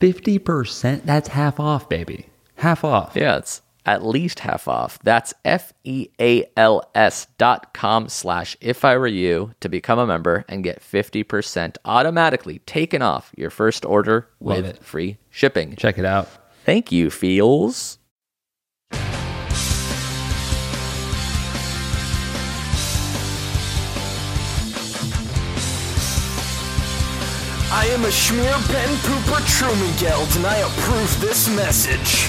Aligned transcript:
50%, 0.00 1.04
that's 1.04 1.28
half 1.28 1.58
off, 1.60 1.88
baby. 1.88 2.26
Half 2.56 2.84
off. 2.84 3.12
Yeah, 3.14 3.38
it's 3.38 3.62
at 3.86 4.04
least 4.04 4.40
half 4.40 4.68
off. 4.68 4.98
That's 5.02 5.32
F 5.44 5.72
E 5.84 6.08
A 6.20 6.44
L 6.56 6.82
S 6.94 7.26
dot 7.38 7.72
com 7.72 8.08
slash 8.08 8.56
if 8.60 8.84
I 8.84 8.96
were 8.98 9.06
you 9.06 9.54
to 9.60 9.68
become 9.68 9.98
a 9.98 10.06
member 10.06 10.44
and 10.48 10.64
get 10.64 10.80
50% 10.82 11.76
automatically 11.84 12.58
taken 12.60 13.00
off 13.00 13.32
your 13.36 13.50
first 13.50 13.84
order 13.84 14.28
Love 14.40 14.58
with 14.58 14.66
it. 14.66 14.84
free 14.84 15.18
shipping. 15.30 15.76
Check 15.76 15.98
it 15.98 16.04
out. 16.04 16.28
Thank 16.64 16.92
you, 16.92 17.10
Feals. 17.10 17.98
I 27.70 27.84
am 27.92 28.04
a 28.04 28.10
schmear 28.10 28.56
Ben 28.68 28.88
Pooper 29.04 29.40
Trumengeld 29.46 30.36
and 30.36 30.46
I 30.46 30.56
approve 30.56 31.20
this 31.20 31.48
message. 31.54 32.26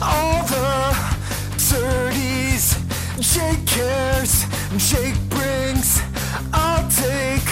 All 0.00 0.44
the 0.46 0.94
dirties 1.68 2.76
Jake 3.18 3.66
cares, 3.66 4.44
Jake 4.76 5.18
brings. 5.28 6.00
I'll 6.52 6.88
take 6.88 7.48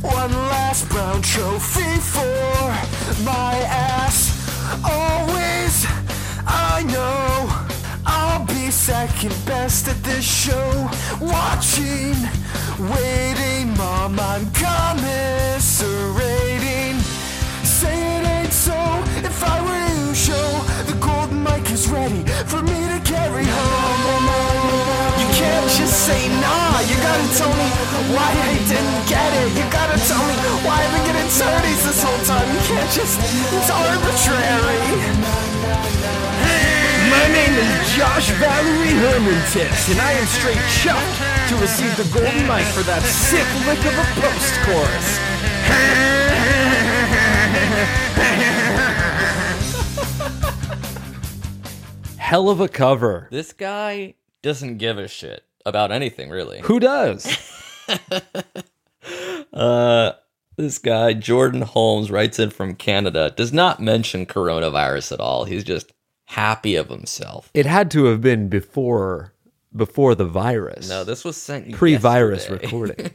one 0.00 0.32
last 0.32 0.88
brown 0.90 1.22
trophy 1.22 1.98
for 1.98 3.24
my 3.24 3.58
ass. 3.66 4.30
Always, 4.84 5.86
I 6.46 6.84
know 6.84 7.67
I'll 8.38 8.46
be 8.46 8.70
second 8.70 9.34
best 9.44 9.88
at 9.88 10.00
this 10.04 10.22
show. 10.22 10.70
Watching, 11.20 12.14
waiting, 12.78 13.74
mom, 13.76 14.14
I'm 14.14 14.46
commiserating. 14.54 15.82
Say 17.66 17.98
it 17.98 18.24
ain't 18.38 18.52
so 18.52 18.78
if 19.26 19.42
I 19.42 19.58
were 19.66 19.86
you, 19.90 20.14
show 20.14 20.48
the 20.86 20.94
golden 21.02 21.42
mic 21.42 21.68
is 21.72 21.88
ready 21.90 22.22
for 22.46 22.62
me 22.62 22.78
to 22.94 23.00
carry 23.02 23.42
home. 23.42 24.30
You 25.18 25.26
can't 25.34 25.66
just 25.74 26.06
say 26.06 26.30
nah, 26.38 26.78
you 26.86 26.94
gotta 27.02 27.26
tell 27.34 27.50
me 27.58 27.68
why 28.14 28.30
I 28.30 28.54
didn't 28.70 29.02
get 29.10 29.34
it. 29.34 29.50
You 29.58 29.66
gotta 29.66 29.98
tell 30.06 30.22
me 30.22 30.38
why 30.62 30.78
I've 30.78 30.94
been 30.94 31.10
getting 31.10 31.26
turdies 31.34 31.82
this 31.82 32.06
whole 32.06 32.22
time. 32.22 32.46
You 32.54 32.62
can't 32.70 32.90
just, 32.94 33.18
it's 33.18 33.66
arbitrary. 33.66 34.78
My 37.18 37.26
name 37.26 37.52
is 37.54 37.96
Josh 37.96 38.30
Valerie 38.38 38.94
Hermantis, 38.94 39.90
and 39.90 40.00
I 40.00 40.12
am 40.12 40.26
straight 40.26 40.62
chuffed 40.78 41.48
to 41.48 41.56
receive 41.56 41.96
the 41.96 42.04
golden 42.14 42.46
mic 42.46 42.64
for 42.66 42.84
that 42.84 43.02
sick 43.02 43.44
lick 43.66 43.80
of 43.84 43.98
a 43.98 44.06
post 44.22 44.54
chorus. 44.62 45.18
Hell 52.18 52.48
of 52.48 52.60
a 52.60 52.68
cover. 52.68 53.26
This 53.32 53.52
guy 53.52 54.14
doesn't 54.42 54.78
give 54.78 54.96
a 54.96 55.08
shit 55.08 55.42
about 55.66 55.90
anything, 55.90 56.30
really. 56.30 56.60
Who 56.60 56.78
does? 56.78 57.36
Uh, 59.50 60.12
this 60.56 60.78
guy, 60.78 61.14
Jordan 61.14 61.62
Holmes, 61.62 62.10
writes 62.10 62.38
in 62.38 62.50
from 62.50 62.74
Canada, 62.76 63.32
does 63.34 63.52
not 63.52 63.80
mention 63.80 64.26
coronavirus 64.26 65.12
at 65.12 65.20
all. 65.20 65.44
He's 65.44 65.64
just 65.64 65.92
happy 66.28 66.76
of 66.76 66.88
himself. 66.90 67.50
it 67.54 67.66
had 67.66 67.90
to 67.90 68.04
have 68.04 68.20
been 68.20 68.48
before 68.48 69.32
before 69.74 70.14
the 70.14 70.24
virus. 70.24 70.88
No, 70.88 71.04
this 71.04 71.24
was 71.24 71.36
sent 71.36 71.72
pre-virus 71.72 72.48
yesterday. 72.48 72.64
recording. 72.64 73.10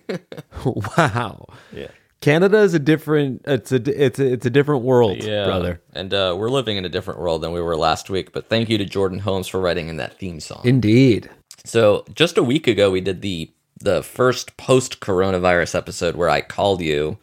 wow. 0.97 1.47
Yeah. 1.71 1.87
Canada 2.21 2.59
is 2.59 2.73
a 2.73 2.79
different 2.79 3.41
it's 3.45 3.71
a 3.71 4.03
it's 4.05 4.19
a, 4.19 4.33
it's 4.33 4.45
a 4.45 4.49
different 4.49 4.83
world, 4.83 5.23
Yeah, 5.23 5.45
brother. 5.45 5.81
And 5.93 6.13
uh, 6.13 6.35
we're 6.37 6.49
living 6.49 6.77
in 6.77 6.85
a 6.85 6.89
different 6.89 7.19
world 7.19 7.41
than 7.41 7.51
we 7.51 7.61
were 7.61 7.75
last 7.75 8.09
week. 8.09 8.31
But 8.31 8.49
thank 8.49 8.69
you 8.69 8.77
to 8.77 8.85
Jordan 8.85 9.19
Holmes 9.19 9.47
for 9.47 9.59
writing 9.59 9.89
in 9.89 9.97
that 9.97 10.17
theme 10.17 10.39
song. 10.39 10.61
Indeed. 10.63 11.29
So 11.65 12.05
just 12.13 12.37
a 12.37 12.43
week 12.43 12.67
ago, 12.67 12.89
we 12.91 13.01
did 13.01 13.21
the 13.21 13.51
the 13.79 14.01
first 14.01 14.55
post 14.57 15.01
coronavirus 15.01 15.75
episode 15.75 16.15
where 16.15 16.29
I 16.29 16.41
called 16.41 16.81
you. 16.81 17.17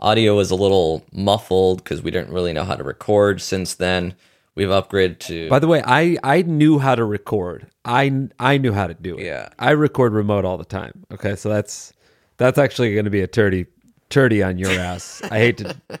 Audio 0.00 0.36
was 0.36 0.52
a 0.52 0.54
little 0.54 1.04
muffled 1.12 1.82
because 1.82 2.02
we 2.02 2.12
didn't 2.12 2.32
really 2.32 2.52
know 2.52 2.62
how 2.64 2.76
to 2.76 2.84
record. 2.84 3.40
Since 3.40 3.74
then, 3.74 4.14
we've 4.58 4.68
upgraded 4.68 5.20
to. 5.20 5.48
By 5.48 5.58
the 5.60 5.66
way, 5.68 5.82
I 5.86 6.18
I 6.22 6.42
knew 6.42 6.78
how 6.78 6.94
to 6.94 7.04
record. 7.04 7.68
I 7.84 8.28
I 8.38 8.58
knew 8.58 8.72
how 8.72 8.86
to 8.88 8.94
do 8.94 9.16
it. 9.16 9.24
Yeah. 9.24 9.48
I 9.58 9.70
record 9.70 10.12
remote 10.12 10.44
all 10.44 10.58
the 10.58 10.64
time. 10.64 11.04
Okay, 11.12 11.36
so 11.36 11.48
that's 11.48 11.92
that's 12.36 12.58
actually 12.58 12.92
going 12.92 13.06
to 13.06 13.10
be 13.10 13.22
a 13.22 13.28
turdy 13.28 13.66
turdy 14.10 14.46
on 14.46 14.58
your 14.58 14.70
ass. 14.72 15.22
I 15.30 15.38
hate 15.38 15.58
to 15.58 15.76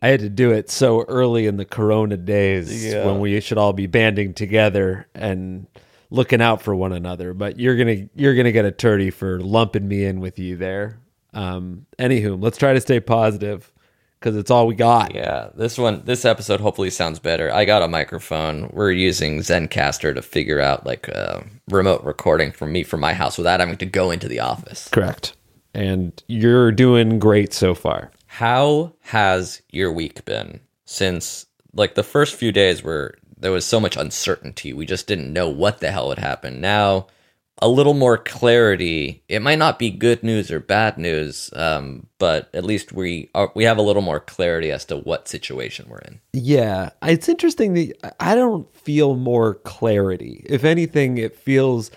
I 0.00 0.08
had 0.08 0.20
to 0.20 0.28
do 0.28 0.52
it 0.52 0.70
so 0.70 1.02
early 1.02 1.46
in 1.46 1.56
the 1.56 1.64
corona 1.64 2.16
days 2.16 2.84
Yeah. 2.84 3.04
when 3.06 3.18
we 3.18 3.40
should 3.40 3.58
all 3.58 3.72
be 3.72 3.86
banding 3.88 4.32
together 4.34 5.08
and 5.14 5.66
looking 6.10 6.40
out 6.40 6.62
for 6.62 6.72
one 6.74 6.92
another. 6.92 7.34
But 7.34 7.58
you're 7.58 7.74
going 7.76 8.08
to 8.08 8.08
you're 8.14 8.34
to 8.34 8.52
get 8.52 8.64
a 8.64 8.70
turdy 8.70 9.12
for 9.12 9.40
lumping 9.40 9.88
me 9.88 10.04
in 10.04 10.20
with 10.20 10.38
you 10.38 10.56
there. 10.56 11.00
Um 11.34 11.86
anywho, 11.98 12.40
let's 12.40 12.58
try 12.58 12.72
to 12.74 12.80
stay 12.80 13.00
positive 13.00 13.72
cuz 14.20 14.36
it's 14.36 14.50
all 14.50 14.66
we 14.66 14.74
got. 14.74 15.14
yeah, 15.14 15.48
this 15.54 15.78
one, 15.78 16.02
this 16.04 16.24
episode 16.24 16.60
hopefully 16.60 16.90
sounds 16.90 17.18
better. 17.18 17.52
I 17.52 17.64
got 17.64 17.82
a 17.82 17.88
microphone. 17.88 18.70
We're 18.72 18.90
using 18.92 19.40
Zencastr 19.40 20.14
to 20.14 20.22
figure 20.22 20.60
out 20.60 20.86
like 20.86 21.08
a 21.08 21.44
remote 21.68 22.02
recording 22.04 22.52
for 22.52 22.66
me 22.66 22.82
from 22.82 23.00
my 23.00 23.14
house 23.14 23.38
without 23.38 23.60
having 23.60 23.76
to 23.76 23.86
go 23.86 24.10
into 24.10 24.28
the 24.28 24.40
office. 24.40 24.88
Correct. 24.88 25.34
And 25.74 26.20
you're 26.26 26.72
doing 26.72 27.18
great 27.18 27.52
so 27.52 27.74
far. 27.74 28.10
How 28.26 28.92
has 29.00 29.62
your 29.70 29.92
week 29.92 30.24
been 30.24 30.60
since 30.84 31.46
like 31.74 31.94
the 31.94 32.02
first 32.02 32.34
few 32.34 32.52
days 32.52 32.82
where 32.82 33.14
there 33.36 33.52
was 33.52 33.64
so 33.64 33.78
much 33.78 33.96
uncertainty? 33.96 34.72
We 34.72 34.86
just 34.86 35.06
didn't 35.06 35.32
know 35.32 35.48
what 35.48 35.80
the 35.80 35.90
hell 35.90 36.08
would 36.08 36.18
happen. 36.18 36.60
Now, 36.60 37.06
a 37.60 37.68
little 37.68 37.94
more 37.94 38.18
clarity. 38.18 39.22
It 39.28 39.42
might 39.42 39.58
not 39.58 39.78
be 39.78 39.90
good 39.90 40.22
news 40.22 40.50
or 40.50 40.60
bad 40.60 40.98
news, 40.98 41.50
um, 41.54 42.06
but 42.18 42.48
at 42.54 42.64
least 42.64 42.92
we 42.92 43.30
are, 43.34 43.50
we 43.54 43.64
have 43.64 43.78
a 43.78 43.82
little 43.82 44.02
more 44.02 44.20
clarity 44.20 44.70
as 44.70 44.84
to 44.86 44.96
what 44.96 45.28
situation 45.28 45.86
we're 45.88 45.98
in. 45.98 46.20
Yeah, 46.32 46.90
it's 47.02 47.28
interesting 47.28 47.74
that 47.74 48.14
I 48.20 48.34
don't 48.34 48.72
feel 48.76 49.16
more 49.16 49.54
clarity. 49.54 50.44
If 50.48 50.64
anything, 50.64 51.18
it 51.18 51.36
feels 51.36 51.90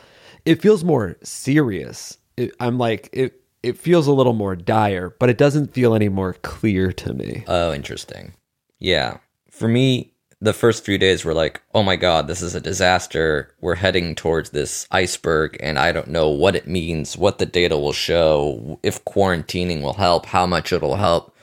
it 0.45 0.61
feels 0.61 0.83
more 0.83 1.17
serious. 1.23 2.17
It, 2.37 2.53
I'm 2.59 2.77
like 2.77 3.09
it 3.13 3.41
it 3.63 3.77
feels 3.77 4.07
a 4.07 4.13
little 4.13 4.33
more 4.33 4.55
dire, 4.55 5.15
but 5.19 5.29
it 5.29 5.37
doesn't 5.37 5.73
feel 5.73 5.93
any 5.93 6.09
more 6.09 6.33
clear 6.33 6.91
to 6.93 7.13
me. 7.13 7.43
Oh, 7.47 7.73
interesting. 7.73 8.33
Yeah. 8.79 9.17
For 9.51 9.67
me, 9.67 10.10
the 10.41 10.53
first 10.53 10.83
few 10.83 10.97
days 10.97 11.23
were 11.23 11.35
like, 11.35 11.61
oh 11.73 11.83
my 11.83 11.95
God, 11.95 12.27
this 12.27 12.41
is 12.41 12.55
a 12.55 12.59
disaster. 12.61 13.53
We're 13.61 13.75
heading 13.75 14.15
towards 14.15 14.49
this 14.49 14.87
iceberg, 14.89 15.55
and 15.59 15.77
I 15.77 15.91
don't 15.91 16.07
know 16.07 16.29
what 16.29 16.55
it 16.55 16.67
means, 16.67 17.15
what 17.15 17.37
the 17.37 17.45
data 17.45 17.77
will 17.77 17.93
show, 17.93 18.79
if 18.81 19.05
quarantining 19.05 19.81
will 19.81 19.93
help, 19.93 20.25
how 20.25 20.45
much 20.47 20.73
it'll 20.73 20.95
help. 20.95 21.35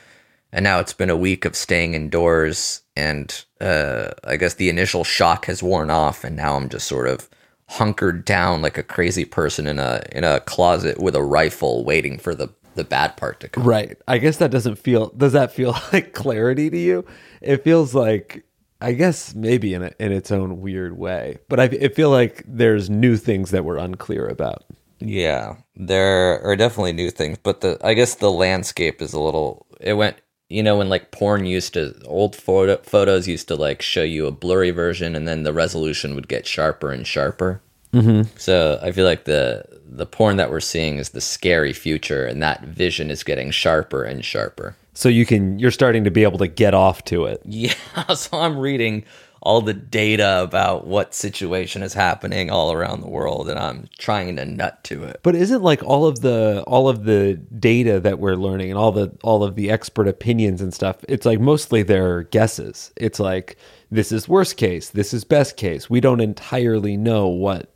and 0.53 0.65
now 0.65 0.81
it's 0.81 0.95
been 0.95 1.11
a 1.11 1.17
week 1.17 1.45
of 1.45 1.55
staying 1.55 1.95
indoors, 1.95 2.83
and 2.97 3.45
uh, 3.61 4.11
I 4.25 4.37
guess 4.37 4.55
the 4.55 4.71
initial 4.71 5.05
shock 5.05 5.47
has 5.47 5.63
worn 5.63 5.91
off, 5.91 6.25
and 6.25 6.37
now 6.37 6.57
I'm 6.57 6.69
just 6.69 6.89
sort 6.89 7.07
of 7.07 7.29
hunkered 7.69 8.25
down 8.25 8.63
like 8.63 8.79
a 8.79 8.83
crazy 8.83 9.27
person 9.27 9.67
in 9.67 9.79
a 9.79 10.03
in 10.11 10.25
a 10.25 10.41
closet 10.41 10.99
with 11.01 11.15
a 11.15 11.23
rifle, 11.23 11.85
waiting 11.85 12.19
for 12.19 12.35
the 12.35 12.49
the 12.75 12.85
bad 12.85 13.17
part 13.17 13.41
to 13.41 13.49
come. 13.49 13.65
Right. 13.65 13.99
I 14.09 14.19
guess 14.19 14.39
that 14.39 14.51
doesn't 14.51 14.77
feel. 14.77 15.11
Does 15.11 15.35
that 15.35 15.53
feel 15.53 15.77
like 15.93 16.15
clarity 16.15 16.71
to 16.71 16.79
you? 16.79 17.05
It 17.43 17.63
feels 17.63 17.95
like. 17.95 18.45
I 18.81 18.93
guess 18.93 19.35
maybe 19.35 19.75
in 19.75 19.83
a, 19.83 19.91
in 19.99 20.13
its 20.13 20.31
own 20.31 20.61
weird 20.61 20.97
way, 20.97 21.39
but 21.49 21.59
I, 21.59 21.65
I 21.65 21.89
feel 21.89 22.11
like 22.11 22.45
there's 22.47 22.89
new 22.89 23.17
things 23.17 23.51
that 23.51 23.65
we're 23.65 23.79
unclear 23.79 24.29
about. 24.29 24.65
Yeah, 25.01 25.57
there 25.77 26.41
are 26.43 26.57
definitely 26.57 26.93
new 26.93 27.11
things, 27.11 27.39
but 27.43 27.61
the 27.61 27.79
I 27.83 27.95
guess 27.95 28.17
the 28.17 28.31
landscape 28.31 29.01
is 29.03 29.13
a 29.13 29.21
little. 29.21 29.67
It 29.81 29.95
went, 29.95 30.17
you 30.49 30.63
know, 30.63 30.79
when 30.79 30.89
like 30.89 31.11
porn 31.11 31.45
used 31.45 31.75
to 31.75 31.95
old 32.05 32.35
photo, 32.37 32.77
photos 32.79 33.29
used 33.29 33.49
to 33.49 33.57
like 33.57 33.83
show 33.83 34.03
you 34.03 34.27
a 34.27 34.33
blurry 34.33 34.71
version, 34.71 35.15
and 35.15 35.27
then 35.27 35.43
the 35.43 35.53
resolution 35.53 36.15
would 36.15 36.29
get 36.29 36.47
sharper 36.47 36.91
and 36.91 37.07
sharper. 37.07 37.61
Mm-hmm. 37.93 38.29
So 38.37 38.79
I 38.83 38.93
feel 38.93 39.07
like 39.07 39.25
the 39.25 39.65
the 39.85 40.07
porn 40.07 40.37
that 40.37 40.51
we're 40.51 40.61
seeing 40.61 40.99
is 40.99 41.11
the 41.11 41.21
scary 41.21 41.73
future, 41.73 42.27
and 42.27 42.43
that 42.43 42.63
vision 42.63 43.11
is 43.11 43.23
getting 43.23 43.51
sharper 43.51 44.05
and 44.05 44.25
sharper. 44.25 44.77
So 44.99 45.09
you 45.09 45.27
can 45.27 45.61
you're 45.61 45.71
starting 45.71 46.03
to 46.03 46.11
be 46.11 46.25
able 46.25 46.39
to 46.39 46.49
get 46.49 46.75
off 46.75 47.05
to 47.05 47.27
it. 47.27 47.41
Yeah, 47.45 47.73
so 48.17 48.37
I'm 48.37 48.59
reading 48.59 49.05
all 49.41 49.61
the 49.61 49.73
data 49.73 50.43
about 50.43 50.89
what 50.89 51.15
situation 51.15 51.85
is 51.85 51.95
happening 51.95 52.51
all 52.51 52.73
around 52.73 53.03
the 53.03 53.09
world, 53.09 53.49
and 53.49 53.61
I'm 53.61 53.89
trying 53.97 54.35
to 54.35 54.45
nut 54.45 54.83
to 54.85 55.05
it. 55.05 55.21
But 55.23 55.37
isn't 55.37 55.63
like 55.63 55.85
all 55.85 56.07
of 56.07 56.23
the 56.23 56.65
all 56.67 56.89
of 56.89 57.05
the 57.05 57.35
data 57.61 58.01
that 58.01 58.19
we're 58.19 58.35
learning 58.35 58.71
and 58.71 58.79
all 58.79 58.91
the 58.91 59.17
all 59.23 59.45
of 59.45 59.55
the 59.55 59.71
expert 59.71 60.09
opinions 60.09 60.61
and 60.61 60.75
stuff, 60.75 60.97
it's 61.09 61.25
like 61.25 61.39
mostly 61.39 61.85
their 61.85 62.25
guesses. 62.25 62.93
It's 62.97 63.21
like 63.21 63.57
this 63.93 64.11
is 64.11 64.29
worst 64.29 64.57
case, 64.57 64.91
this 64.91 65.15
is 65.15 65.23
best 65.23 65.57
case. 65.57 65.89
We 65.89 66.01
don't 66.01 66.21
entirely 66.21 66.97
know 66.97 67.29
what 67.29 67.73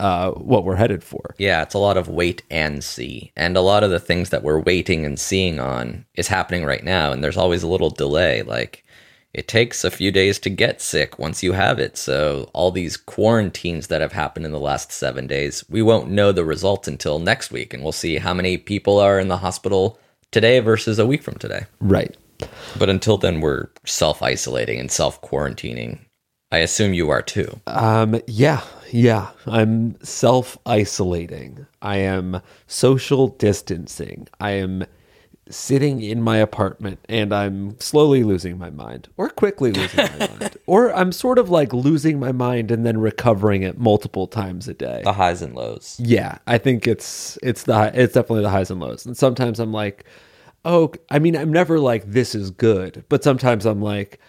uh 0.00 0.30
what 0.32 0.64
we're 0.64 0.76
headed 0.76 1.02
for. 1.02 1.34
Yeah, 1.38 1.62
it's 1.62 1.74
a 1.74 1.78
lot 1.78 1.96
of 1.96 2.08
wait 2.08 2.42
and 2.50 2.82
see. 2.82 3.32
And 3.36 3.56
a 3.56 3.60
lot 3.60 3.84
of 3.84 3.90
the 3.90 4.00
things 4.00 4.30
that 4.30 4.42
we're 4.42 4.60
waiting 4.60 5.04
and 5.04 5.18
seeing 5.18 5.58
on 5.60 6.04
is 6.14 6.28
happening 6.28 6.64
right 6.64 6.84
now. 6.84 7.12
And 7.12 7.22
there's 7.22 7.36
always 7.36 7.62
a 7.62 7.68
little 7.68 7.90
delay. 7.90 8.42
Like, 8.42 8.84
it 9.34 9.46
takes 9.46 9.84
a 9.84 9.90
few 9.90 10.10
days 10.10 10.38
to 10.40 10.50
get 10.50 10.80
sick 10.80 11.18
once 11.18 11.42
you 11.42 11.52
have 11.52 11.78
it. 11.78 11.96
So, 11.96 12.50
all 12.54 12.70
these 12.70 12.96
quarantines 12.96 13.88
that 13.88 14.00
have 14.00 14.12
happened 14.12 14.46
in 14.46 14.52
the 14.52 14.58
last 14.58 14.90
seven 14.90 15.26
days, 15.26 15.64
we 15.68 15.82
won't 15.82 16.10
know 16.10 16.32
the 16.32 16.44
results 16.44 16.88
until 16.88 17.18
next 17.18 17.50
week. 17.50 17.74
And 17.74 17.82
we'll 17.82 17.92
see 17.92 18.16
how 18.16 18.32
many 18.32 18.56
people 18.56 18.98
are 18.98 19.20
in 19.20 19.28
the 19.28 19.36
hospital 19.36 19.98
today 20.30 20.60
versus 20.60 20.98
a 20.98 21.06
week 21.06 21.22
from 21.22 21.34
today. 21.34 21.66
Right. 21.80 22.16
But 22.78 22.88
until 22.88 23.18
then, 23.18 23.40
we're 23.40 23.68
self 23.84 24.22
isolating 24.22 24.78
and 24.78 24.90
self 24.90 25.20
quarantining. 25.20 26.00
I 26.50 26.58
assume 26.58 26.94
you 26.94 27.10
are 27.10 27.22
too. 27.22 27.60
Um 27.66 28.20
yeah, 28.26 28.62
yeah. 28.90 29.30
I'm 29.46 30.02
self-isolating. 30.02 31.66
I 31.82 31.98
am 31.98 32.40
social 32.66 33.28
distancing. 33.28 34.28
I 34.40 34.52
am 34.52 34.84
sitting 35.50 36.02
in 36.02 36.20
my 36.22 36.36
apartment 36.36 36.98
and 37.08 37.32
I'm 37.34 37.78
slowly 37.80 38.22
losing 38.22 38.58
my 38.58 38.70
mind 38.70 39.08
or 39.16 39.30
quickly 39.30 39.72
losing 39.72 39.96
my 39.98 40.18
mind. 40.40 40.56
Or 40.66 40.92
I'm 40.94 41.12
sort 41.12 41.38
of 41.38 41.50
like 41.50 41.72
losing 41.72 42.20
my 42.20 42.32
mind 42.32 42.70
and 42.70 42.84
then 42.84 42.98
recovering 42.98 43.62
it 43.62 43.78
multiple 43.78 44.26
times 44.26 44.68
a 44.68 44.74
day. 44.74 45.02
The 45.04 45.12
highs 45.12 45.42
and 45.42 45.54
lows. 45.54 45.96
Yeah, 46.02 46.38
I 46.46 46.58
think 46.58 46.86
it's 46.86 47.38
it's 47.42 47.64
the 47.64 47.90
it's 47.94 48.14
definitely 48.14 48.42
the 48.42 48.50
highs 48.50 48.70
and 48.70 48.80
lows. 48.80 49.06
And 49.06 49.16
sometimes 49.16 49.58
I'm 49.58 49.72
like, 49.72 50.04
oh, 50.64 50.92
I 51.10 51.18
mean, 51.18 51.36
I'm 51.36 51.52
never 51.52 51.78
like 51.78 52.10
this 52.10 52.34
is 52.34 52.50
good, 52.50 53.04
but 53.08 53.24
sometimes 53.24 53.64
I'm 53.64 53.80
like, 53.82 54.20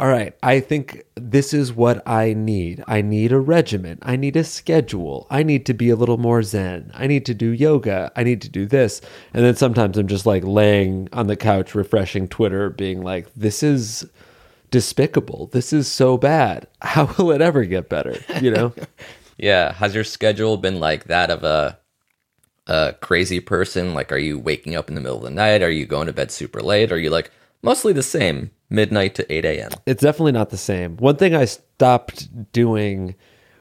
all 0.00 0.06
right, 0.08 0.32
I 0.44 0.60
think 0.60 1.02
this 1.16 1.52
is 1.52 1.72
what 1.72 2.06
I 2.06 2.32
need. 2.32 2.84
I 2.86 3.02
need 3.02 3.32
a 3.32 3.40
regimen. 3.40 3.98
I 4.02 4.14
need 4.14 4.36
a 4.36 4.44
schedule. 4.44 5.26
I 5.28 5.42
need 5.42 5.66
to 5.66 5.74
be 5.74 5.90
a 5.90 5.96
little 5.96 6.18
more 6.18 6.44
zen. 6.44 6.92
I 6.94 7.08
need 7.08 7.26
to 7.26 7.34
do 7.34 7.50
yoga. 7.50 8.12
I 8.14 8.22
need 8.22 8.40
to 8.42 8.48
do 8.48 8.64
this. 8.64 9.00
And 9.34 9.44
then 9.44 9.56
sometimes 9.56 9.98
I'm 9.98 10.06
just 10.06 10.24
like 10.24 10.44
laying 10.44 11.08
on 11.12 11.26
the 11.26 11.36
couch 11.36 11.74
refreshing 11.74 12.28
Twitter 12.28 12.70
being 12.70 13.02
like, 13.02 13.26
this 13.34 13.64
is 13.64 14.08
despicable. 14.70 15.48
This 15.52 15.72
is 15.72 15.88
so 15.90 16.16
bad. 16.16 16.68
How 16.80 17.06
will 17.18 17.32
it 17.32 17.40
ever 17.40 17.64
get 17.64 17.88
better, 17.88 18.16
you 18.40 18.50
know? 18.50 18.72
Yeah. 19.40 19.72
Has 19.72 19.94
your 19.94 20.02
schedule 20.02 20.56
been 20.56 20.80
like 20.80 21.04
that 21.04 21.30
of 21.30 21.44
a 21.44 21.78
a 22.66 22.94
crazy 23.00 23.38
person? 23.38 23.94
Like, 23.94 24.10
are 24.10 24.18
you 24.18 24.36
waking 24.36 24.74
up 24.74 24.88
in 24.88 24.96
the 24.96 25.00
middle 25.00 25.18
of 25.18 25.22
the 25.22 25.30
night? 25.30 25.62
Are 25.62 25.70
you 25.70 25.86
going 25.86 26.08
to 26.08 26.12
bed 26.12 26.32
super 26.32 26.60
late? 26.60 26.90
Are 26.90 26.98
you 26.98 27.08
like 27.08 27.30
mostly 27.62 27.92
the 27.92 28.02
same, 28.02 28.50
midnight 28.70 29.14
to 29.16 29.32
8 29.32 29.44
a.m.? 29.44 29.70
it's 29.86 30.02
definitely 30.02 30.32
not 30.32 30.50
the 30.50 30.56
same. 30.56 30.96
One 30.98 31.16
thing 31.16 31.34
I 31.34 31.44
stopped 31.46 32.52
doing, 32.52 33.14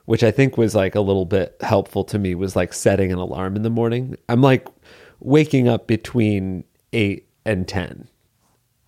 which 0.05 0.23
I 0.23 0.31
think 0.31 0.57
was 0.57 0.75
like 0.75 0.95
a 0.95 1.01
little 1.01 1.25
bit 1.25 1.55
helpful 1.61 2.03
to 2.05 2.19
me, 2.19 2.35
was 2.35 2.55
like 2.55 2.73
setting 2.73 3.11
an 3.11 3.17
alarm 3.17 3.55
in 3.55 3.61
the 3.63 3.69
morning. 3.69 4.15
I'm 4.29 4.41
like 4.41 4.67
waking 5.19 5.67
up 5.67 5.87
between 5.87 6.63
eight 6.93 7.27
and 7.45 7.67
10. 7.67 8.07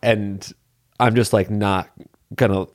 And 0.01 0.51
I'm 1.00 1.16
just 1.16 1.33
like 1.33 1.50
not 1.50 1.89
gonna, 2.36 2.68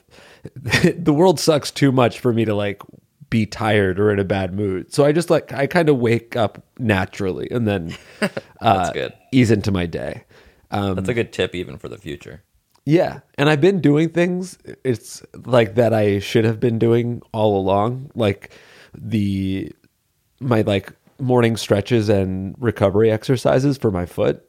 the 0.55 1.12
world 1.14 1.38
sucks 1.40 1.70
too 1.70 1.93
much 1.93 2.20
for 2.20 2.32
me 2.32 2.44
to 2.44 2.55
like 2.55 2.82
be 3.31 3.47
tired 3.47 3.99
or 3.99 4.12
in 4.12 4.19
a 4.19 4.25
bad 4.25 4.55
mood. 4.55 4.93
So 4.93 5.05
I 5.05 5.12
just 5.12 5.31
like, 5.31 5.52
I 5.52 5.67
kind 5.67 5.88
of 5.88 5.99
wake 5.99 6.37
up 6.37 6.62
naturally 6.79 7.49
and 7.50 7.67
then 7.67 7.97
uh, 8.61 8.93
good. 8.93 9.12
ease 9.32 9.50
into 9.50 9.70
my 9.73 9.87
day. 9.87 10.25
Um, 10.70 10.94
That's 10.97 11.08
a 11.08 11.14
good 11.14 11.32
tip 11.32 11.55
even 11.55 11.79
for 11.79 11.88
the 11.88 11.99
future. 11.99 12.43
Yeah, 12.86 13.20
and 13.36 13.48
I've 13.48 13.60
been 13.60 13.81
doing 13.81 14.10
things 14.10 14.58
it's 14.84 15.22
like 15.44 15.75
that 15.76 15.92
I 15.94 16.19
should 16.19 16.44
have 16.44 16.60
been 16.60 16.78
doing 16.78 17.22
all 17.32 17.58
along, 17.58 18.10
like 18.14 18.52
the 18.96 19.72
my 20.40 20.62
like 20.62 20.92
morning 21.19 21.56
stretches 21.56 22.08
and 22.08 22.54
recovery 22.58 23.10
exercises 23.10 23.78
for 23.78 23.90
my 23.90 24.06
foot. 24.06 24.42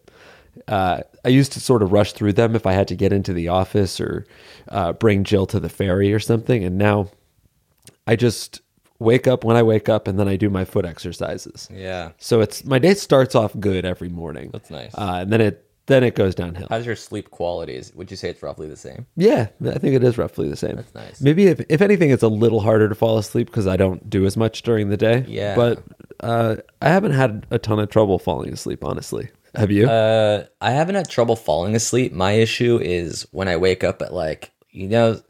Uh, 0.68 1.02
I 1.24 1.30
used 1.30 1.52
to 1.54 1.60
sort 1.60 1.84
of 1.84 1.92
rush 1.92 2.14
through 2.14 2.34
them 2.34 2.56
if 2.56 2.66
I 2.66 2.74
had 2.74 2.88
to 2.90 2.96
get 2.96 3.12
into 3.14 3.34
the 3.34 3.50
office 3.50 4.00
or 4.00 4.26
uh, 4.70 4.94
bring 4.94 5.24
Jill 5.24 5.46
to 5.48 5.60
the 5.60 5.70
ferry 5.70 6.14
or 6.14 6.20
something, 6.20 6.64
and 6.64 6.78
now 6.78 7.10
I 8.08 8.16
just 8.16 8.62
wake 9.00 9.28
up 9.28 9.44
when 9.44 9.58
I 9.58 9.64
wake 9.64 9.90
up 9.90 10.08
and 10.08 10.18
then 10.18 10.28
I 10.28 10.36
do 10.38 10.50
my 10.50 10.66
foot 10.66 10.86
exercises. 10.86 11.68
Yeah. 11.72 12.12
So 12.18 12.42
it's 12.42 12.64
my 12.66 12.80
day 12.80 12.94
starts 12.94 13.36
off 13.36 13.58
good 13.60 13.86
every 13.86 14.10
morning. 14.10 14.50
That's 14.54 14.70
nice. 14.70 14.94
uh, 14.96 15.20
and 15.22 15.32
then 15.32 15.42
it 15.42 15.66
then 15.88 16.04
it 16.04 16.16
goes 16.16 16.34
downhill. 16.34 16.68
How's 16.70 16.86
your 16.86 16.96
sleep 16.96 17.30
qualities? 17.30 17.92
Would 17.96 18.10
you 18.10 18.18
say 18.18 18.30
it's 18.30 18.42
roughly 18.42 18.68
the 18.68 18.76
same? 18.78 19.06
Yeah, 19.16 19.48
I 19.66 19.78
think 19.78 19.96
it 19.96 20.04
is 20.04 20.18
roughly 20.18 20.50
the 20.50 20.56
same. 20.56 20.78
That's 20.78 20.96
nice. 20.96 21.22
Maybe 21.22 21.48
if 21.48 21.62
if 21.70 21.82
anything, 21.82 22.10
it's 22.10 22.24
a 22.24 22.28
little 22.28 22.60
harder 22.60 22.90
to 22.90 22.96
fall 22.96 23.18
asleep 23.18 23.48
because 23.48 23.68
I 23.68 23.78
don't 23.78 24.10
do 24.10 24.26
as 24.26 24.36
much 24.36 24.64
during 24.64 24.90
the 24.90 24.98
day. 24.98 25.26
Yeah. 25.28 25.56
but 25.56 25.84
uh, 26.22 26.58
I 26.82 26.90
haven't 26.90 27.12
had 27.12 27.46
a 27.52 27.60
ton 27.60 27.80
of 27.80 27.90
trouble 27.90 28.18
falling 28.18 28.52
asleep. 28.54 28.84
Honestly, 28.84 29.30
have 29.54 29.72
you? 29.72 29.88
Uh, 29.88 30.46
I 30.62 30.72
haven't 30.72 30.96
had 30.96 31.10
trouble 31.10 31.36
falling 31.36 31.76
asleep. 31.76 32.14
My 32.14 32.32
issue 32.32 32.80
is 32.82 33.28
when 33.32 33.48
I 33.48 33.58
wake 33.58 33.84
up 33.84 34.02
at 34.02 34.14
like 34.14 34.52
you 34.72 34.88
know, 34.88 35.22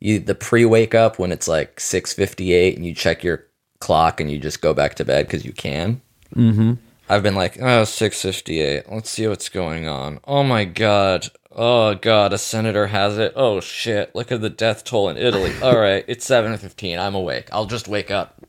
you 0.00 0.18
the 0.18 0.34
pre 0.34 0.64
wake 0.64 0.94
up 0.94 1.18
when 1.18 1.30
it's 1.30 1.46
like 1.46 1.78
six 1.78 2.12
fifty 2.12 2.52
eight 2.52 2.76
and 2.76 2.84
you 2.84 2.94
check 2.94 3.22
your 3.22 3.46
clock 3.78 4.20
and 4.20 4.30
you 4.30 4.38
just 4.38 4.60
go 4.60 4.74
back 4.74 4.94
to 4.96 5.04
bed 5.04 5.26
because 5.26 5.44
you 5.44 5.52
can. 5.52 6.00
Mm-hmm. 6.34 6.74
I've 7.10 7.24
been 7.24 7.34
like, 7.34 7.60
oh, 7.60 7.82
658. 7.84 8.84
Let's 8.90 9.10
see 9.10 9.26
what's 9.26 9.48
going 9.48 9.88
on. 9.88 10.20
Oh 10.24 10.44
my 10.44 10.64
god. 10.64 11.26
Oh 11.50 11.96
god, 11.96 12.32
a 12.32 12.38
senator 12.38 12.86
has 12.86 13.18
it. 13.18 13.32
Oh 13.34 13.60
shit. 13.60 14.14
Look 14.14 14.30
at 14.30 14.40
the 14.40 14.48
death 14.48 14.84
toll 14.84 15.08
in 15.08 15.16
Italy. 15.16 15.52
All 15.62 15.76
right, 15.76 16.04
it's 16.06 16.24
7:15. 16.28 16.98
I'm 17.00 17.16
awake. 17.16 17.48
I'll 17.52 17.66
just 17.66 17.88
wake 17.88 18.12
up. 18.12 18.40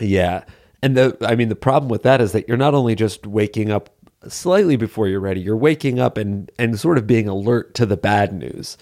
yeah, 0.00 0.44
and 0.82 0.96
the 0.96 1.16
I 1.20 1.34
mean 1.36 1.50
the 1.50 1.54
problem 1.54 1.90
with 1.90 2.02
that 2.04 2.22
is 2.22 2.32
that 2.32 2.48
you're 2.48 2.56
not 2.56 2.72
only 2.74 2.94
just 2.94 3.26
waking 3.26 3.70
up 3.70 3.90
slightly 4.26 4.76
before 4.76 5.08
you're 5.08 5.20
ready, 5.20 5.42
you're 5.42 5.54
waking 5.56 6.00
up 6.00 6.16
and 6.16 6.50
and 6.58 6.80
sort 6.80 6.96
of 6.96 7.06
being 7.06 7.28
alert 7.28 7.74
to 7.74 7.84
the 7.84 7.98
bad 7.98 8.32
news. 8.32 8.78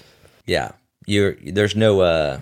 Yeah. 0.46 0.70
You're 1.06 1.36
there's 1.44 1.74
no 1.74 2.02
uh 2.02 2.40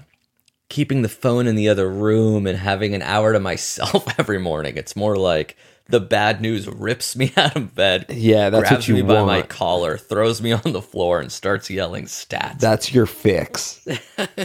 keeping 0.68 1.00
the 1.00 1.08
phone 1.08 1.46
in 1.46 1.54
the 1.54 1.70
other 1.70 1.88
room 1.88 2.46
and 2.46 2.58
having 2.58 2.94
an 2.94 3.00
hour 3.00 3.32
to 3.32 3.40
myself 3.40 4.06
every 4.18 4.38
morning. 4.38 4.76
It's 4.76 4.94
more 4.94 5.16
like 5.16 5.56
the 5.88 6.00
bad 6.00 6.40
news 6.40 6.68
rips 6.68 7.16
me 7.16 7.32
out 7.36 7.56
of 7.56 7.74
bed. 7.74 8.06
Yeah, 8.10 8.50
that's 8.50 8.68
grabs 8.68 8.88
what 8.88 8.88
you 8.88 8.94
me 8.94 9.02
by 9.02 9.24
my 9.24 9.42
collar, 9.42 9.96
throws 9.96 10.42
me 10.42 10.52
on 10.52 10.72
the 10.72 10.82
floor, 10.82 11.20
and 11.20 11.32
starts 11.32 11.70
yelling 11.70 12.04
stats. 12.04 12.58
That's 12.58 12.92
your 12.92 13.06
fix. 13.06 13.86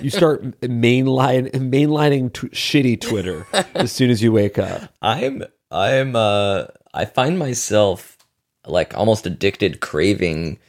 you 0.01 0.09
start 0.09 0.43
mainline 0.61 1.51
mainlining 1.51 2.31
t- 2.33 2.47
shitty 2.49 3.01
Twitter 3.01 3.45
as 3.75 3.91
soon 3.91 4.09
as 4.09 4.23
you 4.23 4.31
wake 4.31 4.57
up. 4.57 4.93
I'm 5.01 5.43
I'm 5.69 6.15
uh 6.15 6.65
I 6.93 7.05
find 7.05 7.37
myself 7.37 8.17
like 8.65 8.95
almost 8.95 9.25
addicted 9.25 9.81
craving 9.81 10.59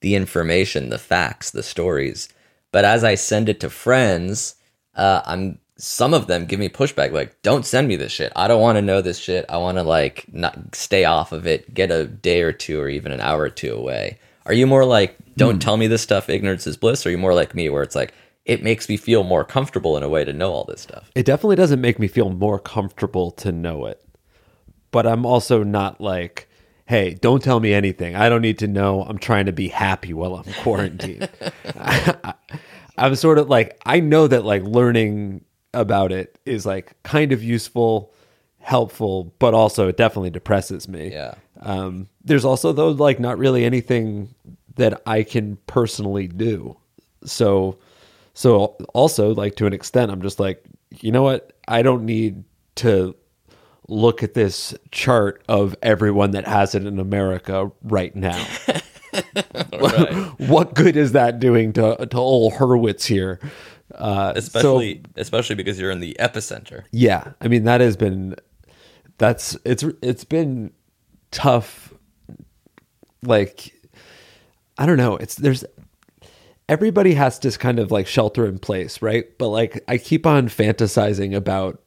the 0.00 0.14
information, 0.14 0.90
the 0.90 0.98
facts, 0.98 1.50
the 1.50 1.62
stories. 1.62 2.28
But 2.70 2.84
as 2.84 3.02
I 3.02 3.14
send 3.14 3.48
it 3.48 3.60
to 3.60 3.70
friends, 3.70 4.56
uh 4.94 5.22
I'm 5.24 5.58
some 5.78 6.12
of 6.12 6.26
them 6.26 6.44
give 6.44 6.58
me 6.58 6.68
pushback 6.68 7.12
like 7.12 7.40
don't 7.42 7.64
send 7.64 7.88
me 7.88 7.96
this 7.96 8.12
shit. 8.12 8.32
I 8.36 8.48
don't 8.48 8.60
want 8.60 8.76
to 8.76 8.82
know 8.82 9.00
this 9.00 9.18
shit. 9.18 9.46
I 9.48 9.56
want 9.58 9.78
to 9.78 9.84
like 9.84 10.26
not 10.32 10.74
stay 10.74 11.04
off 11.04 11.32
of 11.32 11.46
it, 11.46 11.72
get 11.72 11.90
a 11.90 12.04
day 12.04 12.42
or 12.42 12.52
two 12.52 12.80
or 12.80 12.88
even 12.88 13.12
an 13.12 13.20
hour 13.20 13.42
or 13.42 13.50
two 13.50 13.72
away. 13.72 14.18
Are 14.48 14.54
you 14.54 14.66
more 14.66 14.84
like, 14.84 15.16
don't 15.36 15.54
hmm. 15.54 15.60
tell 15.60 15.76
me 15.76 15.86
this 15.86 16.02
stuff, 16.02 16.30
ignorance 16.30 16.66
is 16.66 16.76
bliss? 16.76 17.04
Or 17.04 17.10
are 17.10 17.12
you 17.12 17.18
more 17.18 17.34
like 17.34 17.54
me, 17.54 17.68
where 17.68 17.82
it's 17.82 17.94
like, 17.94 18.14
it 18.46 18.62
makes 18.62 18.88
me 18.88 18.96
feel 18.96 19.22
more 19.22 19.44
comfortable 19.44 19.96
in 19.96 20.02
a 20.02 20.08
way 20.08 20.24
to 20.24 20.32
know 20.32 20.52
all 20.52 20.64
this 20.64 20.80
stuff? 20.80 21.10
It 21.14 21.26
definitely 21.26 21.56
doesn't 21.56 21.82
make 21.82 21.98
me 21.98 22.08
feel 22.08 22.30
more 22.30 22.58
comfortable 22.58 23.30
to 23.32 23.52
know 23.52 23.84
it. 23.84 24.02
But 24.90 25.06
I'm 25.06 25.26
also 25.26 25.62
not 25.62 26.00
like, 26.00 26.48
hey, 26.86 27.12
don't 27.12 27.42
tell 27.42 27.60
me 27.60 27.74
anything. 27.74 28.16
I 28.16 28.30
don't 28.30 28.40
need 28.40 28.58
to 28.60 28.66
know. 28.66 29.02
I'm 29.02 29.18
trying 29.18 29.44
to 29.46 29.52
be 29.52 29.68
happy 29.68 30.14
while 30.14 30.36
I'm 30.36 30.50
quarantined. 30.62 31.28
I, 31.76 32.34
am 32.96 33.14
sort 33.16 33.36
of 33.36 33.50
like, 33.50 33.78
I 33.84 34.00
know 34.00 34.26
that 34.26 34.46
like 34.46 34.62
learning 34.62 35.44
about 35.74 36.12
it 36.12 36.38
is 36.44 36.66
like 36.66 37.00
kind 37.02 37.32
of 37.32 37.42
useful, 37.42 38.12
helpful, 38.58 39.32
but 39.38 39.54
also 39.54 39.88
it 39.88 39.96
definitely 39.96 40.30
depresses 40.30 40.88
me. 40.88 41.12
Yeah. 41.12 41.34
Um, 41.60 42.08
there's 42.24 42.44
also 42.44 42.72
though 42.72 42.90
like 42.90 43.20
not 43.20 43.38
really 43.38 43.64
anything 43.64 44.34
that 44.76 45.02
I 45.06 45.22
can 45.22 45.56
personally 45.66 46.28
do. 46.28 46.76
So 47.24 47.78
so 48.34 48.76
also 48.94 49.34
like 49.34 49.56
to 49.56 49.66
an 49.66 49.72
extent 49.72 50.10
I'm 50.10 50.22
just 50.22 50.40
like, 50.40 50.64
you 51.00 51.12
know 51.12 51.22
what? 51.22 51.52
I 51.66 51.82
don't 51.82 52.04
need 52.04 52.44
to 52.76 53.14
look 53.88 54.22
at 54.22 54.34
this 54.34 54.74
chart 54.92 55.42
of 55.48 55.74
everyone 55.82 56.32
that 56.32 56.46
has 56.46 56.74
it 56.74 56.86
in 56.86 56.98
America 56.98 57.72
right 57.82 58.14
now. 58.14 58.46
what 60.38 60.74
good 60.74 60.96
is 60.96 61.12
that 61.12 61.40
doing 61.40 61.72
to 61.72 62.06
to 62.06 62.16
old 62.16 62.54
Hurwitz 62.54 63.06
here? 63.06 63.40
Uh, 63.94 64.32
so- 64.34 64.38
Especially, 64.38 65.02
especially 65.16 65.56
because 65.56 65.78
you're 65.80 65.90
in 65.90 66.00
the 66.00 66.16
epicenter. 66.20 66.84
yeah, 66.92 67.32
I 67.40 67.48
mean 67.48 67.64
that 67.64 67.80
has 67.80 67.96
been 67.96 68.34
that's 69.18 69.56
it's 69.64 69.84
it's 70.02 70.24
been 70.24 70.72
tough. 71.30 71.92
Like 73.22 73.74
I 74.76 74.86
don't 74.86 74.96
know. 74.96 75.16
It's 75.16 75.34
there's 75.34 75.64
everybody 76.68 77.14
has 77.14 77.38
to 77.40 77.50
kind 77.52 77.78
of 77.78 77.90
like 77.90 78.06
shelter 78.06 78.46
in 78.46 78.58
place, 78.58 79.02
right? 79.02 79.26
But 79.38 79.48
like 79.48 79.82
I 79.88 79.98
keep 79.98 80.26
on 80.26 80.48
fantasizing 80.48 81.34
about 81.34 81.80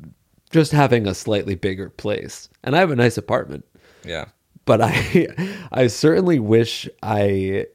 just 0.49 0.71
having 0.73 1.07
a 1.07 1.13
slightly 1.13 1.55
bigger 1.55 1.89
place, 1.89 2.49
and 2.63 2.75
I 2.75 2.79
have 2.79 2.91
a 2.91 2.95
nice 2.95 3.17
apartment, 3.17 3.63
Yeah. 4.03 4.25
but 4.65 4.81
I 4.81 5.27
I 5.71 5.87
certainly 5.87 6.39
wish 6.39 6.89
I 7.01 7.67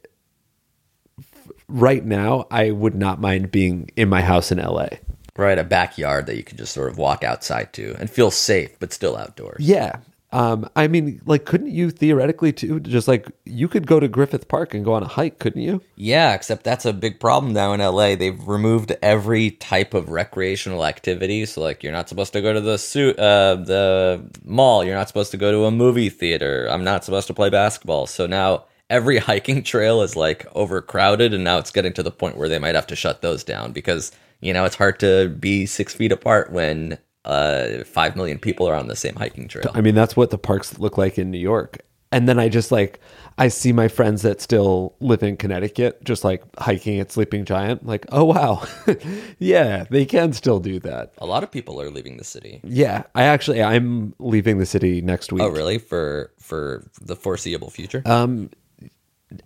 right 1.68 2.04
now 2.04 2.46
I 2.50 2.70
would 2.70 2.94
not 2.94 3.20
mind 3.20 3.50
being 3.50 3.90
in 3.96 4.08
my 4.08 4.22
house 4.22 4.52
in 4.52 4.58
LA. 4.58 4.88
Right. 5.36 5.58
A 5.58 5.64
backyard 5.64 6.26
that 6.26 6.36
you 6.36 6.42
can 6.42 6.56
just 6.56 6.72
sort 6.72 6.90
of 6.90 6.96
walk 6.96 7.22
outside 7.22 7.72
to 7.74 7.94
and 7.98 8.08
feel 8.08 8.30
safe, 8.30 8.78
but 8.78 8.92
still 8.92 9.16
outdoors. 9.16 9.60
Yeah. 9.60 9.98
Um, 10.32 10.68
I 10.74 10.88
mean, 10.88 11.20
like, 11.24 11.44
couldn't 11.44 11.70
you 11.70 11.90
theoretically 11.90 12.52
too? 12.52 12.80
Just 12.80 13.06
like 13.06 13.30
you 13.44 13.68
could 13.68 13.86
go 13.86 14.00
to 14.00 14.08
Griffith 14.08 14.48
Park 14.48 14.74
and 14.74 14.84
go 14.84 14.92
on 14.92 15.02
a 15.02 15.08
hike, 15.08 15.38
couldn't 15.38 15.62
you? 15.62 15.82
Yeah, 15.94 16.34
except 16.34 16.64
that's 16.64 16.84
a 16.84 16.92
big 16.92 17.20
problem 17.20 17.52
now 17.52 17.72
in 17.72 17.80
LA. 17.80 18.16
They've 18.16 18.46
removed 18.46 18.94
every 19.02 19.52
type 19.52 19.94
of 19.94 20.10
recreational 20.10 20.84
activity. 20.84 21.46
So, 21.46 21.60
like, 21.60 21.82
you're 21.82 21.92
not 21.92 22.08
supposed 22.08 22.32
to 22.32 22.42
go 22.42 22.52
to 22.52 22.60
the 22.60 22.76
suit, 22.76 23.18
uh, 23.18 23.54
the 23.54 24.28
mall. 24.44 24.84
You're 24.84 24.96
not 24.96 25.08
supposed 25.08 25.30
to 25.30 25.36
go 25.36 25.52
to 25.52 25.64
a 25.64 25.70
movie 25.70 26.10
theater. 26.10 26.66
I'm 26.70 26.84
not 26.84 27.04
supposed 27.04 27.28
to 27.28 27.34
play 27.34 27.48
basketball. 27.48 28.06
So 28.06 28.26
now 28.26 28.64
every 28.90 29.18
hiking 29.30 29.62
trail 29.62 30.02
is 30.02 30.16
like 30.16 30.46
overcrowded, 30.54 31.34
and 31.34 31.44
now 31.44 31.58
it's 31.58 31.70
getting 31.70 31.92
to 31.94 32.02
the 32.02 32.10
point 32.10 32.36
where 32.36 32.48
they 32.48 32.58
might 32.58 32.74
have 32.74 32.86
to 32.88 32.96
shut 32.96 33.22
those 33.22 33.44
down 33.44 33.72
because 33.72 34.12
you 34.40 34.52
know 34.52 34.64
it's 34.64 34.76
hard 34.76 35.00
to 35.00 35.28
be 35.28 35.66
six 35.66 35.94
feet 35.94 36.12
apart 36.12 36.52
when 36.52 36.98
uh 37.24 37.84
five 37.84 38.14
million 38.14 38.38
people 38.38 38.68
are 38.68 38.74
on 38.74 38.88
the 38.88 38.96
same 38.96 39.14
hiking 39.14 39.48
trail. 39.48 39.70
I 39.74 39.80
mean, 39.80 39.94
that's 39.94 40.16
what 40.16 40.30
the 40.30 40.38
parks 40.38 40.78
look 40.78 40.98
like 40.98 41.18
in 41.18 41.30
New 41.30 41.38
York. 41.38 41.78
And 42.12 42.28
then 42.28 42.38
I 42.38 42.48
just 42.48 42.70
like 42.70 43.00
I 43.36 43.48
see 43.48 43.72
my 43.72 43.88
friends 43.88 44.22
that 44.22 44.40
still 44.40 44.94
live 45.00 45.22
in 45.22 45.36
Connecticut, 45.36 46.02
just 46.04 46.24
like 46.24 46.42
hiking 46.56 47.00
at 47.00 47.10
Sleeping 47.10 47.44
Giant. 47.44 47.84
Like, 47.84 48.06
oh 48.10 48.24
wow, 48.24 48.66
yeah, 49.38 49.84
they 49.90 50.06
can 50.06 50.32
still 50.32 50.60
do 50.60 50.78
that. 50.80 51.12
A 51.18 51.26
lot 51.26 51.42
of 51.42 51.50
people 51.50 51.80
are 51.82 51.90
leaving 51.90 52.16
the 52.16 52.24
city. 52.24 52.60
Yeah, 52.62 53.02
I 53.14 53.24
actually 53.24 53.62
I'm 53.62 54.14
leaving 54.18 54.58
the 54.58 54.66
city 54.66 55.00
next 55.02 55.32
week. 55.32 55.42
Oh, 55.42 55.48
really? 55.48 55.78
For 55.78 56.32
for 56.38 56.88
the 57.00 57.16
foreseeable 57.16 57.70
future? 57.70 58.02
Um, 58.06 58.50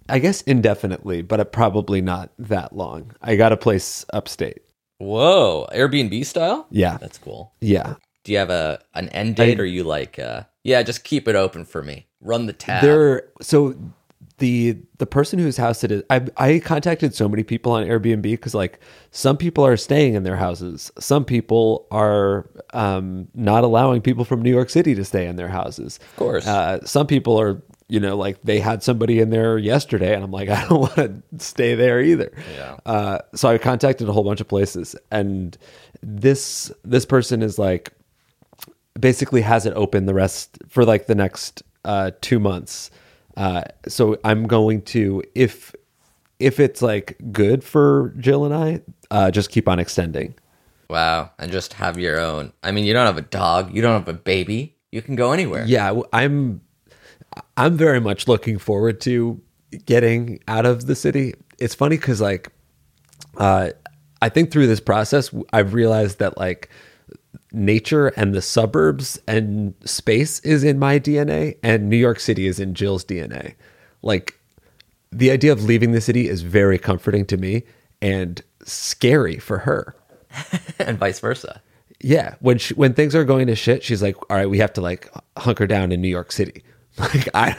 I 0.08 0.18
guess 0.18 0.42
indefinitely, 0.42 1.22
but 1.22 1.52
probably 1.52 2.00
not 2.00 2.30
that 2.38 2.76
long. 2.76 3.12
I 3.22 3.36
got 3.36 3.52
a 3.52 3.56
place 3.56 4.04
upstate. 4.12 4.62
Whoa, 4.98 5.66
Airbnb 5.72 6.26
style? 6.26 6.66
Yeah, 6.70 6.98
That's 6.98 7.18
cool. 7.18 7.52
yeah. 7.60 7.94
Do 8.24 8.32
you 8.32 8.38
have 8.38 8.50
a 8.50 8.80
an 8.94 9.08
end 9.10 9.36
date, 9.36 9.58
I- 9.58 9.62
or 9.62 9.64
you 9.64 9.82
like, 9.82 10.18
uh, 10.18 10.42
yeah, 10.62 10.82
just 10.82 11.04
keep 11.04 11.26
it 11.26 11.34
open 11.36 11.64
for 11.64 11.82
me. 11.82 12.06
Run 12.20 12.44
the 12.44 12.52
tab. 12.52 12.82
There, 12.82 13.22
so 13.40 13.74
the 14.36 14.76
the 14.98 15.06
person 15.06 15.38
whose 15.38 15.56
house 15.56 15.82
it 15.84 15.90
is, 15.90 16.02
I 16.10 16.26
I 16.36 16.58
contacted 16.58 17.14
so 17.14 17.30
many 17.30 17.42
people 17.44 17.72
on 17.72 17.82
Airbnb 17.86 18.20
because 18.22 18.54
like 18.54 18.78
some 19.10 19.38
people 19.38 19.64
are 19.64 19.78
staying 19.78 20.14
in 20.14 20.22
their 20.24 20.36
houses, 20.36 20.92
some 20.98 21.24
people 21.24 21.86
are 21.90 22.50
um, 22.74 23.28
not 23.34 23.64
allowing 23.64 24.02
people 24.02 24.26
from 24.26 24.42
New 24.42 24.50
York 24.50 24.68
City 24.68 24.94
to 24.94 25.04
stay 25.04 25.26
in 25.26 25.36
their 25.36 25.48
houses. 25.48 25.98
Of 26.10 26.16
course. 26.16 26.46
uh, 26.46 26.84
some 26.84 27.06
people 27.06 27.40
are. 27.40 27.62
You 27.90 27.98
know, 28.00 28.16
like 28.16 28.40
they 28.42 28.60
had 28.60 28.82
somebody 28.82 29.18
in 29.18 29.30
there 29.30 29.58
yesterday, 29.58 30.14
and 30.14 30.22
I'm 30.22 30.30
like, 30.30 30.48
I 30.58 30.66
don't 30.68 30.80
want 30.80 30.94
to 30.96 31.22
stay 31.38 31.74
there 31.74 32.00
either. 32.00 32.32
Yeah. 32.54 32.76
Uh, 32.86 33.18
so 33.34 33.48
I 33.48 33.58
contacted 33.58 34.08
a 34.08 34.12
whole 34.12 34.24
bunch 34.24 34.40
of 34.40 34.48
places, 34.48 34.94
and 35.10 35.58
this 36.02 36.72
this 36.84 37.04
person 37.04 37.42
is 37.42 37.58
like, 37.58 37.92
basically 38.98 39.40
has 39.42 39.66
it 39.66 39.72
open 39.74 40.06
the 40.06 40.14
rest 40.14 40.58
for 40.68 40.84
like 40.84 41.06
the 41.06 41.14
next 41.14 41.62
uh, 41.84 42.12
two 42.20 42.38
months. 42.38 42.90
Uh, 43.36 43.62
so 43.88 44.18
I'm 44.24 44.46
going 44.46 44.82
to 44.82 45.22
if 45.34 45.74
if 46.38 46.60
it's 46.60 46.82
like 46.82 47.16
good 47.32 47.62
for 47.64 48.14
Jill 48.18 48.44
and 48.44 48.54
I, 48.54 48.82
uh, 49.10 49.30
just 49.30 49.50
keep 49.50 49.68
on 49.68 49.78
extending. 49.78 50.34
wow, 50.88 51.30
and 51.38 51.50
just 51.52 51.72
have 51.74 51.98
your 51.98 52.20
own. 52.20 52.52
I 52.62 52.70
mean, 52.72 52.84
you 52.84 52.92
don't 52.92 53.06
have 53.06 53.18
a 53.18 53.22
dog, 53.22 53.74
you 53.74 53.82
don't 53.82 53.98
have 53.98 54.08
a 54.08 54.18
baby. 54.18 54.76
You 54.90 55.02
can 55.02 55.14
go 55.16 55.32
anywhere. 55.32 55.64
Yeah, 55.66 56.00
I'm 56.12 56.60
I'm 57.56 57.76
very 57.76 58.00
much 58.00 58.28
looking 58.28 58.58
forward 58.58 59.00
to 59.02 59.40
getting 59.86 60.40
out 60.48 60.66
of 60.66 60.86
the 60.86 60.94
city. 60.94 61.34
It's 61.58 61.74
funny 61.74 61.96
because 61.96 62.20
like 62.20 62.50
uh, 63.36 63.70
I 64.22 64.28
think 64.28 64.50
through 64.50 64.66
this 64.66 64.80
process, 64.80 65.30
I've 65.52 65.74
realized 65.74 66.18
that 66.18 66.38
like 66.38 66.68
nature 67.52 68.08
and 68.08 68.34
the 68.34 68.42
suburbs 68.42 69.18
and 69.26 69.74
space 69.84 70.40
is 70.40 70.64
in 70.64 70.78
my 70.78 70.98
DNA, 70.98 71.56
and 71.62 71.88
New 71.88 71.96
York 71.96 72.20
City 72.20 72.46
is 72.46 72.60
in 72.60 72.74
Jill's 72.74 73.04
DNA. 73.04 73.54
Like 74.02 74.38
the 75.12 75.30
idea 75.30 75.52
of 75.52 75.64
leaving 75.64 75.92
the 75.92 76.00
city 76.00 76.28
is 76.28 76.42
very 76.42 76.78
comforting 76.78 77.26
to 77.26 77.36
me 77.36 77.64
and 78.00 78.42
scary 78.64 79.38
for 79.38 79.58
her. 79.58 79.94
and 80.78 80.98
vice 80.98 81.18
versa. 81.18 81.60
Yeah, 82.02 82.36
when 82.40 82.58
she, 82.58 82.72
when 82.74 82.94
things 82.94 83.14
are 83.14 83.24
going 83.24 83.48
to 83.48 83.56
shit, 83.56 83.82
she's 83.82 84.02
like, 84.02 84.16
"All 84.30 84.36
right, 84.36 84.48
we 84.48 84.58
have 84.58 84.72
to 84.74 84.80
like 84.80 85.10
hunker 85.36 85.66
down 85.66 85.92
in 85.92 86.00
New 86.00 86.08
York 86.08 86.32
City." 86.32 86.62
Like, 86.98 87.28
I 87.34 87.52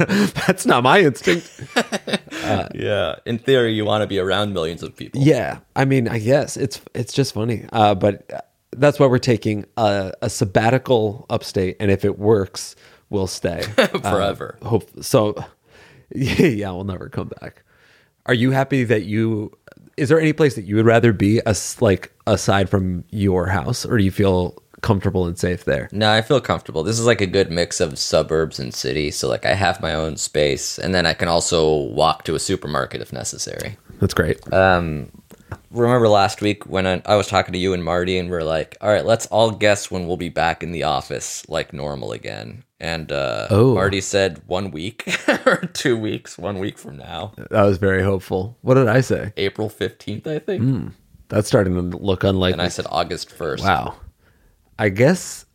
that's 0.45 0.65
not 0.65 0.83
my 0.83 0.99
instinct. 0.99 1.49
yeah, 2.75 3.15
in 3.25 3.39
theory, 3.39 3.73
you 3.73 3.85
want 3.85 4.01
to 4.03 4.07
be 4.07 4.19
around 4.19 4.53
millions 4.53 4.83
of 4.83 4.95
people. 4.95 5.21
Yeah, 5.21 5.59
I 5.75 5.85
mean, 5.85 6.07
I 6.07 6.19
guess 6.19 6.57
it's 6.57 6.79
it's 6.93 7.11
just 7.13 7.33
funny. 7.33 7.65
Uh, 7.71 7.95
but 7.95 8.51
that's 8.71 8.99
why 8.99 9.07
we're 9.07 9.17
taking 9.19 9.65
a, 9.77 10.13
a 10.21 10.29
sabbatical 10.29 11.25
upstate, 11.29 11.77
and 11.79 11.89
if 11.89 12.05
it 12.05 12.19
works, 12.19 12.75
we'll 13.09 13.27
stay 13.27 13.61
Forever. 14.01 14.57
Uh, 14.61 14.67
hope 14.67 15.03
so. 15.03 15.35
Yeah, 16.13 16.71
we'll 16.71 16.83
never 16.83 17.09
come 17.09 17.29
back. 17.41 17.63
Are 18.25 18.33
you 18.33 18.51
happy 18.51 18.83
that 18.83 19.03
you? 19.03 19.51
Is 19.97 20.09
there 20.09 20.19
any 20.19 20.33
place 20.33 20.55
that 20.55 20.63
you 20.63 20.75
would 20.75 20.85
rather 20.85 21.13
be, 21.13 21.41
as 21.45 21.81
like 21.81 22.11
aside 22.27 22.69
from 22.69 23.05
your 23.09 23.47
house, 23.47 23.85
or 23.85 23.97
do 23.97 24.03
you 24.03 24.11
feel 24.11 24.61
comfortable 24.91 25.25
and 25.25 25.37
safe 25.37 25.63
there? 25.65 25.87
No, 25.91 26.11
I 26.11 26.21
feel 26.21 26.41
comfortable. 26.41 26.83
This 26.83 26.99
is 26.99 27.05
like 27.05 27.21
a 27.21 27.27
good 27.27 27.49
mix 27.51 27.79
of 27.79 27.97
suburbs 27.97 28.59
and 28.59 28.73
city. 28.73 29.11
So, 29.11 29.29
like, 29.29 29.45
I 29.45 29.53
have 29.53 29.81
my 29.81 29.93
own 29.93 30.17
space, 30.17 30.77
and 30.77 30.93
then 30.93 31.05
I 31.05 31.13
can 31.13 31.27
also 31.27 31.75
walk 31.75 32.23
to 32.25 32.35
a 32.35 32.39
supermarket 32.39 33.01
if 33.01 33.13
necessary. 33.13 33.77
That's 33.99 34.13
great. 34.13 34.37
Um, 34.51 35.11
remember 35.69 36.07
last 36.07 36.41
week 36.41 36.65
when 36.65 36.85
I, 36.87 37.01
I 37.05 37.15
was 37.15 37.27
talking 37.27 37.53
to 37.53 37.59
you 37.59 37.73
and 37.73 37.83
Marty, 37.83 38.17
and 38.17 38.29
we 38.29 38.35
are 38.35 38.43
like, 38.43 38.77
all 38.81 38.89
right, 38.89 39.05
let's 39.05 39.27
all 39.27 39.51
guess 39.51 39.89
when 39.91 40.07
we'll 40.07 40.17
be 40.17 40.29
back 40.29 40.63
in 40.63 40.71
the 40.71 40.83
office 40.83 41.47
like 41.49 41.71
normal 41.73 42.11
again. 42.11 42.63
And 42.79 43.11
uh, 43.11 43.47
Oh. 43.51 43.75
Marty 43.75 44.01
said 44.01 44.41
one 44.47 44.71
week 44.71 45.03
or 45.45 45.57
two 45.73 45.95
weeks, 45.97 46.37
one 46.37 46.57
week 46.59 46.77
from 46.79 46.97
now, 46.97 47.33
That 47.51 47.63
was 47.63 47.77
very 47.77 48.03
hopeful. 48.03 48.57
What 48.61 48.73
did 48.73 48.87
I 48.87 49.01
say? 49.01 49.33
April 49.37 49.69
15th, 49.69 50.25
I 50.25 50.39
think. 50.39 50.93
That's 51.29 51.47
starting 51.47 51.75
to 51.75 51.95
look 51.97 52.23
unlikely. 52.23 52.53
And 52.53 52.61
I 52.61 52.67
said 52.69 52.87
August 52.89 53.29
1st. 53.29 53.61
wow. 53.61 53.95
I 54.81 54.89
guess 54.89 55.45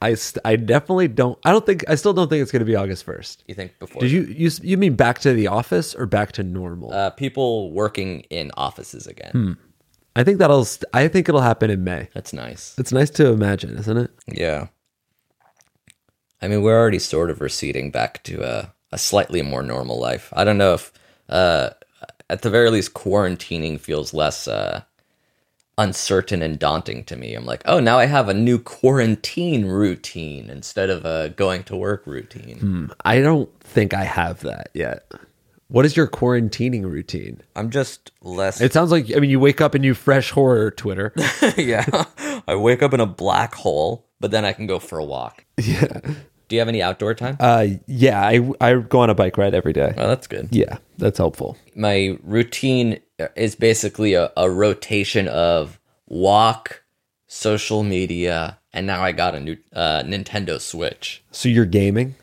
I 0.00 0.14
st- 0.14 0.42
I 0.44 0.56
definitely 0.56 1.06
don't. 1.06 1.38
I 1.44 1.52
don't 1.52 1.64
think 1.64 1.84
I 1.88 1.94
still 1.94 2.12
don't 2.12 2.28
think 2.28 2.42
it's 2.42 2.50
going 2.50 2.58
to 2.58 2.66
be 2.66 2.74
August 2.74 3.04
first. 3.04 3.44
You 3.46 3.54
think 3.54 3.78
before? 3.78 4.02
Did 4.02 4.10
you 4.10 4.22
you 4.22 4.50
you 4.62 4.76
mean 4.76 4.96
back 4.96 5.20
to 5.20 5.32
the 5.32 5.46
office 5.46 5.94
or 5.94 6.06
back 6.06 6.32
to 6.32 6.42
normal? 6.42 6.92
Uh, 6.92 7.10
people 7.10 7.70
working 7.70 8.20
in 8.30 8.50
offices 8.56 9.06
again. 9.06 9.30
Hmm. 9.30 9.52
I 10.16 10.24
think 10.24 10.38
that'll. 10.38 10.64
St- 10.64 10.90
I 10.92 11.06
think 11.06 11.28
it'll 11.28 11.40
happen 11.40 11.70
in 11.70 11.84
May. 11.84 12.08
That's 12.14 12.32
nice. 12.32 12.74
It's 12.78 12.90
nice 12.90 13.10
to 13.10 13.28
imagine, 13.28 13.78
isn't 13.78 13.96
it? 13.96 14.10
Yeah. 14.26 14.66
I 16.42 16.48
mean, 16.48 16.62
we're 16.62 16.76
already 16.78 16.98
sort 16.98 17.30
of 17.30 17.40
receding 17.40 17.92
back 17.92 18.24
to 18.24 18.42
a, 18.42 18.74
a 18.90 18.98
slightly 18.98 19.40
more 19.42 19.62
normal 19.62 20.00
life. 20.00 20.32
I 20.34 20.42
don't 20.42 20.58
know 20.58 20.74
if 20.74 20.92
uh, 21.28 21.70
at 22.28 22.42
the 22.42 22.50
very 22.50 22.70
least, 22.70 22.94
quarantining 22.94 23.78
feels 23.78 24.12
less 24.12 24.48
uh, 24.48 24.82
uncertain 25.78 26.42
and 26.42 26.58
daunting 26.58 27.04
to 27.04 27.16
me. 27.16 27.34
I'm 27.34 27.46
like, 27.46 27.62
oh, 27.66 27.80
now 27.80 27.98
I 27.98 28.06
have 28.06 28.28
a 28.28 28.34
new 28.34 28.58
quarantine 28.58 29.64
routine 29.66 30.50
instead 30.50 30.90
of 30.90 31.04
a 31.04 31.30
going 31.30 31.62
to 31.64 31.76
work 31.76 32.06
routine. 32.06 32.90
I 33.04 33.20
don't 33.20 33.48
think 33.60 33.94
I 33.94 34.04
have 34.04 34.40
that 34.40 34.70
yet. 34.74 35.10
What 35.68 35.86
is 35.86 35.96
your 35.96 36.06
quarantining 36.06 36.84
routine? 36.84 37.40
I'm 37.56 37.70
just 37.70 38.12
less. 38.20 38.60
It 38.60 38.74
sounds 38.74 38.90
like 38.90 39.06
I 39.16 39.20
mean 39.20 39.30
you 39.30 39.40
wake 39.40 39.62
up 39.62 39.74
and 39.74 39.82
you 39.82 39.94
fresh 39.94 40.30
horror 40.30 40.70
Twitter. 40.70 41.14
yeah. 41.56 41.86
I 42.46 42.54
wake 42.56 42.82
up 42.82 42.92
in 42.92 43.00
a 43.00 43.06
black 43.06 43.54
hole, 43.54 44.06
but 44.20 44.30
then 44.30 44.44
I 44.44 44.52
can 44.52 44.66
go 44.66 44.78
for 44.78 44.98
a 44.98 45.04
walk. 45.04 45.46
yeah. 45.56 46.00
Do 46.48 46.56
you 46.56 46.58
have 46.58 46.68
any 46.68 46.82
outdoor 46.82 47.14
time? 47.14 47.38
Uh 47.40 47.66
yeah, 47.86 48.20
I 48.20 48.50
I 48.60 48.74
go 48.74 49.00
on 49.00 49.08
a 49.08 49.14
bike 49.14 49.38
ride 49.38 49.54
every 49.54 49.72
day. 49.72 49.94
oh, 49.96 50.08
that's 50.08 50.26
good. 50.26 50.48
Yeah, 50.50 50.76
that's 50.98 51.16
helpful. 51.16 51.56
my 51.74 52.18
routine 52.22 53.00
is 53.36 53.54
basically 53.54 54.14
a, 54.14 54.32
a 54.36 54.50
rotation 54.50 55.28
of 55.28 55.78
walk, 56.06 56.82
social 57.26 57.82
media, 57.82 58.58
and 58.72 58.86
now 58.86 59.02
I 59.02 59.12
got 59.12 59.34
a 59.34 59.40
new 59.40 59.56
uh, 59.72 60.02
Nintendo 60.02 60.60
Switch. 60.60 61.22
So 61.30 61.48
you're 61.48 61.66
gaming? 61.66 62.14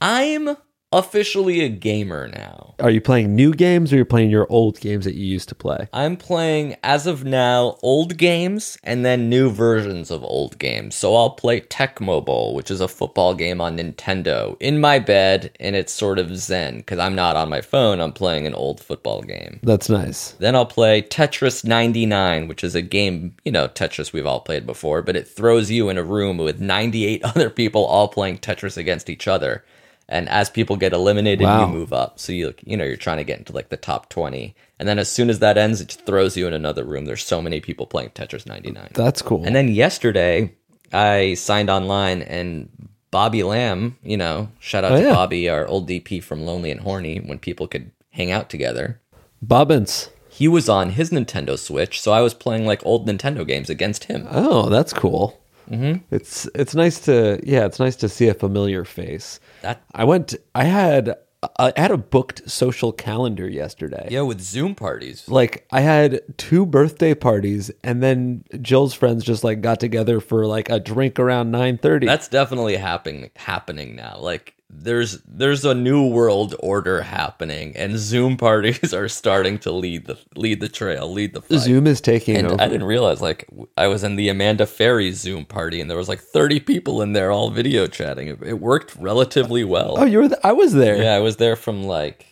I'm 0.00 0.56
officially 0.92 1.60
a 1.60 1.68
gamer 1.68 2.28
now. 2.28 2.74
Are 2.78 2.90
you 2.90 3.00
playing 3.00 3.34
new 3.34 3.52
games 3.54 3.92
or 3.92 3.96
you're 3.96 4.04
playing 4.04 4.30
your 4.30 4.46
old 4.50 4.80
games 4.80 5.04
that 5.04 5.14
you 5.14 5.24
used 5.24 5.48
to 5.48 5.54
play? 5.54 5.88
I'm 5.92 6.16
playing, 6.16 6.76
as 6.82 7.06
of 7.06 7.24
now, 7.24 7.78
old 7.82 8.16
games 8.18 8.76
and 8.82 9.04
then 9.04 9.28
new 9.28 9.50
versions 9.50 10.10
of 10.10 10.22
old 10.22 10.58
games. 10.58 10.94
So 10.94 11.14
I'll 11.14 11.30
play 11.30 11.60
Tecmo 11.60 12.24
Bowl, 12.24 12.54
which 12.54 12.70
is 12.70 12.80
a 12.80 12.88
football 12.88 13.34
game 13.34 13.60
on 13.60 13.78
Nintendo, 13.78 14.56
in 14.60 14.80
my 14.80 14.98
bed, 14.98 15.52
and 15.60 15.74
it's 15.74 15.92
sort 15.92 16.18
of 16.18 16.36
zen 16.36 16.78
because 16.78 16.98
I'm 16.98 17.14
not 17.14 17.36
on 17.36 17.48
my 17.48 17.60
phone. 17.60 18.00
I'm 18.00 18.12
playing 18.12 18.46
an 18.46 18.54
old 18.54 18.80
football 18.80 19.22
game. 19.22 19.60
That's 19.62 19.88
nice. 19.88 20.32
Then 20.32 20.54
I'll 20.54 20.66
play 20.66 21.02
Tetris 21.02 21.64
99, 21.64 22.48
which 22.48 22.64
is 22.64 22.74
a 22.74 22.82
game, 22.82 23.34
you 23.44 23.52
know, 23.52 23.68
Tetris 23.68 24.12
we've 24.12 24.26
all 24.26 24.40
played 24.40 24.66
before, 24.66 25.02
but 25.02 25.16
it 25.16 25.28
throws 25.28 25.70
you 25.70 25.88
in 25.88 25.98
a 25.98 26.02
room 26.02 26.38
with 26.38 26.60
98 26.60 27.24
other 27.24 27.50
people 27.50 27.84
all 27.84 28.08
playing 28.08 28.38
Tetris 28.38 28.76
against 28.76 29.08
each 29.08 29.26
other. 29.28 29.64
And 30.08 30.28
as 30.28 30.50
people 30.50 30.76
get 30.76 30.92
eliminated, 30.92 31.44
Wow. 31.44 31.60
you 31.66 31.72
move 31.72 31.92
up. 31.92 32.18
So 32.18 32.32
you 32.32 32.54
you 32.64 32.76
know, 32.76 32.84
you're 32.84 32.96
trying 32.96 33.18
to 33.18 33.24
get 33.24 33.38
into 33.38 33.52
like 33.52 33.68
the 33.70 33.76
top 33.76 34.08
20. 34.08 34.54
And 34.78 34.88
then 34.88 34.98
as 34.98 35.10
soon 35.10 35.30
as 35.30 35.38
that 35.38 35.56
ends, 35.56 35.80
it 35.80 35.88
just 35.88 36.04
throws 36.06 36.36
you 36.36 36.46
in 36.46 36.52
another 36.52 36.84
room. 36.84 37.04
There's 37.04 37.24
so 37.24 37.40
many 37.40 37.60
people 37.60 37.86
playing 37.86 38.10
Tetris 38.10 38.46
99. 38.46 38.88
That's 38.94 39.22
cool. 39.22 39.44
And 39.44 39.54
then 39.54 39.68
yesterday, 39.68 40.52
I 40.92 41.34
signed 41.34 41.70
online 41.70 42.22
and 42.22 42.68
Bobby 43.10 43.42
Lamb, 43.42 43.96
you 44.02 44.16
know, 44.16 44.48
shout 44.58 44.84
out 44.84 44.92
Oh, 44.92 44.96
to 44.96 45.02
yeah. 45.02 45.12
Bobby, 45.14 45.48
our 45.48 45.66
old 45.66 45.88
DP 45.88 46.22
from 46.22 46.44
Lonely 46.44 46.70
and 46.70 46.80
Horny, 46.80 47.18
when 47.18 47.38
people 47.38 47.68
could 47.68 47.90
hang 48.10 48.30
out 48.30 48.50
together 48.50 49.00
Bobbins. 49.40 50.08
he 50.28 50.48
was 50.48 50.68
on 50.68 50.90
his 50.90 51.10
Nintendo 51.10 51.58
Switch, 51.58 52.00
so 52.00 52.12
I 52.12 52.20
was 52.22 52.34
playing 52.34 52.66
like 52.66 52.84
old 52.86 53.06
Nintendo 53.06 53.46
games 53.46 53.68
against 53.70 54.04
him. 54.04 54.26
Oh, 54.30 54.68
that's 54.68 54.92
cool. 54.92 55.38
Mm-hmm. 55.70 56.04
It's 56.10 56.48
it's 56.54 56.74
nice 56.74 57.00
to 57.00 57.40
yeah, 57.42 57.64
it's 57.66 57.78
nice 57.80 57.96
to 57.96 58.08
see 58.08 58.28
a 58.28 58.34
familiar 58.34 58.84
face. 58.84 59.40
That 59.62 59.82
I 59.94 60.04
went. 60.04 60.34
I 60.54 60.64
had 60.64 61.16
I 61.58 61.72
had 61.76 61.90
a 61.90 61.96
booked 61.96 62.48
social 62.48 62.92
calendar 62.92 63.48
yesterday. 63.48 64.06
yeah, 64.10 64.20
with 64.22 64.40
Zoom 64.40 64.74
parties. 64.74 65.28
Like 65.28 65.66
I 65.72 65.80
had 65.80 66.20
two 66.36 66.64
birthday 66.64 67.14
parties, 67.14 67.70
and 67.82 68.02
then 68.02 68.44
Jill's 68.60 68.94
friends 68.94 69.24
just 69.24 69.42
like 69.42 69.60
got 69.60 69.80
together 69.80 70.20
for 70.20 70.46
like 70.46 70.70
a 70.70 70.78
drink 70.78 71.18
around 71.18 71.50
nine 71.50 71.78
thirty. 71.78 72.06
That's 72.06 72.28
definitely 72.28 72.76
happening 72.76 73.30
happening 73.36 73.96
now. 73.96 74.18
Like 74.20 74.54
there's 74.74 75.20
there's 75.28 75.64
a 75.64 75.74
new 75.74 76.06
world 76.08 76.54
order 76.60 77.02
happening, 77.02 77.76
and 77.76 77.98
Zoom 77.98 78.36
parties 78.36 78.94
are 79.00 79.08
starting 79.08 79.58
to 79.60 79.70
lead 79.70 80.06
the 80.06 80.18
lead 80.34 80.60
the 80.60 80.68
trail, 80.68 81.12
lead 81.12 81.34
the 81.34 81.42
fight. 81.42 81.58
Zoom 81.60 81.86
is 81.86 82.00
taking 82.00 82.36
And 82.36 82.46
over. 82.46 82.60
I 82.62 82.68
didn't 82.68 82.86
realize, 82.86 83.20
like, 83.20 83.46
i 83.76 83.86
was 83.86 84.02
in 84.02 84.16
the 84.16 84.28
Amanda 84.30 84.66
Ferry 84.66 85.12
Zoom 85.12 85.44
party, 85.44 85.80
and 85.80 85.90
there 85.90 85.98
was 85.98 86.08
like 86.08 86.20
30 86.20 86.60
people 86.60 87.02
in 87.02 87.12
there 87.12 87.30
all 87.30 87.50
video 87.50 87.86
chatting. 87.86 88.28
It, 88.28 88.42
it 88.42 88.60
worked 88.60 88.96
relatively 88.96 89.62
well. 89.62 89.96
oh, 89.98 90.04
you 90.04 90.18
were. 90.18 90.28
Th- 90.28 90.40
I 90.42 90.52
was 90.52 90.72
there. 90.72 90.96
yeah, 91.02 91.14
I 91.14 91.20
was 91.20 91.36
there 91.36 91.54
from 91.56 91.84
like 91.84 92.26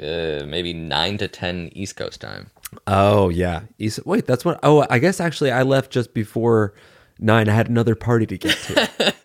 uh, 0.00 0.42
maybe 0.46 0.72
9 0.72 1.18
to 1.18 1.28
10 1.28 1.70
East 1.74 1.96
Coast 1.96 2.20
time. 2.20 2.50
Oh 2.88 3.28
yeah. 3.28 3.60
East- 3.78 4.04
Wait, 4.04 4.26
that's 4.26 4.44
what. 4.44 4.58
Oh, 4.64 4.84
I 4.90 4.98
guess 4.98 5.20
actually 5.20 5.52
I 5.52 5.62
left 5.62 5.92
just 5.92 6.12
before 6.12 6.74
nine. 7.20 7.48
I 7.48 7.52
had 7.54 7.68
another 7.68 7.94
party 7.94 8.26
to 8.26 8.36
get 8.36 8.56
to. 8.56 9.14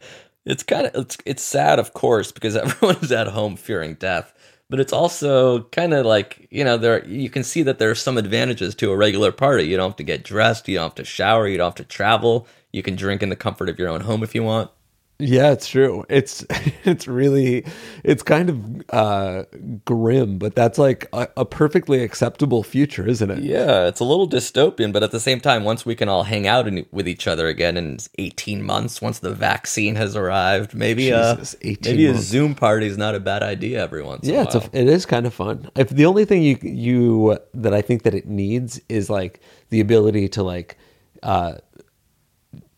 It's 0.50 0.64
kind 0.64 0.88
of 0.88 0.96
it's 0.96 1.18
it's 1.26 1.44
sad, 1.44 1.80
of 1.80 1.94
course, 1.94 2.32
because 2.32 2.56
everyone 2.56 2.98
is 2.98 3.12
at 3.12 3.28
home 3.28 3.56
fearing 3.56 3.94
death. 3.94 4.34
But 4.70 4.80
it's 4.80 4.94
also 4.94 5.64
kind 5.66 5.94
of 5.94 6.06
like 6.06 6.48
you 6.52 6.64
know 6.64 6.78
there 6.78 7.06
you 7.06 7.30
can 7.30 7.44
see 7.44 7.62
that 7.64 7.80
there 7.80 7.92
are 7.92 7.96
some 7.96 8.18
advantages 8.18 8.76
to 8.76 8.92
a 8.92 8.98
regular 8.98 9.32
party. 9.32 9.64
You 9.64 9.78
don't 9.78 9.92
have 9.92 9.98
to 9.98 10.04
get 10.04 10.24
dressed, 10.24 10.68
you 10.68 10.76
don't 10.76 10.86
have 10.86 10.96
to 10.96 11.06
shower, 11.06 11.48
you 11.48 11.58
don't 11.58 11.68
have 11.68 11.76
to 11.76 11.84
travel. 11.84 12.48
You 12.72 12.84
can 12.84 12.96
drink 12.96 13.24
in 13.24 13.30
the 13.30 13.36
comfort 13.36 13.70
of 13.70 13.80
your 13.80 13.90
own 13.90 14.02
home 14.02 14.24
if 14.24 14.36
you 14.36 14.44
want. 14.44 14.72
Yeah, 15.22 15.52
it's 15.52 15.68
true. 15.68 16.06
It's 16.08 16.46
it's 16.86 17.06
really 17.08 17.66
it's 18.06 18.24
kind 18.24 18.50
of 18.50 18.84
uh 18.90 19.44
grim, 19.84 20.38
but 20.38 20.56
that's 20.56 20.78
like 20.78 21.08
a, 21.12 21.28
a 21.36 21.46
perfectly 21.46 22.02
acceptable 22.04 22.64
future, 22.64 23.06
isn't 23.06 23.30
it? 23.30 23.40
Yeah, 23.40 23.88
it's 23.88 24.00
a 24.00 24.06
little 24.06 24.30
dystopian, 24.30 24.94
but 24.94 25.04
at 25.04 25.12
the 25.12 25.20
same 25.20 25.42
time, 25.42 25.66
once 25.66 25.86
we 25.86 25.94
can 25.94 26.08
all 26.08 26.24
hang 26.24 26.48
out 26.48 26.68
in, 26.70 26.86
with 26.92 27.06
each 27.08 27.28
other 27.28 27.48
again 27.50 27.76
in 27.76 27.98
18 28.18 28.64
months, 28.64 29.02
once 29.02 29.20
the 29.20 29.34
vaccine 29.34 29.96
has 29.96 30.16
arrived, 30.16 30.74
maybe 30.74 31.04
Jesus, 31.08 31.54
uh, 31.54 31.58
18 31.64 31.92
maybe 31.92 32.08
a. 32.08 32.16
Zoom 32.16 32.56
party 32.56 32.88
is 32.88 32.98
not 32.98 33.14
a 33.14 33.20
bad 33.20 33.44
idea 33.44 33.84
every 33.84 34.02
once 34.02 34.26
in 34.26 34.34
Yeah, 34.34 34.42
a 34.42 34.44
it's 34.44 34.56
a, 34.56 34.70
it 34.72 34.88
is 34.88 35.06
kind 35.06 35.26
of 35.26 35.34
fun. 35.34 35.70
If 35.76 35.90
the 35.90 36.06
only 36.06 36.24
thing 36.24 36.44
you 36.44 36.58
you 36.62 37.38
that 37.56 37.74
I 37.74 37.82
think 37.82 38.04
that 38.04 38.14
it 38.14 38.28
needs 38.28 38.80
is 38.88 39.10
like 39.10 39.42
the 39.70 39.82
ability 39.82 40.30
to 40.30 40.44
like 40.44 40.78
uh 41.24 41.56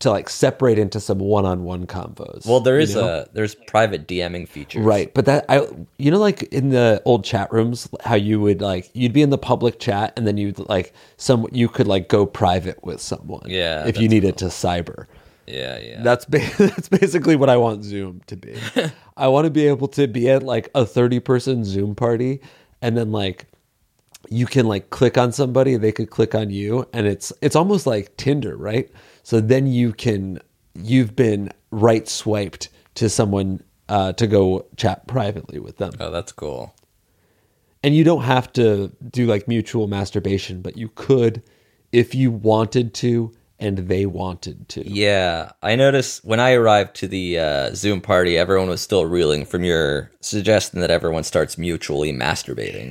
to 0.02 0.10
like 0.10 0.28
separate 0.28 0.78
into 0.78 1.00
some 1.00 1.18
one-on-one 1.18 1.86
convos. 1.86 2.46
well, 2.46 2.60
there 2.60 2.78
is 2.78 2.94
you 2.94 3.00
know? 3.00 3.08
a 3.08 3.26
there's 3.32 3.54
private 3.54 4.06
DMing 4.06 4.46
features, 4.48 4.84
Right, 4.84 5.12
but 5.14 5.24
that 5.26 5.44
I 5.48 5.66
you 5.98 6.10
know 6.10 6.18
like 6.18 6.42
in 6.44 6.70
the 6.70 7.00
old 7.04 7.24
chat 7.24 7.52
rooms 7.52 7.88
how 8.04 8.14
you 8.14 8.40
would 8.40 8.60
like 8.60 8.90
you'd 8.94 9.12
be 9.12 9.22
in 9.22 9.30
the 9.30 9.38
public 9.38 9.78
chat 9.78 10.12
and 10.16 10.26
then 10.26 10.36
you'd 10.36 10.58
like 10.68 10.92
some 11.16 11.46
you 11.52 11.68
could 11.68 11.86
like 11.86 12.08
go 12.08 12.26
private 12.26 12.82
with 12.84 13.00
someone. 13.00 13.44
Yeah, 13.46 13.86
if 13.86 13.98
you 13.98 14.08
needed 14.08 14.36
to 14.38 14.46
cyber. 14.46 15.06
Yeah, 15.46 15.78
yeah. 15.78 16.02
That's 16.02 16.24
ba- 16.24 16.50
that's 16.58 16.88
basically 16.88 17.36
what 17.36 17.48
I 17.50 17.56
want 17.56 17.84
Zoom 17.84 18.20
to 18.26 18.36
be. 18.36 18.56
I 19.16 19.28
want 19.28 19.44
to 19.44 19.50
be 19.50 19.66
able 19.66 19.88
to 19.88 20.06
be 20.06 20.30
at 20.30 20.42
like 20.42 20.70
a 20.74 20.86
30 20.86 21.20
person 21.20 21.64
Zoom 21.64 21.94
party 21.94 22.40
and 22.80 22.96
then 22.96 23.12
like 23.12 23.46
you 24.28 24.46
can 24.46 24.66
like 24.66 24.90
click 24.90 25.18
on 25.18 25.32
somebody, 25.32 25.76
they 25.76 25.92
could 25.92 26.10
click 26.10 26.34
on 26.34 26.50
you 26.50 26.88
and 26.92 27.06
it's 27.06 27.32
it's 27.40 27.56
almost 27.56 27.86
like 27.86 28.16
Tinder, 28.16 28.56
right? 28.56 28.90
So 29.22 29.40
then 29.40 29.66
you 29.66 29.92
can 29.92 30.40
you've 30.74 31.14
been 31.14 31.50
right 31.70 32.08
swiped 32.08 32.68
to 32.94 33.08
someone 33.08 33.62
uh, 33.88 34.12
to 34.14 34.26
go 34.26 34.66
chat 34.76 35.06
privately 35.06 35.58
with 35.58 35.78
them. 35.78 35.92
oh, 36.00 36.10
that's 36.10 36.32
cool. 36.32 36.74
And 37.82 37.96
you 37.96 38.04
don't 38.04 38.22
have 38.22 38.52
to 38.54 38.92
do 39.10 39.26
like 39.26 39.48
mutual 39.48 39.88
masturbation, 39.88 40.62
but 40.62 40.76
you 40.76 40.88
could 40.94 41.42
if 41.90 42.14
you 42.14 42.30
wanted 42.30 42.94
to 42.94 43.32
and 43.62 43.78
they 43.78 44.06
wanted 44.06 44.68
to. 44.70 44.88
Yeah, 44.88 45.52
I 45.62 45.76
noticed 45.76 46.24
when 46.24 46.40
I 46.40 46.54
arrived 46.54 46.96
to 46.96 47.06
the 47.06 47.38
uh, 47.38 47.74
Zoom 47.74 48.00
party, 48.00 48.36
everyone 48.36 48.68
was 48.68 48.80
still 48.80 49.06
reeling 49.06 49.44
from 49.44 49.62
your 49.62 50.10
suggestion 50.20 50.80
that 50.80 50.90
everyone 50.90 51.22
starts 51.22 51.56
mutually 51.56 52.12
masturbating. 52.12 52.90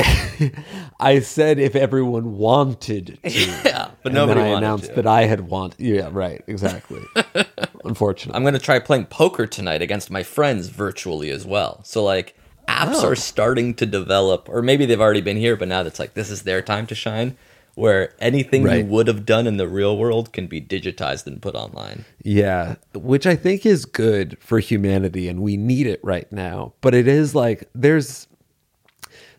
I 0.99 1.19
said 1.19 1.59
if 1.59 1.75
everyone 1.75 2.37
wanted 2.37 3.19
to. 3.21 3.29
yeah, 3.65 3.90
but 4.03 4.11
and 4.11 4.15
nobody 4.15 4.41
I 4.41 4.57
announced 4.57 4.87
to. 4.87 4.93
that 4.95 5.07
I 5.07 5.23
had 5.23 5.41
want. 5.41 5.75
Yeah, 5.77 6.09
right, 6.11 6.43
exactly. 6.47 7.01
Unfortunately, 7.83 8.35
I'm 8.35 8.43
going 8.43 8.53
to 8.53 8.59
try 8.59 8.79
playing 8.79 9.05
poker 9.05 9.47
tonight 9.47 9.81
against 9.81 10.11
my 10.11 10.23
friends 10.23 10.67
virtually 10.69 11.29
as 11.29 11.45
well. 11.45 11.81
So 11.83 12.03
like 12.03 12.35
apps 12.67 13.03
Oh. 13.03 13.07
are 13.09 13.15
starting 13.15 13.73
to 13.75 13.85
develop 13.85 14.47
or 14.47 14.61
maybe 14.61 14.85
they've 14.85 15.01
already 15.01 15.19
been 15.21 15.35
here 15.37 15.55
but 15.57 15.67
now 15.67 15.81
it's 15.81 15.99
like 15.99 16.13
this 16.13 16.29
is 16.29 16.43
their 16.43 16.61
time 16.61 16.85
to 16.87 16.95
shine 16.95 17.35
where 17.73 18.13
anything 18.19 18.63
Right. 18.63 18.79
you 18.79 18.85
would 18.85 19.07
have 19.07 19.25
done 19.25 19.47
in 19.47 19.57
the 19.57 19.67
real 19.67 19.97
world 19.97 20.31
can 20.31 20.45
be 20.47 20.61
digitized 20.61 21.25
and 21.25 21.41
put 21.41 21.55
online. 21.55 22.05
yeah, 22.21 22.75
which 22.93 23.25
I 23.25 23.35
think 23.35 23.65
is 23.65 23.85
good 23.85 24.37
for 24.39 24.59
humanity, 24.59 25.27
and 25.29 25.41
we 25.41 25.57
need 25.57 25.87
it 25.87 25.99
right 26.03 26.29
now. 26.31 26.73
But 26.81 26.93
it 26.93 27.07
is 27.07 27.33
like 27.33 27.69
there's 27.73 28.27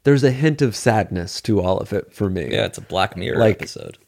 there's 0.04 0.24
a 0.24 0.30
hint 0.32 0.60
of 0.62 0.74
sadness 0.74 1.40
to 1.42 1.60
all 1.60 1.78
of 1.78 1.92
it 1.92 2.12
for 2.12 2.28
me. 2.28 2.48
Yeah, 2.50 2.64
it's 2.66 2.78
a 2.78 2.82
Black 2.82 3.16
Mirror 3.16 3.38
Like- 3.38 3.56
episode. 3.62 3.98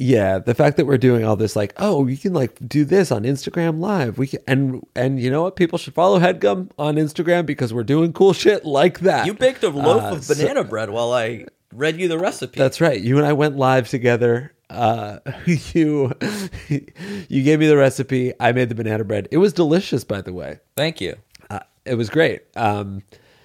Yeah 0.00 0.38
the 0.38 0.54
fact 0.54 0.76
that 0.78 0.86
we're 0.86 0.96
doing 0.98 1.24
all 1.24 1.36
this 1.36 1.54
like 1.54 1.74
oh 1.76 2.06
you 2.06 2.16
can 2.16 2.32
like 2.32 2.52
do 2.66 2.84
this 2.84 3.12
on 3.12 3.22
instagram 3.24 3.80
live. 3.80 4.16
We 4.18 4.26
can 4.28 4.40
and 4.48 4.82
and 4.96 5.20
you 5.20 5.30
know 5.30 5.42
what? 5.42 5.56
People 5.56 5.78
should 5.78 5.94
follow 5.94 6.18
headgum 6.18 6.70
on 6.78 6.94
instagram 6.96 7.44
because 7.44 7.74
we're 7.74 7.84
doing 7.84 8.12
cool 8.12 8.32
shit 8.32 8.64
like 8.64 9.00
that. 9.00 9.26
You 9.26 9.34
baked 9.34 9.62
a 9.62 9.68
loaf 9.68 10.02
Uh, 10.02 10.16
of 10.16 10.24
so- 10.24 10.34
banana 10.34 10.64
bread 10.64 10.88
while 10.90 11.12
I 11.12 11.44
read 11.74 12.00
you 12.00 12.08
the 12.08 12.18
recipe. 12.18 12.58
that's 12.58 12.80
right. 12.80 13.00
You 13.00 13.18
and 13.18 13.26
i 13.26 13.32
went 13.32 13.56
live 13.56 13.88
together. 13.88 14.52
Uh 14.70 15.18
you 15.46 16.12
you 17.28 17.42
gave 17.42 17.58
me 17.60 17.66
the 17.66 17.76
recipe. 17.76 18.32
I 18.40 18.52
made 18.52 18.68
the 18.68 18.74
banana 18.74 19.04
bread. 19.04 19.28
It 19.30 19.38
was 19.38 19.52
delicious 19.52 20.04
by 20.04 20.20
the 20.22 20.32
way. 20.32 20.60
Thank 20.76 21.00
you. 21.00 21.16
uh, 21.50 21.60
it 21.84 21.94
was 21.96 22.08
great. 22.10 22.42
Um 22.56 23.02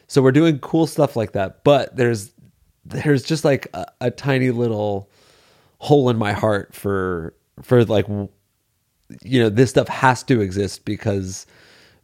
so 0.07 0.21
we're 0.21 0.31
doing 0.31 0.59
cool 0.59 0.87
stuff 0.87 1.15
like 1.15 1.31
that 1.33 1.63
but 1.63 1.95
there's 1.95 2.31
there's 2.85 3.23
just 3.23 3.43
like 3.43 3.67
a, 3.73 3.85
a 4.01 4.11
tiny 4.11 4.51
little 4.51 5.09
hole 5.87 6.09
in 6.09 6.17
my 6.17 6.33
heart 6.33 6.73
for 6.73 7.33
for 7.61 7.85
like 7.85 8.07
you 9.23 9.39
know 9.41 9.49
this 9.49 9.69
stuff 9.69 9.87
has 9.87 10.23
to 10.23 10.41
exist 10.41 10.83
because 10.85 11.45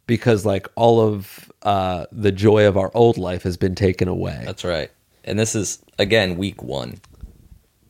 because 0.06 0.46
like 0.46 0.66
all 0.76 1.00
of 1.00 1.50
uh 1.62 2.06
the 2.12 2.32
joy 2.32 2.66
of 2.66 2.76
our 2.76 2.90
old 2.94 3.18
life 3.18 3.42
has 3.42 3.56
been 3.56 3.74
taken 3.74 4.08
away 4.08 4.42
That's 4.44 4.64
right. 4.64 4.90
And 5.24 5.38
this 5.38 5.54
is 5.54 5.78
again 5.98 6.36
week 6.36 6.62
one. 6.62 7.00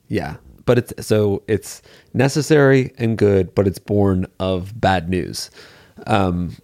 yeah 0.09 0.37
but 0.65 0.79
it's 0.79 1.07
so 1.07 1.43
it's 1.49 1.83
necessary 2.15 2.93
and 2.99 3.19
good 3.19 3.55
but 3.55 3.67
it's 3.67 3.79
born 3.81 4.27
of 4.39 4.79
bad 4.81 5.09
news 5.09 5.51
um 6.07 6.57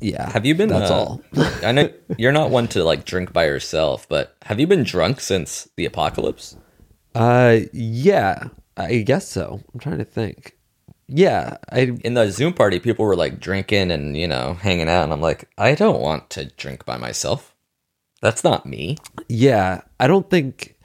yeah 0.00 0.30
Have 0.30 0.44
you 0.46 0.54
been? 0.54 0.68
that's 0.68 0.90
uh, 0.90 0.94
all 0.94 1.22
I 1.64 1.72
know 1.72 1.90
you're 2.18 2.32
not 2.32 2.50
one 2.50 2.68
to 2.68 2.84
like 2.84 3.04
drink 3.04 3.32
by 3.32 3.46
yourself, 3.46 4.06
but 4.08 4.36
have 4.42 4.60
you 4.60 4.66
been 4.66 4.84
drunk 4.84 5.20
since 5.20 5.68
the 5.76 5.84
apocalypse? 5.86 6.56
Uh 7.18 7.58
yeah 7.72 8.44
i 8.76 8.98
guess 8.98 9.28
so 9.28 9.60
i'm 9.74 9.80
trying 9.80 9.98
to 9.98 10.04
think 10.04 10.56
yeah 11.08 11.56
i 11.72 11.80
In 12.04 12.14
the 12.14 12.30
Zoom 12.30 12.52
party, 12.52 12.78
people 12.78 13.04
were 13.04 13.16
like 13.16 13.40
drinking 13.40 13.90
and 13.90 14.16
you 14.16 14.28
know 14.28 14.54
hanging 14.54 14.88
out, 14.88 15.04
and 15.04 15.12
I'm 15.12 15.20
like, 15.22 15.48
I 15.56 15.74
don't 15.74 16.00
want 16.00 16.30
to 16.30 16.46
drink 16.56 16.84
by 16.84 16.96
myself. 16.98 17.54
That's 18.20 18.44
not 18.44 18.66
me. 18.66 18.98
Yeah, 19.28 19.80
I 19.98 20.06
don't 20.06 20.28
think 20.28 20.76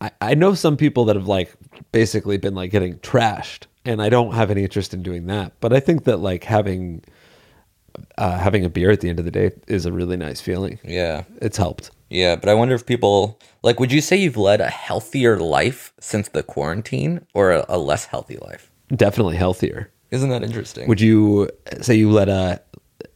I, 0.00 0.10
I 0.20 0.34
know 0.34 0.54
some 0.54 0.76
people 0.76 1.04
that 1.06 1.16
have 1.16 1.28
like 1.28 1.54
basically 1.92 2.36
been 2.36 2.54
like 2.54 2.70
getting 2.70 2.98
trashed, 2.98 3.66
and 3.84 4.02
I 4.02 4.10
don't 4.10 4.34
have 4.34 4.50
any 4.50 4.62
interest 4.64 4.92
in 4.92 5.02
doing 5.02 5.26
that. 5.26 5.52
But 5.60 5.72
I 5.72 5.80
think 5.80 6.04
that 6.04 6.18
like 6.18 6.44
having 6.44 7.02
uh, 8.18 8.38
having 8.38 8.64
a 8.64 8.70
beer 8.70 8.90
at 8.90 9.00
the 9.00 9.08
end 9.08 9.18
of 9.18 9.24
the 9.24 9.30
day 9.30 9.50
is 9.66 9.86
a 9.86 9.92
really 9.92 10.16
nice 10.16 10.40
feeling. 10.40 10.78
Yeah, 10.84 11.24
It's 11.40 11.56
helped. 11.56 11.90
Yeah, 12.10 12.36
but 12.36 12.48
I 12.48 12.54
wonder 12.54 12.74
if 12.74 12.84
people 12.84 13.40
like. 13.62 13.80
Would 13.80 13.92
you 13.92 14.00
say 14.00 14.16
you've 14.16 14.36
led 14.36 14.60
a 14.60 14.68
healthier 14.68 15.38
life 15.38 15.94
since 16.00 16.28
the 16.28 16.42
quarantine, 16.42 17.26
or 17.34 17.52
a, 17.52 17.64
a 17.68 17.78
less 17.78 18.06
healthy 18.06 18.36
life? 18.36 18.70
Definitely 18.94 19.36
healthier. 19.36 19.90
Isn't 20.10 20.30
that 20.30 20.42
interesting? 20.42 20.88
Would 20.88 21.00
you 21.00 21.48
say 21.80 21.94
you 21.94 22.10
led 22.10 22.28
a 22.28 22.60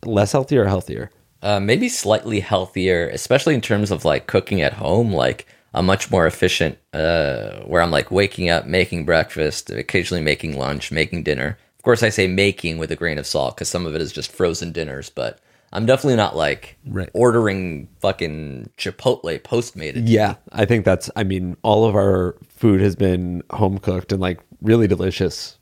less 0.04 0.33
healthy 0.33 0.57
or 0.57 0.66
healthier? 0.66 1.11
Uh, 1.42 1.61
maybe 1.61 1.88
slightly 1.88 2.40
healthier, 2.40 3.09
especially 3.09 3.54
in 3.54 3.61
terms 3.61 3.90
of 3.90 4.04
like 4.04 4.28
cooking 4.28 4.62
at 4.62 4.74
home, 4.74 5.12
like 5.12 5.46
a 5.74 5.83
much 5.83 6.11
more 6.11 6.26
efficient, 6.26 6.78
uh, 6.92 7.61
where 7.62 7.83
I'm 7.83 7.90
like 7.90 8.11
waking 8.11 8.48
up, 8.48 8.66
making 8.66 9.04
breakfast, 9.04 9.70
occasionally 9.70 10.22
making 10.22 10.57
lunch, 10.57 10.92
making 10.92 11.24
dinner. 11.24 11.59
Of 11.76 11.83
course, 11.83 12.02
I 12.02 12.09
say 12.09 12.28
making 12.28 12.78
with 12.78 12.92
a 12.92 12.96
grain 12.96 13.18
of 13.18 13.26
salt 13.26 13.57
because 13.57 13.68
some 13.68 13.85
of 13.85 13.94
it 13.94 14.00
is 14.00 14.12
just 14.12 14.33
frozen 14.33 14.72
dinners, 14.72 15.11
but 15.11 15.40
I'm 15.74 15.87
definitely 15.87 16.16
not 16.16 16.37
like 16.37 16.76
Right. 16.87 17.10
ordering 17.14 17.88
fucking 18.00 18.70
Chipotle 18.78 19.38
Postmated. 19.42 20.04
Yeah, 20.06 20.37
I 20.52 20.64
think 20.64 20.84
that's. 20.84 21.10
I 21.16 21.24
mean, 21.24 21.56
all 21.62 21.84
of 21.84 21.94
our 21.96 22.37
food 22.48 22.80
has 22.80 22.94
been 22.96 23.42
home 23.50 23.78
cooked 23.78 24.12
and 24.12 24.20
like 24.20 24.40
really 24.62 24.87
delicious, 24.87 25.58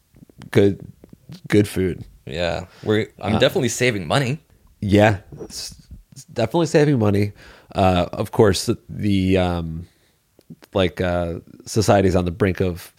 good, 0.51 0.81
good 1.48 1.66
food. 1.66 2.05
Yeah, 2.27 2.66
we're 2.85 3.09
I'm 3.20 3.38
definitely 3.38 3.70
saving 3.70 4.07
money. 4.07 4.38
Yeah, 4.81 5.18
definitely 6.33 6.66
saving 6.66 6.98
money. 6.98 7.33
Uh, 7.75 8.07
of 8.12 8.33
course, 8.33 8.68
the 8.88 9.38
um, 9.38 9.87
like 10.75 11.01
uh, 11.01 11.40
society's 11.64 12.14
on 12.14 12.25
the 12.27 12.31
brink 12.31 12.61
of 12.61 12.92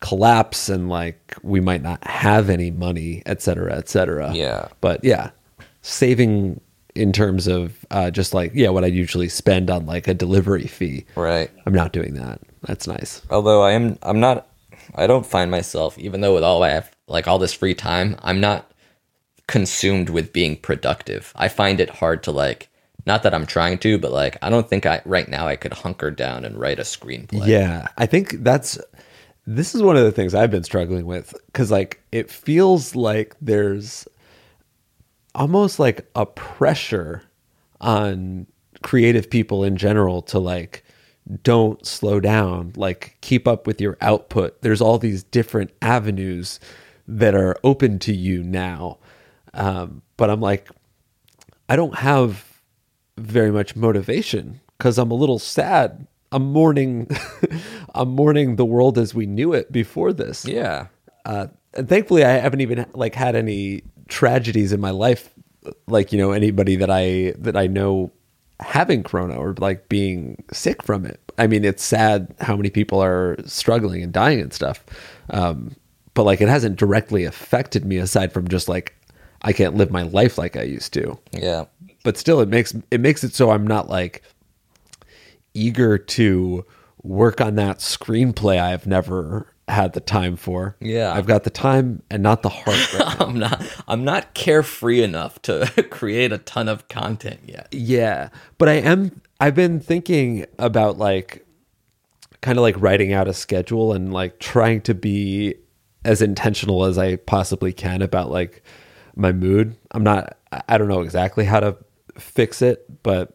collapse, 0.00 0.68
and 0.68 0.88
like 0.88 1.34
we 1.42 1.60
might 1.60 1.82
not 1.82 2.02
have 2.06 2.48
any 2.48 2.70
money, 2.70 3.22
et 3.26 3.42
cetera, 3.42 3.76
et 3.76 3.88
cetera. 3.88 4.32
Yeah. 4.34 4.68
but 4.80 5.02
yeah, 5.04 5.30
saving 5.82 6.60
in 6.94 7.12
terms 7.12 7.46
of 7.46 7.84
uh, 7.90 8.10
just 8.10 8.34
like 8.34 8.52
yeah, 8.54 8.68
what 8.68 8.84
I 8.84 8.88
usually 8.88 9.28
spend 9.28 9.70
on 9.70 9.86
like 9.86 10.08
a 10.08 10.14
delivery 10.14 10.66
fee. 10.66 11.04
Right. 11.16 11.50
I'm 11.66 11.74
not 11.74 11.92
doing 11.92 12.14
that. 12.14 12.40
That's 12.62 12.86
nice. 12.86 13.22
although 13.30 13.62
I 13.62 13.72
am 13.72 13.98
I'm 14.02 14.20
not 14.20 14.48
I 14.94 15.06
don't 15.06 15.26
find 15.26 15.50
myself 15.50 15.98
even 15.98 16.20
though 16.20 16.34
with 16.34 16.44
all 16.44 16.62
I 16.62 16.70
have 16.70 16.90
like 17.08 17.26
all 17.26 17.38
this 17.38 17.52
free 17.52 17.74
time 17.74 18.16
I'm 18.22 18.40
not 18.40 18.70
consumed 19.48 20.10
with 20.10 20.32
being 20.32 20.56
productive. 20.56 21.32
I 21.34 21.48
find 21.48 21.80
it 21.80 21.90
hard 21.90 22.22
to 22.24 22.30
like 22.30 22.68
not 23.04 23.24
that 23.24 23.34
I'm 23.34 23.46
trying 23.46 23.78
to 23.78 23.98
but 23.98 24.12
like 24.12 24.36
I 24.42 24.50
don't 24.50 24.68
think 24.68 24.86
I 24.86 25.02
right 25.04 25.28
now 25.28 25.48
I 25.48 25.56
could 25.56 25.72
hunker 25.72 26.10
down 26.10 26.44
and 26.44 26.58
write 26.58 26.78
a 26.78 26.82
screenplay. 26.82 27.46
Yeah, 27.46 27.88
I 27.98 28.06
think 28.06 28.44
that's 28.44 28.78
this 29.44 29.74
is 29.74 29.82
one 29.82 29.96
of 29.96 30.04
the 30.04 30.12
things 30.12 30.34
I've 30.34 30.52
been 30.52 30.62
struggling 30.62 31.06
with 31.06 31.34
cuz 31.52 31.70
like 31.70 32.00
it 32.12 32.30
feels 32.30 32.94
like 32.94 33.34
there's 33.40 34.06
almost 35.34 35.78
like 35.78 36.08
a 36.14 36.26
pressure 36.26 37.22
on 37.80 38.46
creative 38.82 39.30
people 39.30 39.64
in 39.64 39.76
general 39.76 40.22
to 40.22 40.38
like 40.38 40.84
don't 41.42 41.86
slow 41.86 42.20
down, 42.20 42.72
like 42.76 43.16
keep 43.20 43.46
up 43.46 43.66
with 43.66 43.80
your 43.80 43.96
output. 44.00 44.60
There's 44.62 44.80
all 44.80 44.98
these 44.98 45.22
different 45.22 45.70
avenues 45.80 46.58
that 47.06 47.34
are 47.34 47.56
open 47.62 47.98
to 48.00 48.12
you 48.12 48.42
now. 48.42 48.98
Um, 49.54 50.02
but 50.16 50.30
I'm 50.30 50.40
like 50.40 50.68
I 51.68 51.76
don't 51.76 51.96
have 51.98 52.60
very 53.16 53.50
much 53.50 53.76
motivation 53.76 54.60
because 54.76 54.98
I'm 54.98 55.10
a 55.10 55.14
little 55.14 55.38
sad. 55.38 56.06
I'm 56.32 56.44
mourning, 56.44 57.08
I'm 57.94 58.10
mourning 58.10 58.56
the 58.56 58.64
world 58.64 58.98
as 58.98 59.14
we 59.14 59.26
knew 59.26 59.52
it 59.52 59.70
before 59.70 60.12
this. 60.12 60.44
Yeah. 60.44 60.88
Uh, 61.24 61.46
and 61.74 61.88
thankfully, 61.88 62.24
I 62.24 62.32
haven't 62.32 62.60
even 62.60 62.86
like 62.92 63.14
had 63.14 63.34
any 63.34 63.84
tragedies 64.08 64.72
in 64.72 64.80
my 64.80 64.90
life, 64.90 65.30
like 65.86 66.12
you 66.12 66.18
know 66.18 66.32
anybody 66.32 66.76
that 66.76 66.90
I 66.90 67.32
that 67.38 67.56
I 67.56 67.66
know 67.66 68.10
having 68.60 69.02
corona 69.02 69.34
or 69.36 69.54
like 69.58 69.88
being 69.88 70.42
sick 70.52 70.82
from 70.82 71.04
it. 71.04 71.20
I 71.38 71.46
mean, 71.46 71.64
it's 71.64 71.82
sad 71.82 72.32
how 72.40 72.56
many 72.56 72.70
people 72.70 73.02
are 73.02 73.36
struggling 73.44 74.02
and 74.02 74.12
dying 74.12 74.40
and 74.40 74.52
stuff. 74.52 74.84
Um, 75.30 75.74
but 76.14 76.22
like, 76.24 76.40
it 76.40 76.48
hasn't 76.48 76.76
directly 76.76 77.24
affected 77.24 77.84
me 77.84 77.96
aside 77.96 78.32
from 78.32 78.46
just 78.48 78.68
like 78.68 78.94
I 79.42 79.52
can't 79.52 79.74
live 79.76 79.90
my 79.90 80.02
life 80.02 80.38
like 80.38 80.56
I 80.56 80.62
used 80.62 80.92
to 80.92 81.18
Yeah. 81.32 81.64
but 82.04 82.16
still 82.16 82.40
it 82.40 82.48
makes 82.48 82.74
it 82.90 83.00
makes 83.00 83.24
it 83.24 83.34
so 83.34 83.50
I'm 83.50 83.66
not 83.66 83.88
like 83.88 84.22
eager 85.54 85.98
to 85.98 86.64
work 87.02 87.40
on 87.40 87.56
that 87.56 87.78
screenplay 87.78 88.60
I've 88.60 88.86
never 88.86 89.51
had 89.68 89.92
the 89.92 90.00
time 90.00 90.36
for. 90.36 90.76
Yeah. 90.80 91.12
I've 91.12 91.26
got 91.26 91.44
the 91.44 91.50
time 91.50 92.02
and 92.10 92.22
not 92.22 92.42
the 92.42 92.48
heart. 92.48 92.94
Right. 92.94 93.16
I'm 93.20 93.38
not 93.38 93.62
I'm 93.88 94.04
not 94.04 94.34
carefree 94.34 95.02
enough 95.02 95.40
to 95.42 95.66
create 95.90 96.32
a 96.32 96.38
ton 96.38 96.68
of 96.68 96.88
content 96.88 97.40
yet. 97.46 97.68
yeah, 97.72 98.28
but 98.58 98.68
I 98.68 98.74
am 98.74 99.20
I've 99.40 99.54
been 99.54 99.80
thinking 99.80 100.46
about 100.58 100.98
like 100.98 101.46
kind 102.40 102.58
of 102.58 102.62
like 102.62 102.80
writing 102.80 103.12
out 103.12 103.28
a 103.28 103.34
schedule 103.34 103.92
and 103.92 104.12
like 104.12 104.38
trying 104.40 104.80
to 104.82 104.94
be 104.94 105.54
as 106.04 106.20
intentional 106.20 106.84
as 106.84 106.98
I 106.98 107.16
possibly 107.16 107.72
can 107.72 108.02
about 108.02 108.30
like 108.30 108.62
my 109.14 109.30
mood. 109.32 109.76
I'm 109.92 110.02
not 110.02 110.36
I- 110.50 110.62
I 110.68 110.76
don't 110.78 110.88
know 110.88 111.00
exactly 111.02 111.44
how 111.44 111.60
to 111.60 111.76
fix 112.18 112.60
it, 112.62 112.84
but 113.02 113.34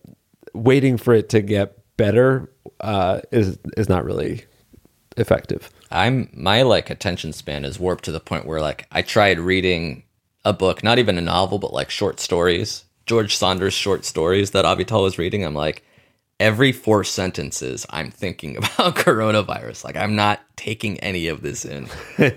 waiting 0.54 0.98
for 0.98 1.14
it 1.14 1.30
to 1.30 1.42
get 1.42 1.78
better 1.98 2.52
uh, 2.80 3.22
is 3.32 3.58
is 3.76 3.90
not 3.90 4.06
really 4.06 4.44
effective. 5.18 5.70
I'm 5.92 6.30
my 6.34 6.62
like 6.62 6.90
attention 6.90 7.34
span 7.34 7.66
is 7.66 7.80
warped 7.80 8.06
to 8.06 8.12
the 8.12 8.20
point 8.20 8.46
where 8.46 8.62
like 8.62 8.88
I 8.92 9.02
tried 9.02 9.40
reading 9.40 10.04
a 10.46 10.54
book, 10.54 10.84
not 10.84 11.00
even 11.00 11.18
a 11.18 11.22
novel, 11.22 11.60
but 11.60 11.74
like 11.74 11.90
short 11.90 12.20
stories, 12.20 12.86
George 13.06 13.36
Saunders 13.36 13.74
short 13.74 14.06
stories 14.06 14.52
that 14.52 14.66
Avital 14.66 15.04
was 15.04 15.18
reading. 15.18 15.44
I'm 15.44 15.56
like, 15.56 15.84
every 16.40 16.72
four 16.72 17.04
sentences, 17.04 17.86
I'm 17.90 18.12
thinking 18.12 18.58
about 18.58 18.96
coronavirus. 18.96 19.84
Like 19.84 19.96
I'm 19.96 20.16
not 20.16 20.42
taking 20.56 21.00
any 21.00 21.28
of 21.28 21.42
this 21.42 21.66
in. 21.66 21.88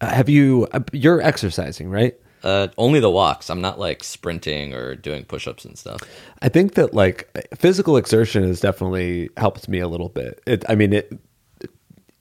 Have 0.00 0.28
you? 0.28 0.68
You're 0.92 1.22
exercising, 1.22 1.88
right? 1.88 2.14
Uh, 2.42 2.68
only 2.76 3.00
the 3.00 3.10
walks. 3.10 3.50
I'm 3.50 3.60
not 3.60 3.78
like 3.78 4.04
sprinting 4.04 4.74
or 4.74 4.94
doing 4.94 5.24
push-ups 5.24 5.64
and 5.64 5.76
stuff. 5.76 6.00
I 6.42 6.48
think 6.48 6.74
that 6.74 6.94
like 6.94 7.28
physical 7.56 7.96
exertion 7.96 8.44
has 8.44 8.60
definitely 8.60 9.30
helped 9.36 9.68
me 9.68 9.80
a 9.80 9.88
little 9.88 10.10
bit. 10.10 10.42
It, 10.46 10.64
I 10.68 10.74
mean, 10.74 10.92
it 10.92 11.18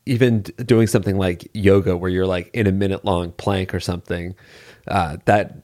even 0.06 0.42
doing 0.42 0.88
something 0.88 1.18
like 1.18 1.50
yoga, 1.54 1.98
where 1.98 2.10
you're 2.10 2.28
like 2.28 2.50
in 2.54 2.68
a 2.68 2.72
minute 2.72 3.06
long 3.06 3.32
plank 3.32 3.74
or 3.74 3.80
something, 3.80 4.36
uh, 4.88 5.18
that 5.26 5.64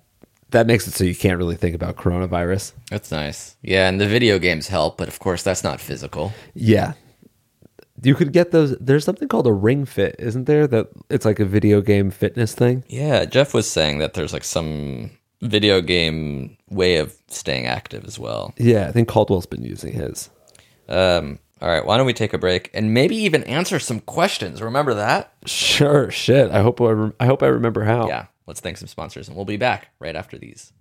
that 0.51 0.67
makes 0.67 0.88
it 0.88 0.93
so 0.93 1.04
you 1.04 1.15
can't 1.15 1.38
really 1.38 1.56
think 1.56 1.75
about 1.75 1.95
coronavirus. 1.95 2.73
That's 2.89 3.12
nice. 3.12 3.56
Yeah, 3.62 3.88
and 3.88 3.99
the 3.99 4.08
video 4.08 4.39
games 4.39 4.67
help, 4.67 4.97
but 4.97 5.08
of 5.08 5.19
course 5.19 5.43
that's 5.43 5.63
not 5.63 5.80
physical. 5.80 6.34
Yeah, 6.54 6.93
you 8.01 8.15
could 8.15 8.34
get 8.34 8.51
those. 8.51 8.77
There's 8.80 9.06
something 9.06 9.27
called 9.27 9.47
a 9.47 9.54
Ring 9.54 9.86
Fit, 9.86 10.15
isn't 10.19 10.45
there? 10.45 10.67
That 10.67 10.88
it's 11.10 11.25
like 11.25 11.39
a 11.39 11.45
video 11.45 11.82
game 11.82 12.12
fitness 12.12 12.54
thing. 12.54 12.84
Yeah, 12.88 13.25
Jeff 13.25 13.54
was 13.54 13.69
saying 13.69 13.99
that 13.99 14.13
there's 14.13 14.34
like 14.34 14.43
some 14.43 15.12
video 15.41 15.82
game 15.82 16.58
way 16.69 16.97
of 16.97 17.15
staying 17.27 17.65
active 17.65 18.06
as 18.06 18.19
well. 18.19 18.54
Yeah, 18.58 18.88
I 18.88 18.91
think 18.91 19.08
Caldwell's 19.08 19.45
been 19.45 19.63
using 19.63 19.93
his. 19.93 20.30
Um, 20.88 21.39
all 21.62 21.69
right, 21.69 21.86
why 21.86 21.97
don't 21.97 22.06
we 22.06 22.13
take 22.13 22.34
a 22.34 22.38
break 22.38 22.69
and 22.74 22.93
maybe 22.93 23.15
even 23.15 23.43
answer 23.43 23.80
some 23.80 24.00
questions? 24.00 24.62
Remember 24.62 24.93
that? 24.95 25.34
Sure, 25.45 26.10
shit. 26.10 26.50
I 26.52 26.62
hope 26.62 26.82
I, 26.82 26.89
rem- 26.91 27.13
I 27.19 27.26
hope 27.26 27.43
I 27.43 27.47
remember 27.47 27.84
how. 27.84 28.08
Yeah, 28.08 28.28
let's 28.47 28.60
thank 28.60 28.78
some 28.78 28.88
sponsors 28.88 29.28
and 29.28 29.36
we'll 29.36 29.45
be 29.45 29.58
back 29.58 29.89
right 30.00 30.15
after 30.15 30.38
these. 30.38 30.74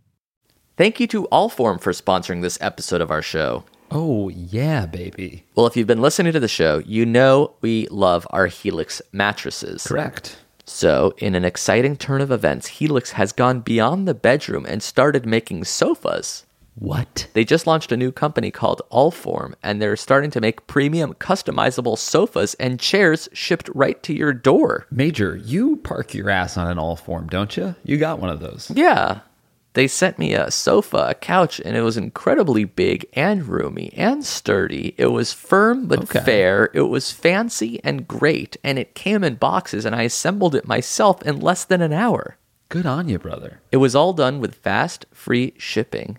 Thank 0.77 0.99
you 0.99 1.07
to 1.09 1.29
Allform 1.31 1.81
for 1.81 1.93
sponsoring 1.93 2.41
this 2.41 2.57
episode 2.61 3.03
of 3.03 3.11
our 3.11 3.21
show. 3.21 3.65
Oh, 3.91 4.29
yeah, 4.31 4.87
baby. 4.87 5.45
Well, 5.55 5.67
if 5.67 5.77
you've 5.77 5.87
been 5.87 6.01
listening 6.01 6.33
to 6.33 6.41
the 6.41 6.49
show, 6.49 6.79
you 6.79 7.05
know 7.05 7.55
we 7.61 7.87
love 7.89 8.27
our 8.31 8.47
Helix 8.47 9.03
mattresses. 9.13 9.83
Correct. 9.87 10.39
So, 10.65 11.13
in 11.19 11.35
an 11.35 11.45
exciting 11.45 11.97
turn 11.97 12.21
of 12.21 12.31
events, 12.31 12.69
Helix 12.69 13.11
has 13.13 13.33
gone 13.33 13.61
beyond 13.61 14.07
the 14.07 14.15
bedroom 14.15 14.65
and 14.65 14.83
started 14.83 15.27
making 15.27 15.65
sofas. 15.65 16.47
What? 16.75 17.29
They 17.35 17.45
just 17.45 17.67
launched 17.67 17.93
a 17.93 17.97
new 17.97 18.11
company 18.13 18.51
called 18.51 18.81
Allform, 18.91 19.55
and 19.63 19.81
they're 19.83 19.97
starting 19.97 20.31
to 20.31 20.41
make 20.41 20.67
premium 20.67 21.15
customizable 21.15 21.99
sofas 21.99 22.55
and 22.55 22.81
chairs 22.81 23.29
shipped 23.33 23.69
right 23.75 24.03
to 24.05 24.15
your 24.15 24.33
door. 24.33 24.87
Major, 24.91 25.37
you 25.37 25.77
park 25.77 26.15
your 26.15 26.31
ass 26.31 26.57
on 26.57 26.69
an 26.69 26.79
Allform, 26.79 27.29
don't 27.29 27.57
you? 27.57 27.75
You 27.85 27.97
got 27.99 28.19
one 28.19 28.31
of 28.31 28.41
those. 28.41 28.71
Yeah. 28.75 29.21
They 29.75 29.87
sent 29.87 30.19
me 30.19 30.35
a 30.35 30.51
sofa, 30.51 31.07
a 31.11 31.15
couch, 31.15 31.61
and 31.65 31.77
it 31.77 31.83
was 31.83 31.97
incredibly 31.97 32.65
big 32.65 33.07
and 33.13 33.47
roomy 33.47 33.93
and 33.97 34.25
sturdy. 34.25 34.95
It 34.99 35.07
was 35.07 35.33
firm 35.33 35.87
but 35.87 36.01
Okay. 36.05 36.21
fair. 36.25 36.71
It 36.75 36.83
was 36.89 37.13
fancy 37.13 37.79
and 37.85 38.09
great, 38.09 38.57
and 38.65 38.79
it 38.81 38.95
came 38.97 39.23
in 39.23 39.37
boxes, 39.37 39.85
and 39.85 39.95
I 39.95 40.03
assembled 40.03 40.57
it 40.57 40.67
myself 40.67 41.23
in 41.23 41.41
less 41.41 41.65
than 41.65 41.83
an 41.83 41.93
hour. 41.93 42.37
Good 42.69 42.87
on 42.87 43.09
you, 43.09 43.19
brother. 43.19 43.61
It 43.71 43.77
was 43.77 43.95
all 43.95 44.13
done 44.13 44.41
with 44.41 44.57
fast, 44.57 45.07
free 45.13 45.53
shipping. 45.57 46.19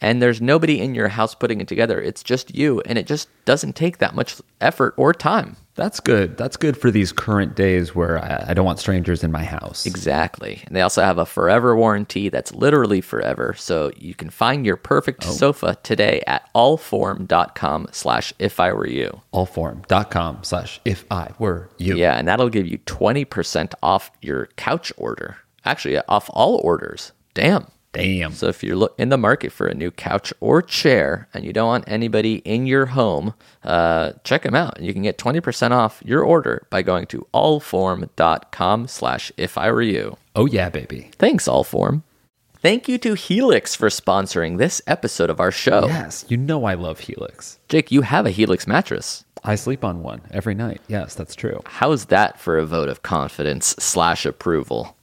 And 0.00 0.20
there's 0.20 0.40
nobody 0.40 0.80
in 0.80 0.94
your 0.94 1.08
house 1.08 1.34
putting 1.34 1.60
it 1.60 1.68
together. 1.68 2.00
It's 2.00 2.22
just 2.22 2.54
you, 2.54 2.80
and 2.82 2.98
it 2.98 3.06
just 3.06 3.28
doesn't 3.44 3.76
take 3.76 3.98
that 3.98 4.14
much 4.14 4.36
effort 4.60 4.94
or 4.96 5.14
time. 5.14 5.56
That's 5.76 6.00
good. 6.00 6.38
That's 6.38 6.56
good 6.56 6.76
for 6.76 6.90
these 6.90 7.12
current 7.12 7.54
days 7.54 7.94
where 7.94 8.18
I, 8.18 8.46
I 8.48 8.54
don't 8.54 8.64
want 8.64 8.78
strangers 8.78 9.22
in 9.22 9.30
my 9.30 9.44
house. 9.44 9.84
Exactly. 9.84 10.62
And 10.66 10.74
they 10.74 10.80
also 10.80 11.02
have 11.02 11.18
a 11.18 11.26
forever 11.26 11.76
warranty 11.76 12.30
that's 12.30 12.52
literally 12.52 13.02
forever. 13.02 13.54
So 13.56 13.92
you 13.96 14.14
can 14.14 14.30
find 14.30 14.64
your 14.64 14.76
perfect 14.76 15.26
oh. 15.26 15.30
sofa 15.30 15.76
today 15.82 16.22
at 16.26 16.48
allform.com 16.54 17.88
slash 17.92 18.32
if 18.38 18.58
I 18.58 18.72
were 18.72 18.88
you. 18.88 19.20
Allform.com 19.34 20.38
slash 20.42 20.80
if 20.86 21.04
I 21.10 21.32
were 21.38 21.68
you. 21.76 21.96
Yeah, 21.96 22.16
and 22.16 22.26
that'll 22.26 22.48
give 22.48 22.66
you 22.66 22.78
20% 22.78 23.74
off 23.82 24.10
your 24.22 24.46
couch 24.56 24.92
order. 24.96 25.36
Actually, 25.66 25.98
off 26.08 26.30
all 26.32 26.56
orders. 26.64 27.12
Damn. 27.34 27.66
Damn. 27.96 28.32
So 28.32 28.48
if 28.48 28.62
you're 28.62 28.76
look 28.76 28.94
in 28.98 29.08
the 29.08 29.16
market 29.16 29.52
for 29.52 29.66
a 29.66 29.74
new 29.74 29.90
couch 29.90 30.32
or 30.40 30.60
chair 30.60 31.28
and 31.32 31.44
you 31.44 31.52
don't 31.52 31.66
want 31.66 31.84
anybody 31.86 32.36
in 32.38 32.66
your 32.66 32.86
home, 32.86 33.32
uh, 33.64 34.12
check 34.22 34.42
them 34.42 34.54
out. 34.54 34.80
You 34.80 34.92
can 34.92 35.02
get 35.02 35.16
20% 35.16 35.70
off 35.70 36.02
your 36.04 36.22
order 36.22 36.66
by 36.68 36.82
going 36.82 37.06
to 37.06 37.26
allform.com 37.32 38.88
slash 38.88 39.32
if 39.38 39.56
I 39.56 39.70
were 39.70 39.80
you. 39.82 40.16
Oh, 40.34 40.44
yeah, 40.44 40.68
baby. 40.68 41.10
Thanks, 41.18 41.48
Allform. 41.48 42.02
Thank 42.60 42.88
you 42.88 42.98
to 42.98 43.14
Helix 43.14 43.74
for 43.74 43.88
sponsoring 43.88 44.58
this 44.58 44.82
episode 44.86 45.30
of 45.30 45.40
our 45.40 45.52
show. 45.52 45.86
Yes, 45.86 46.24
you 46.28 46.36
know 46.36 46.64
I 46.64 46.74
love 46.74 47.00
Helix. 47.00 47.58
Jake, 47.68 47.90
you 47.90 48.02
have 48.02 48.26
a 48.26 48.30
Helix 48.30 48.66
mattress. 48.66 49.24
I 49.44 49.54
sleep 49.54 49.84
on 49.84 50.02
one 50.02 50.22
every 50.32 50.54
night. 50.54 50.80
Yes, 50.88 51.14
that's 51.14 51.34
true. 51.34 51.62
How's 51.64 52.06
that 52.06 52.38
for 52.40 52.58
a 52.58 52.66
vote 52.66 52.88
of 52.88 53.02
confidence 53.02 53.74
slash 53.78 54.26
approval? 54.26 54.96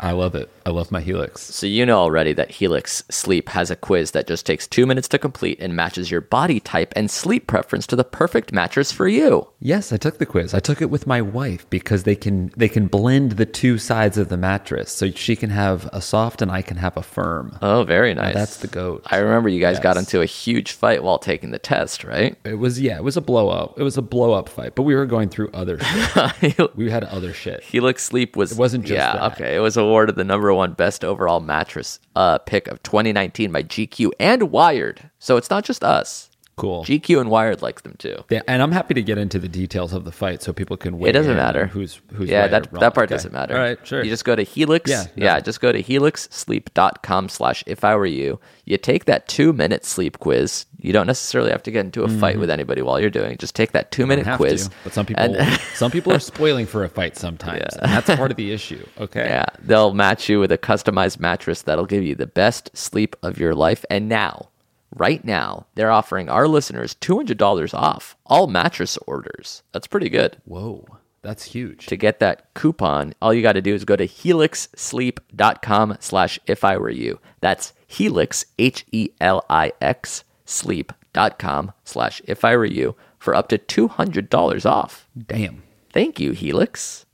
I 0.00 0.10
love 0.10 0.34
it. 0.34 0.50
I 0.64 0.70
love 0.70 0.90
my 0.90 1.00
Helix. 1.00 1.40
So 1.42 1.66
you 1.66 1.84
know 1.86 1.98
already 1.98 2.32
that 2.34 2.50
Helix 2.52 3.02
Sleep 3.10 3.48
has 3.50 3.70
a 3.70 3.76
quiz 3.76 4.12
that 4.12 4.26
just 4.26 4.46
takes 4.46 4.66
two 4.66 4.86
minutes 4.86 5.08
to 5.08 5.18
complete 5.18 5.58
and 5.60 5.74
matches 5.74 6.10
your 6.10 6.20
body 6.20 6.60
type 6.60 6.92
and 6.96 7.10
sleep 7.10 7.46
preference 7.46 7.86
to 7.88 7.96
the 7.96 8.04
perfect 8.04 8.52
mattress 8.52 8.92
for 8.92 9.08
you. 9.08 9.48
Yes, 9.60 9.92
I 9.92 9.96
took 9.96 10.18
the 10.18 10.26
quiz. 10.26 10.54
I 10.54 10.60
took 10.60 10.80
it 10.82 10.90
with 10.90 11.06
my 11.06 11.20
wife 11.22 11.68
because 11.70 12.04
they 12.04 12.16
can 12.16 12.52
they 12.56 12.68
can 12.68 12.86
blend 12.86 13.32
the 13.32 13.46
two 13.46 13.78
sides 13.78 14.18
of 14.18 14.28
the 14.28 14.36
mattress, 14.36 14.90
so 14.92 15.10
she 15.10 15.36
can 15.36 15.50
have 15.50 15.86
a 15.92 16.00
soft 16.00 16.42
and 16.42 16.50
I 16.50 16.62
can 16.62 16.76
have 16.76 16.96
a 16.96 17.02
firm. 17.02 17.58
Oh, 17.62 17.84
very 17.84 18.14
nice. 18.14 18.34
That's 18.34 18.56
the 18.58 18.66
goat. 18.68 19.02
I 19.06 19.18
remember 19.18 19.48
you 19.48 19.60
guys 19.60 19.78
got 19.80 19.96
into 19.96 20.20
a 20.20 20.26
huge 20.26 20.72
fight 20.72 21.02
while 21.02 21.18
taking 21.18 21.50
the 21.50 21.58
test, 21.58 22.04
right? 22.04 22.36
It 22.44 22.54
was 22.58 22.80
yeah, 22.80 22.96
it 22.96 23.04
was 23.04 23.16
a 23.16 23.20
blow 23.20 23.48
up. 23.48 23.78
It 23.78 23.82
was 23.82 23.96
a 23.96 24.02
blow 24.02 24.32
up 24.32 24.48
fight, 24.48 24.74
but 24.74 24.82
we 24.82 24.94
were 24.94 25.06
going 25.06 25.28
through 25.28 25.50
other 25.52 25.78
shit. 26.40 26.76
we 26.76 26.90
had 26.90 27.04
other 27.04 27.32
shit. 27.32 27.62
Helix 27.62 28.02
Sleep 28.02 28.36
was 28.36 28.52
It 28.52 28.58
wasn't 28.58 28.84
just 28.84 28.96
yeah 28.96 29.12
that. 29.14 29.32
okay. 29.32 29.56
It 29.56 29.60
was 29.60 29.76
awarded 29.76 30.16
the 30.16 30.24
number 30.24 30.51
one 30.54 30.72
best 30.72 31.04
overall 31.04 31.40
mattress 31.40 32.00
uh, 32.16 32.38
pick 32.38 32.68
of 32.68 32.82
2019 32.82 33.52
by 33.52 33.62
GQ 33.62 34.10
and 34.18 34.50
Wired. 34.50 35.10
So 35.18 35.36
it's 35.36 35.50
not 35.50 35.64
just 35.64 35.84
us. 35.84 36.30
Cool. 36.56 36.84
GQ 36.84 37.20
and 37.20 37.30
Wired 37.30 37.62
likes 37.62 37.80
them 37.82 37.94
too. 37.98 38.22
Yeah, 38.28 38.42
and 38.46 38.62
I'm 38.62 38.72
happy 38.72 38.92
to 38.94 39.02
get 39.02 39.16
into 39.18 39.38
the 39.38 39.48
details 39.48 39.92
of 39.94 40.04
the 40.04 40.12
fight 40.12 40.42
so 40.42 40.52
people 40.52 40.76
can. 40.76 40.98
Weigh 40.98 41.08
It 41.08 41.12
doesn't 41.12 41.34
matter. 41.36 41.66
Who's 41.66 42.00
who's 42.12 42.28
yeah, 42.28 42.42
right 42.42 42.50
that 42.50 42.70
that 42.72 42.94
part 42.94 43.06
Okay. 43.06 43.14
doesn't 43.14 43.32
matter. 43.32 43.54
All 43.56 43.60
right, 43.62 43.78
sure. 43.86 44.04
You 44.04 44.10
just 44.10 44.24
go 44.26 44.36
to 44.36 44.42
Helix. 44.42 44.90
Yeah, 44.90 45.04
yeah. 45.16 45.40
Just 45.40 45.60
go 45.62 45.72
to 45.72 45.82
helixsleep.com 45.82 47.28
slash 47.28 47.64
if 47.66 47.84
I 47.84 47.96
were 47.96 48.06
you. 48.06 48.38
You 48.64 48.76
take 48.76 49.06
that 49.06 49.28
two 49.28 49.52
minute 49.52 49.84
sleep 49.84 50.18
quiz. 50.18 50.66
You 50.78 50.92
don't 50.92 51.06
necessarily 51.06 51.50
have 51.52 51.62
to 51.64 51.70
get 51.70 51.84
into 51.84 52.02
a 52.02 52.08
fight 52.08 52.38
with 52.38 52.50
anybody 52.50 52.82
while 52.82 53.00
you're 53.00 53.10
doing. 53.10 53.32
it. 53.32 53.38
Just 53.38 53.54
take 53.54 53.72
that 53.72 53.90
two 53.90 54.06
minute 54.06 54.26
Mm-hmm. 54.26 54.36
Quiz. 54.36 54.68
to, 54.68 54.74
but 54.84 54.92
some 54.92 55.06
people 55.06 55.22
and- 55.24 55.60
some 55.74 55.90
people 55.90 56.12
are 56.12 56.18
spoiling 56.18 56.66
for 56.66 56.84
a 56.84 56.88
fight 56.88 57.16
sometimes. 57.16 57.74
And 57.76 57.90
that's 57.92 58.14
part 58.14 58.30
of 58.30 58.36
the 58.36 58.52
issue. 58.52 58.84
Okay. 58.98 59.24
Yeah, 59.26 59.46
they'll 59.60 59.94
match 59.94 60.28
you 60.28 60.38
with 60.38 60.52
a 60.52 60.58
customized 60.58 61.18
mattress 61.18 61.62
that'll 61.62 61.86
give 61.86 62.04
you 62.04 62.14
the 62.14 62.26
best 62.26 62.70
sleep 62.76 63.16
of 63.22 63.38
your 63.38 63.54
life. 63.54 63.84
And 63.90 64.08
now, 64.08 64.48
right 64.92 65.24
now, 65.24 65.66
they're 65.74 65.90
offering 65.90 66.28
our 66.28 66.46
listeners 66.48 66.94
$200 66.94 67.74
off 67.74 68.16
all 68.26 68.46
mattress 68.46 68.96
orders. 69.06 69.62
That's 69.72 69.86
pretty 69.86 70.08
good. 70.08 70.36
Whoa, 70.44 70.86
that's 71.22 71.44
huge. 71.44 71.86
To 71.86 71.96
get 71.96 72.20
that 72.20 72.52
coupon, 72.54 73.14
all 73.20 73.32
you 73.34 73.42
got 73.42 73.52
to 73.52 73.62
do 73.62 73.74
is 73.74 73.84
go 73.84 73.96
to 73.96 74.06
helixsleep.com 74.06 75.96
slash 76.00 76.38
if 76.46 76.64
I 76.64 76.76
were 76.76 76.90
you. 76.90 77.20
That's 77.40 77.72
helix, 77.86 78.44
H-E-L-I-X, 78.58 80.24
sleep.com 80.44 81.72
slash 81.84 82.22
if 82.26 82.44
I 82.44 82.56
were 82.56 82.64
you 82.64 82.96
for 83.18 83.34
up 83.34 83.48
to 83.48 83.58
$200 83.58 84.66
off. 84.66 85.08
Damn. 85.26 85.62
Thank 85.92 86.18
you, 86.18 86.32
Helix. 86.32 87.06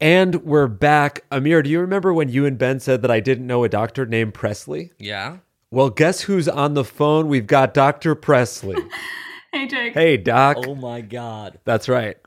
And 0.00 0.44
we're 0.44 0.66
back. 0.66 1.24
Amir, 1.30 1.62
do 1.62 1.70
you 1.70 1.80
remember 1.80 2.12
when 2.12 2.28
you 2.28 2.44
and 2.44 2.58
Ben 2.58 2.80
said 2.80 3.00
that 3.02 3.10
I 3.10 3.20
didn't 3.20 3.46
know 3.46 3.64
a 3.64 3.68
doctor 3.68 4.04
named 4.04 4.34
Presley? 4.34 4.92
Yeah? 4.98 5.38
Well, 5.70 5.90
guess 5.90 6.22
who's 6.22 6.48
on 6.48 6.74
the 6.74 6.84
phone? 6.84 7.28
We've 7.28 7.46
got 7.46 7.74
Dr. 7.74 8.14
Presley. 8.14 8.76
Hey, 9.52 9.66
Jake. 9.68 9.94
hey, 9.94 10.16
Doc. 10.18 10.58
Oh 10.66 10.74
my 10.74 11.00
God. 11.00 11.58
That's 11.64 11.88
right. 11.88 12.18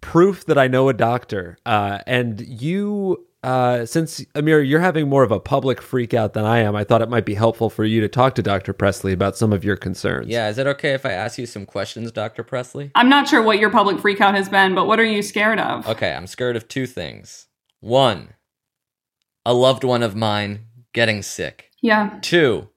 Proof 0.00 0.46
that 0.46 0.56
I 0.56 0.66
know 0.66 0.88
a 0.88 0.94
doctor. 0.94 1.58
Uh, 1.66 1.98
and 2.06 2.40
you, 2.40 3.26
uh, 3.44 3.84
since 3.84 4.24
Amir, 4.34 4.62
you're 4.62 4.80
having 4.80 5.06
more 5.06 5.22
of 5.22 5.30
a 5.30 5.38
public 5.40 5.82
freak 5.82 6.14
out 6.14 6.32
than 6.32 6.46
I 6.46 6.60
am, 6.60 6.74
I 6.74 6.84
thought 6.84 7.02
it 7.02 7.10
might 7.10 7.26
be 7.26 7.34
helpful 7.34 7.68
for 7.68 7.84
you 7.84 8.00
to 8.00 8.08
talk 8.08 8.34
to 8.36 8.42
Dr. 8.42 8.72
Presley 8.72 9.12
about 9.12 9.36
some 9.36 9.52
of 9.52 9.62
your 9.62 9.76
concerns. 9.76 10.28
Yeah, 10.28 10.48
is 10.48 10.56
it 10.56 10.66
okay 10.68 10.94
if 10.94 11.04
I 11.04 11.12
ask 11.12 11.36
you 11.38 11.44
some 11.44 11.66
questions, 11.66 12.12
Dr. 12.12 12.42
Presley? 12.42 12.92
I'm 12.94 13.10
not 13.10 13.28
sure 13.28 13.42
what 13.42 13.58
your 13.58 13.70
public 13.70 13.98
freakout 13.98 14.34
has 14.34 14.48
been, 14.48 14.74
but 14.74 14.86
what 14.86 14.98
are 14.98 15.04
you 15.04 15.20
scared 15.20 15.58
of? 15.60 15.86
Okay, 15.86 16.14
I'm 16.14 16.26
scared 16.26 16.56
of 16.56 16.66
two 16.66 16.86
things. 16.86 17.46
One, 17.80 18.30
a 19.44 19.52
loved 19.52 19.84
one 19.84 20.02
of 20.02 20.16
mine 20.16 20.60
getting 20.94 21.20
sick. 21.20 21.70
Yeah. 21.82 22.18
Two, 22.22 22.70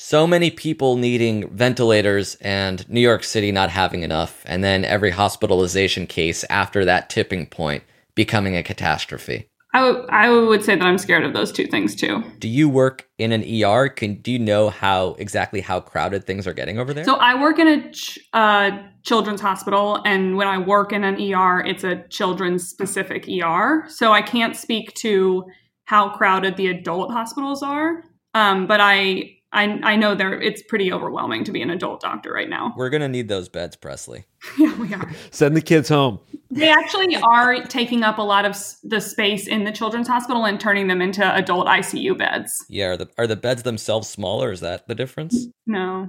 so 0.00 0.28
many 0.28 0.48
people 0.48 0.96
needing 0.96 1.48
ventilators 1.50 2.36
and 2.36 2.88
New 2.88 3.00
York 3.00 3.24
City 3.24 3.50
not 3.50 3.68
having 3.68 4.04
enough, 4.04 4.44
and 4.46 4.62
then 4.62 4.84
every 4.84 5.10
hospitalization 5.10 6.06
case 6.06 6.44
after 6.48 6.84
that 6.84 7.10
tipping 7.10 7.46
point 7.46 7.82
becoming 8.14 8.56
a 8.56 8.62
catastrophe. 8.62 9.48
I 9.74 9.82
would- 9.82 10.06
I 10.08 10.30
would 10.30 10.64
say 10.64 10.76
that 10.76 10.84
I'm 10.84 10.98
scared 10.98 11.24
of 11.24 11.32
those 11.32 11.50
two 11.50 11.66
things 11.66 11.96
too. 11.96 12.22
Do 12.38 12.46
you 12.48 12.68
work 12.68 13.08
in 13.18 13.32
an 13.32 13.42
ER? 13.42 13.88
Can 13.88 14.14
do 14.22 14.30
you 14.30 14.38
know 14.38 14.70
how 14.70 15.16
exactly 15.18 15.60
how 15.60 15.80
crowded 15.80 16.24
things 16.24 16.46
are 16.46 16.54
getting 16.54 16.78
over 16.78 16.94
there? 16.94 17.04
So 17.04 17.16
I 17.16 17.34
work 17.34 17.58
in 17.58 17.66
a 17.66 17.90
ch- 17.90 18.20
uh, 18.32 18.70
children's 19.04 19.40
hospital, 19.40 20.00
and 20.06 20.36
when 20.36 20.46
I 20.46 20.58
work 20.58 20.92
in 20.92 21.02
an 21.02 21.18
ER, 21.20 21.60
it's 21.66 21.82
a 21.82 22.04
children's 22.08 22.68
specific 22.68 23.28
ER. 23.28 23.84
So 23.88 24.12
I 24.12 24.22
can't 24.22 24.54
speak 24.54 24.94
to 25.00 25.44
how 25.86 26.10
crowded 26.10 26.56
the 26.56 26.68
adult 26.68 27.10
hospitals 27.10 27.64
are. 27.64 28.04
Um, 28.34 28.66
but 28.68 28.80
I, 28.80 29.34
I 29.52 29.80
I 29.82 29.96
know 29.96 30.14
there 30.14 30.40
it's 30.40 30.62
pretty 30.62 30.92
overwhelming 30.92 31.44
to 31.44 31.52
be 31.52 31.62
an 31.62 31.70
adult 31.70 32.00
doctor 32.00 32.32
right 32.32 32.48
now. 32.48 32.74
We're 32.76 32.90
gonna 32.90 33.08
need 33.08 33.28
those 33.28 33.48
beds, 33.48 33.76
Presley. 33.76 34.24
yeah, 34.58 34.78
we 34.78 34.92
are. 34.94 35.10
Send 35.30 35.56
the 35.56 35.62
kids 35.62 35.88
home. 35.88 36.20
They 36.50 36.68
actually 36.70 37.16
are 37.16 37.62
taking 37.64 38.02
up 38.02 38.18
a 38.18 38.22
lot 38.22 38.44
of 38.44 38.56
the 38.84 39.00
space 39.00 39.46
in 39.46 39.64
the 39.64 39.72
children's 39.72 40.08
hospital 40.08 40.44
and 40.46 40.58
turning 40.60 40.86
them 40.88 41.00
into 41.02 41.24
adult 41.34 41.66
ICU 41.66 42.16
beds. 42.16 42.52
Yeah, 42.68 42.86
are 42.88 42.96
the 42.96 43.08
are 43.18 43.26
the 43.26 43.36
beds 43.36 43.62
themselves 43.62 44.08
smaller? 44.08 44.52
Is 44.52 44.60
that 44.60 44.86
the 44.88 44.94
difference? 44.94 45.46
No. 45.66 46.08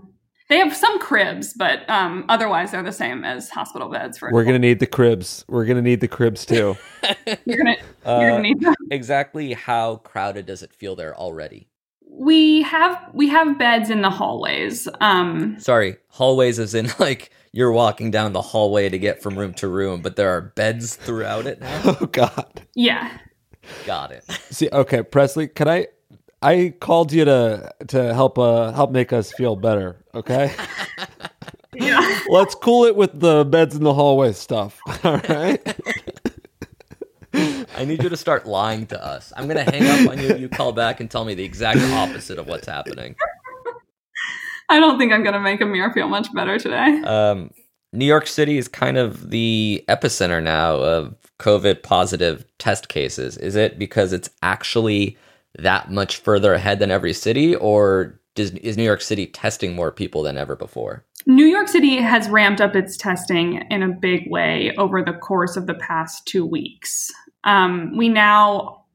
They 0.49 0.58
have 0.58 0.75
some 0.75 0.97
cribs, 0.97 1.54
but 1.54 1.88
um, 1.88 2.25
otherwise 2.28 2.71
they're 2.71 2.82
the 2.82 2.91
same 2.91 3.23
as 3.23 3.52
hospital 3.52 3.88
beds 3.88 4.17
for 4.17 4.32
We're 4.34 4.43
going 4.43 4.56
to 4.60 4.67
need 4.67 4.80
the 4.80 4.88
cribs. 4.88 5.45
We're 5.47 5.65
going 5.65 5.75
to 5.75 5.84
need 5.84 6.02
the 6.02 6.08
cribs 6.08 6.43
too. 6.43 6.75
you're 7.45 7.58
gonna 7.58 7.75
you're 7.78 7.86
Uh, 8.04 8.30
gonna 8.32 8.41
need 8.41 8.60
them. 8.60 8.73
exactly 8.89 9.54
how 9.54 9.97
crowded 9.97 10.47
does 10.47 10.63
it 10.63 10.73
feel 10.73 10.95
there 10.95 11.15
already? 11.15 11.68
We 12.19 12.63
have 12.63 12.99
we 13.13 13.29
have 13.29 13.58
beds 13.58 13.89
in 13.89 14.01
the 14.01 14.10
hallways. 14.10 14.89
Um, 14.99 15.58
Sorry, 15.60 15.95
hallways 16.10 16.60
is 16.60 16.75
in 16.75 16.89
like 16.99 17.32
you're 17.53 17.71
walking 17.71 18.12
down 18.12 18.34
the 18.34 18.41
hallway 18.41 18.89
to 18.89 18.99
get 18.99 19.23
from 19.23 19.39
room 19.39 19.53
to 19.55 19.69
room, 19.69 20.01
but 20.01 20.17
there 20.17 20.29
are 20.29 20.41
beds 20.41 20.97
throughout 20.97 21.47
it 21.47 21.62
now. 21.62 21.82
oh, 22.01 22.05
God. 22.12 22.62
yeah. 22.75 23.17
Got 23.86 24.12
it. 24.12 24.23
See, 24.51 24.67
okay, 24.71 25.01
Presley, 25.01 25.47
can 25.47 25.67
I? 25.69 25.88
I 26.41 26.73
called 26.79 27.13
you 27.13 27.25
to 27.25 27.71
to 27.88 28.13
help 28.13 28.38
uh 28.38 28.71
help 28.73 28.91
make 28.91 29.13
us 29.13 29.32
feel 29.32 29.55
better. 29.55 30.03
Okay, 30.13 30.53
Yeah. 31.73 32.19
let's 32.29 32.55
cool 32.55 32.84
it 32.86 32.95
with 32.97 33.19
the 33.19 33.45
beds 33.45 33.75
in 33.75 33.84
the 33.84 33.93
hallway 33.93 34.34
stuff. 34.34 34.79
All 35.05 35.17
right. 35.29 35.62
I 37.80 37.86
need 37.86 38.04
you 38.04 38.10
to 38.10 38.18
start 38.18 38.46
lying 38.46 38.86
to 38.88 39.04
us. 39.04 39.32
I'm 39.38 39.48
gonna 39.48 39.63
hang 39.63 39.88
up 39.88 40.12
on 40.12 40.20
you. 40.20 40.36
You 40.36 40.50
call 40.50 40.74
back 40.74 41.00
and 41.00 41.10
tell 41.10 41.24
me 41.24 41.34
the 41.34 41.46
exact 41.46 41.80
opposite 41.80 42.38
of 42.38 42.46
what's 42.46 42.68
happening. 42.68 43.15
I 44.70 44.80
don't 44.80 45.00
think 45.00 45.12
I'm 45.12 45.24
going 45.24 45.34
to 45.34 45.39
make 45.39 45.62
Amir 45.62 45.92
feel 45.92 46.08
much 46.08 46.32
better 46.34 46.60
today. 46.60 47.02
Um, 47.02 47.50
New 47.92 48.06
York 48.06 48.28
City 48.28 48.60
is 48.60 48.68
kind 48.68 48.98
of 48.98 49.32
the 49.32 49.84
epicenter 49.89 50.44
now 50.44 50.76
of 50.76 51.15
COVID 51.39 51.82
positive 51.82 52.46
test 52.60 52.88
cases. 52.88 53.36
Is 53.38 53.56
it 53.56 53.80
because 53.80 54.13
it's 54.13 54.30
actually 54.44 55.18
that 55.58 55.89
much 55.89 56.18
further 56.18 56.54
ahead 56.54 56.78
than 56.78 56.92
every 56.92 57.13
city, 57.13 57.56
or 57.56 58.20
does, 58.36 58.52
is 58.52 58.78
New 58.78 58.84
York 58.84 59.02
City 59.02 59.26
testing 59.26 59.74
more 59.74 59.92
people 59.92 60.22
than 60.22 60.38
ever 60.38 60.56
before? 60.56 61.04
New 61.26 61.46
York 61.46 61.68
City 61.68 61.96
has 61.96 62.30
ramped 62.30 62.62
up 62.62 62.76
its 62.76 62.96
testing 62.96 63.63
in 63.72 63.82
a 63.82 63.89
big 63.89 64.30
way 64.30 64.74
over 64.78 65.02
the 65.02 65.13
course 65.13 65.58
of 65.58 65.65
the 65.65 65.74
past 65.74 66.28
two 66.28 66.46
weeks. 66.46 67.12
Um, 67.43 67.95
we 67.97 68.10
now, 68.10 68.86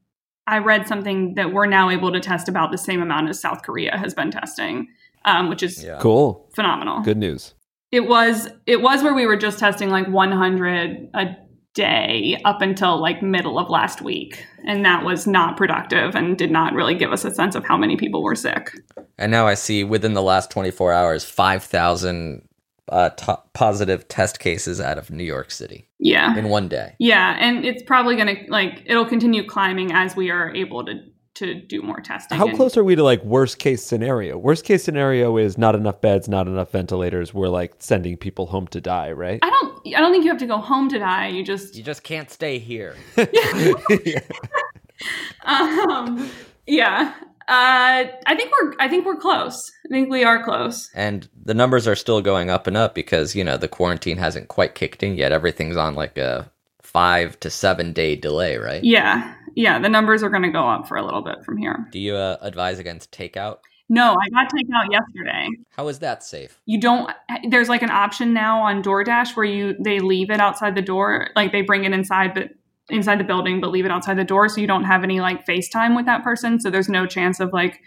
I 0.47 0.59
read 0.59 0.87
something 0.87 1.35
that 1.35 1.51
we're 1.53 1.65
now 1.65 1.89
able 1.89 2.11
to 2.11 2.19
test 2.19 2.47
about 2.47 2.71
the 2.71 2.77
same 2.77 3.01
amount 3.01 3.29
as 3.29 3.39
South 3.39 3.63
Korea 3.63 3.97
has 3.97 4.13
been 4.13 4.31
testing, 4.31 4.87
um, 5.25 5.49
which 5.49 5.63
is 5.63 5.83
Yeah. 5.83 5.97
Cool. 5.99 6.49
phenomenal. 6.55 7.01
Good 7.01 7.17
news. 7.17 7.53
It 7.91 8.07
was 8.07 8.49
it 8.65 8.81
was 8.81 9.03
where 9.03 9.13
we 9.13 9.25
were 9.25 9.37
just 9.37 9.57
testing 9.59 9.89
like 9.89 10.07
100 10.07 11.09
a 11.13 11.35
day 11.73 12.41
up 12.45 12.61
until 12.61 12.99
like 13.01 13.21
middle 13.21 13.57
of 13.59 13.69
last 13.69 14.01
week, 14.01 14.45
and 14.65 14.83
that 14.85 15.03
was 15.05 15.25
not 15.27 15.55
productive 15.57 16.15
and 16.15 16.37
did 16.37 16.51
not 16.51 16.73
really 16.73 16.95
give 16.95 17.11
us 17.11 17.23
a 17.25 17.31
sense 17.31 17.55
of 17.55 17.65
how 17.65 17.77
many 17.77 17.95
people 17.95 18.21
were 18.23 18.35
sick. 18.35 18.71
And 19.17 19.31
now 19.31 19.47
I 19.47 19.53
see 19.53 19.83
within 19.83 20.13
the 20.13 20.21
last 20.21 20.51
24 20.51 20.91
hours, 20.93 21.23
5,000 21.25 22.44
uh, 22.89 23.09
to- 23.09 23.39
positive 23.53 24.07
test 24.07 24.39
cases 24.39 24.79
out 24.79 24.97
of 24.97 25.11
New 25.11 25.23
York 25.23 25.51
City 25.51 25.87
Yeah. 25.99 26.37
in 26.37 26.49
one 26.49 26.67
day. 26.67 26.95
Yeah, 26.99 27.35
and 27.39 27.65
it's 27.65 27.83
probably 27.83 28.15
going 28.15 28.35
to 28.35 28.45
like 28.49 28.83
it'll 28.85 29.05
continue 29.05 29.45
climbing 29.47 29.91
as 29.91 30.15
we 30.15 30.29
are 30.31 30.53
able 30.55 30.85
to 30.85 30.93
to 31.35 31.53
do 31.53 31.81
more 31.81 31.99
testing. 31.99 32.37
How 32.37 32.47
and- 32.47 32.55
close 32.55 32.77
are 32.77 32.83
we 32.83 32.95
to 32.95 33.03
like 33.03 33.21
worst 33.25 33.59
case 33.59 33.83
scenario? 33.83 34.37
Worst 34.37 34.63
case 34.63 34.85
scenario 34.85 35.35
is 35.35 35.57
not 35.57 35.75
enough 35.75 35.99
beds, 35.99 36.29
not 36.29 36.47
enough 36.47 36.71
ventilators. 36.71 37.33
We're 37.33 37.49
like 37.49 37.73
sending 37.79 38.15
people 38.15 38.45
home 38.45 38.67
to 38.67 38.79
die, 38.79 39.11
right? 39.11 39.39
I 39.41 39.49
don't 39.49 39.95
I 39.95 39.99
don't 39.99 40.11
think 40.13 40.23
you 40.23 40.29
have 40.31 40.39
to 40.39 40.45
go 40.45 40.57
home 40.59 40.87
to 40.89 40.99
die. 40.99 41.27
You 41.27 41.43
just 41.43 41.75
You 41.75 41.83
just 41.83 42.03
can't 42.03 42.29
stay 42.31 42.57
here. 42.59 42.95
um 45.45 46.29
yeah. 46.67 47.13
Uh 47.47 48.05
I 48.25 48.35
think 48.35 48.51
we're 48.51 48.73
I 48.79 48.87
think 48.87 49.05
we're 49.05 49.17
close. 49.17 49.61
I 49.85 49.89
think 49.89 50.09
we 50.09 50.23
are 50.23 50.43
close. 50.43 50.89
And 50.95 51.27
the 51.43 51.53
numbers 51.53 51.87
are 51.87 51.95
still 51.95 52.21
going 52.21 52.49
up 52.49 52.67
and 52.67 52.75
up 52.75 52.95
because, 52.95 53.35
you 53.35 53.43
know, 53.43 53.57
the 53.57 53.67
quarantine 53.67 54.17
hasn't 54.17 54.47
quite 54.47 54.75
kicked 54.75 55.03
in 55.03 55.15
yet. 55.15 55.31
Everything's 55.31 55.77
on 55.77 55.95
like 55.95 56.17
a 56.17 56.51
five 56.81 57.39
to 57.41 57.49
seven 57.49 57.93
day 57.93 58.15
delay, 58.15 58.57
right? 58.57 58.83
Yeah. 58.83 59.35
Yeah, 59.55 59.79
the 59.79 59.89
numbers 59.89 60.21
are 60.21 60.29
going 60.29 60.43
to 60.43 60.51
go 60.51 60.67
up 60.67 60.87
for 60.87 60.97
a 60.97 61.05
little 61.05 61.21
bit 61.21 61.45
from 61.45 61.57
here. 61.57 61.87
Do 61.91 61.99
you 61.99 62.15
uh, 62.15 62.37
advise 62.41 62.77
against 62.77 63.11
takeout? 63.11 63.59
No, 63.87 64.15
I 64.19 64.29
got 64.29 64.49
taken 64.49 64.73
out 64.73 64.91
yesterday. 64.91 65.47
How 65.69 65.87
is 65.87 65.99
that 65.99 66.23
safe? 66.23 66.59
You 66.65 66.79
don't 66.79 67.11
there's 67.49 67.69
like 67.69 67.83
an 67.83 67.91
option 67.91 68.33
now 68.33 68.61
on 68.61 68.81
DoorDash 68.81 69.35
where 69.35 69.45
you 69.45 69.75
they 69.79 69.99
leave 69.99 70.31
it 70.31 70.39
outside 70.39 70.75
the 70.75 70.81
door, 70.81 71.29
like 71.35 71.51
they 71.51 71.61
bring 71.61 71.85
it 71.85 71.93
inside 71.93 72.33
but 72.33 72.49
inside 72.89 73.19
the 73.19 73.23
building 73.23 73.59
but 73.59 73.71
leave 73.71 73.85
it 73.85 73.91
outside 73.91 74.17
the 74.17 74.23
door 74.23 74.47
so 74.47 74.61
you 74.61 74.67
don't 74.67 74.83
have 74.83 75.03
any 75.03 75.19
like 75.19 75.45
FaceTime 75.45 75.95
with 75.95 76.05
that 76.05 76.23
person, 76.23 76.59
so 76.59 76.69
there's 76.69 76.89
no 76.89 77.05
chance 77.05 77.39
of 77.39 77.51
like 77.53 77.81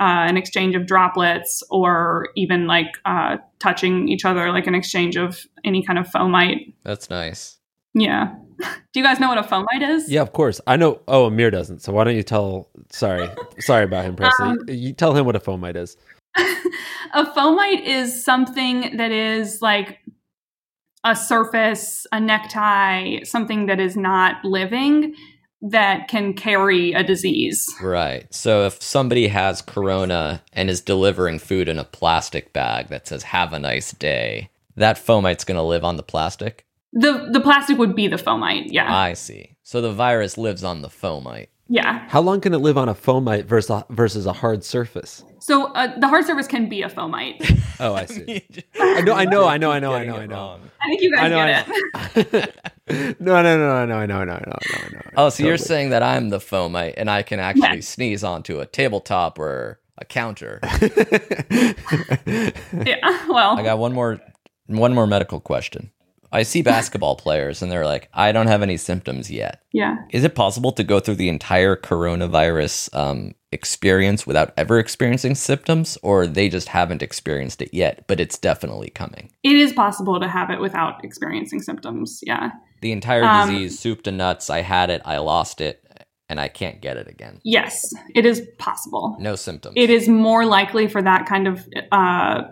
uh, 0.00 0.24
an 0.26 0.36
exchange 0.36 0.74
of 0.74 0.86
droplets 0.86 1.62
or 1.70 2.28
even 2.34 2.66
like 2.66 2.88
uh, 3.04 3.36
touching 3.58 4.08
each 4.08 4.24
other, 4.24 4.50
like 4.50 4.66
an 4.66 4.74
exchange 4.74 5.16
of 5.16 5.46
any 5.62 5.84
kind 5.84 5.98
of 5.98 6.06
fomite. 6.06 6.72
That's 6.84 7.10
nice. 7.10 7.58
Yeah. 7.94 8.34
Do 8.92 9.00
you 9.00 9.02
guys 9.02 9.20
know 9.20 9.28
what 9.28 9.38
a 9.38 9.42
fomite 9.42 9.82
is? 9.82 10.10
Yeah, 10.10 10.22
of 10.22 10.32
course. 10.32 10.60
I 10.66 10.76
know. 10.76 11.00
Oh, 11.06 11.26
Amir 11.26 11.50
doesn't. 11.50 11.82
So 11.82 11.92
why 11.92 12.04
don't 12.04 12.16
you 12.16 12.22
tell? 12.22 12.68
Sorry, 12.90 13.28
sorry 13.58 13.84
about 13.84 14.04
him, 14.04 14.16
Presley. 14.16 14.48
Um, 14.48 14.58
you 14.68 14.92
tell 14.92 15.14
him 15.14 15.26
what 15.26 15.36
a 15.36 15.40
fomite 15.40 15.76
is. 15.76 15.96
a 16.36 17.24
fomite 17.26 17.84
is 17.84 18.24
something 18.24 18.96
that 18.96 19.10
is 19.10 19.60
like 19.60 19.98
a 21.04 21.16
surface, 21.16 22.06
a 22.12 22.20
necktie, 22.20 23.22
something 23.24 23.66
that 23.66 23.80
is 23.80 23.96
not 23.96 24.44
living 24.44 25.14
that 25.62 26.08
can 26.08 26.32
carry 26.32 26.92
a 26.92 27.02
disease. 27.02 27.66
Right. 27.82 28.32
So 28.32 28.66
if 28.66 28.82
somebody 28.82 29.28
has 29.28 29.60
corona 29.60 30.42
and 30.52 30.70
is 30.70 30.80
delivering 30.80 31.38
food 31.38 31.68
in 31.68 31.78
a 31.78 31.84
plastic 31.84 32.52
bag 32.52 32.88
that 32.88 33.06
says 33.06 33.24
"Have 33.24 33.52
a 33.52 33.58
nice 33.58 33.92
day," 33.92 34.50
that 34.76 34.96
fomite's 34.96 35.44
going 35.44 35.56
to 35.56 35.62
live 35.62 35.84
on 35.84 35.96
the 35.96 36.02
plastic. 36.02 36.64
The 36.92 37.28
the 37.30 37.40
plastic 37.40 37.78
would 37.78 37.94
be 37.94 38.08
the 38.08 38.16
fomite. 38.16 38.68
Yeah. 38.70 38.94
I 38.94 39.12
see. 39.12 39.56
So 39.62 39.80
the 39.80 39.92
virus 39.92 40.38
lives 40.38 40.64
on 40.64 40.82
the 40.82 40.88
fomite. 40.88 41.48
Yeah. 41.70 42.06
How 42.08 42.20
long 42.20 42.40
can 42.40 42.52
it 42.52 42.58
live 42.58 42.76
on 42.76 42.88
a 42.88 42.94
fomite 42.94 43.44
versus 43.46 43.70
a, 43.70 43.86
versus 43.90 44.26
a 44.26 44.32
hard 44.32 44.62
surface? 44.64 45.24
So 45.38 45.72
uh, 45.72 45.98
the 45.98 46.06
hard 46.08 46.26
surface 46.26 46.46
can 46.46 46.68
be 46.68 46.82
a 46.82 46.90
fomite. 46.90 47.36
Oh, 47.80 47.94
I 47.94 48.04
see. 48.04 48.44
I 48.78 49.00
know, 49.00 49.14
I 49.14 49.24
know, 49.24 49.48
I 49.48 49.56
know, 49.56 49.72
I 49.72 49.78
know, 49.78 49.94
I 49.94 50.04
know, 50.04 50.16
I 50.16 50.26
know. 50.26 50.60
I 50.82 50.86
think 50.88 51.00
you 51.00 51.10
I 51.16 51.30
guys 51.30 51.30
know, 51.30 51.46
get 51.46 51.66
I 51.94 52.10
it. 52.90 53.20
no, 53.20 53.42
no, 53.42 53.56
no, 53.56 53.86
no, 53.86 53.86
no, 53.86 54.06
no, 54.06 54.24
no, 54.24 54.26
no, 54.26 54.34
no, 54.34 54.88
no. 54.92 55.00
Oh, 55.16 55.28
so 55.30 55.42
you're 55.44 55.56
saying 55.56 55.88
that 55.90 56.02
I'm 56.02 56.28
the 56.28 56.40
fomite 56.40 56.92
and 56.98 57.08
I 57.08 57.22
can 57.22 57.40
actually 57.40 57.76
Yes. 57.76 57.88
sneeze 57.88 58.22
onto 58.22 58.60
a 58.60 58.66
tabletop 58.66 59.38
or 59.38 59.80
a 59.96 60.04
counter. 60.04 60.60
yeah. 60.62 61.72
Well, 63.28 63.58
I 63.58 63.62
got 63.62 63.78
one 63.78 63.92
more 63.92 64.20
one 64.66 64.94
more 64.94 65.06
medical 65.06 65.40
question. 65.40 65.90
I 66.32 66.42
see 66.44 66.62
basketball 66.62 67.16
players 67.16 67.60
and 67.62 67.70
they're 67.72 67.84
like, 67.86 68.08
I 68.14 68.30
don't 68.32 68.46
have 68.46 68.62
any 68.62 68.76
symptoms 68.76 69.30
yet. 69.30 69.62
yeah. 69.72 69.96
Is 70.10 70.22
it 70.24 70.34
possible 70.34 70.70
to 70.72 70.84
go 70.84 71.00
through 71.00 71.16
the 71.16 71.28
entire 71.28 71.74
coronavirus 71.76 72.94
um, 72.96 73.34
experience 73.52 74.26
without 74.26 74.52
ever 74.56 74.78
experiencing 74.78 75.34
symptoms, 75.34 75.98
or 76.02 76.26
they 76.26 76.48
just 76.48 76.68
haven't 76.68 77.02
experienced 77.02 77.60
it 77.62 77.70
yet, 77.74 78.04
but 78.06 78.20
it's 78.20 78.38
definitely 78.38 78.90
coming? 78.90 79.30
It 79.42 79.56
is 79.56 79.72
possible 79.72 80.20
to 80.20 80.28
have 80.28 80.50
it 80.50 80.60
without 80.60 81.04
experiencing 81.04 81.60
symptoms. 81.62 82.20
Yeah. 82.22 82.50
The 82.80 82.92
entire 82.92 83.24
Um, 83.24 83.50
disease, 83.50 83.78
soup 83.78 84.02
to 84.04 84.12
nuts, 84.12 84.50
I 84.50 84.60
had 84.62 84.90
it, 84.90 85.02
I 85.04 85.18
lost 85.18 85.60
it, 85.60 85.84
and 86.28 86.40
I 86.40 86.46
can't 86.48 86.80
get 86.80 86.96
it 86.96 87.08
again. 87.08 87.40
Yes, 87.42 87.92
it 88.14 88.24
is 88.24 88.40
possible. 88.58 89.16
No 89.18 89.34
symptoms. 89.36 89.74
it 89.76 89.90
is 89.90 90.08
more 90.08 90.46
likely 90.46 90.86
for 90.86 91.02
that 91.02 91.26
kind 91.26 91.48
of 91.48 91.66
uh, 91.90 92.42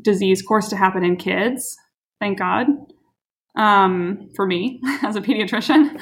disease 0.00 0.42
course 0.42 0.68
to 0.68 0.76
happen 0.76 1.02
in 1.04 1.16
kids. 1.16 1.76
Thank 2.20 2.38
God. 2.38 2.66
Um, 3.56 4.30
for 4.36 4.46
me 4.46 4.80
as 5.02 5.16
a 5.16 5.20
pediatrician. 5.20 6.00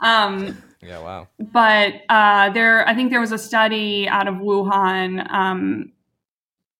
Um, 0.00 0.62
Yeah, 0.82 1.00
wow. 1.00 1.28
but 1.38 2.02
uh, 2.08 2.50
there, 2.50 2.86
I 2.88 2.94
think 2.94 3.10
there 3.10 3.20
was 3.20 3.32
a 3.32 3.38
study 3.38 4.06
out 4.06 4.28
of 4.28 4.34
Wuhan 4.34 5.30
um, 5.32 5.92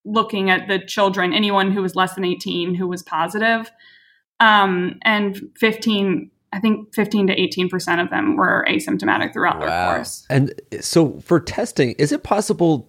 looking 0.04 0.50
at 0.50 0.68
the 0.68 0.78
children, 0.78 1.32
anyone 1.32 1.72
who 1.72 1.82
was 1.82 1.96
less 1.96 2.14
than 2.14 2.24
18 2.24 2.74
who 2.74 2.86
was 2.86 3.02
positive, 3.02 3.70
um, 4.40 4.98
and 5.02 5.40
15. 5.58 6.30
I 6.52 6.60
think 6.60 6.94
15 6.94 7.26
to 7.26 7.32
18 7.40 7.68
percent 7.68 8.00
of 8.00 8.10
them 8.10 8.36
were 8.36 8.64
asymptomatic 8.68 9.32
throughout 9.32 9.58
their 9.58 9.86
course. 9.86 10.24
And 10.30 10.54
so 10.80 11.18
for 11.18 11.40
testing, 11.40 11.96
is 11.98 12.12
it 12.12 12.22
possible 12.22 12.88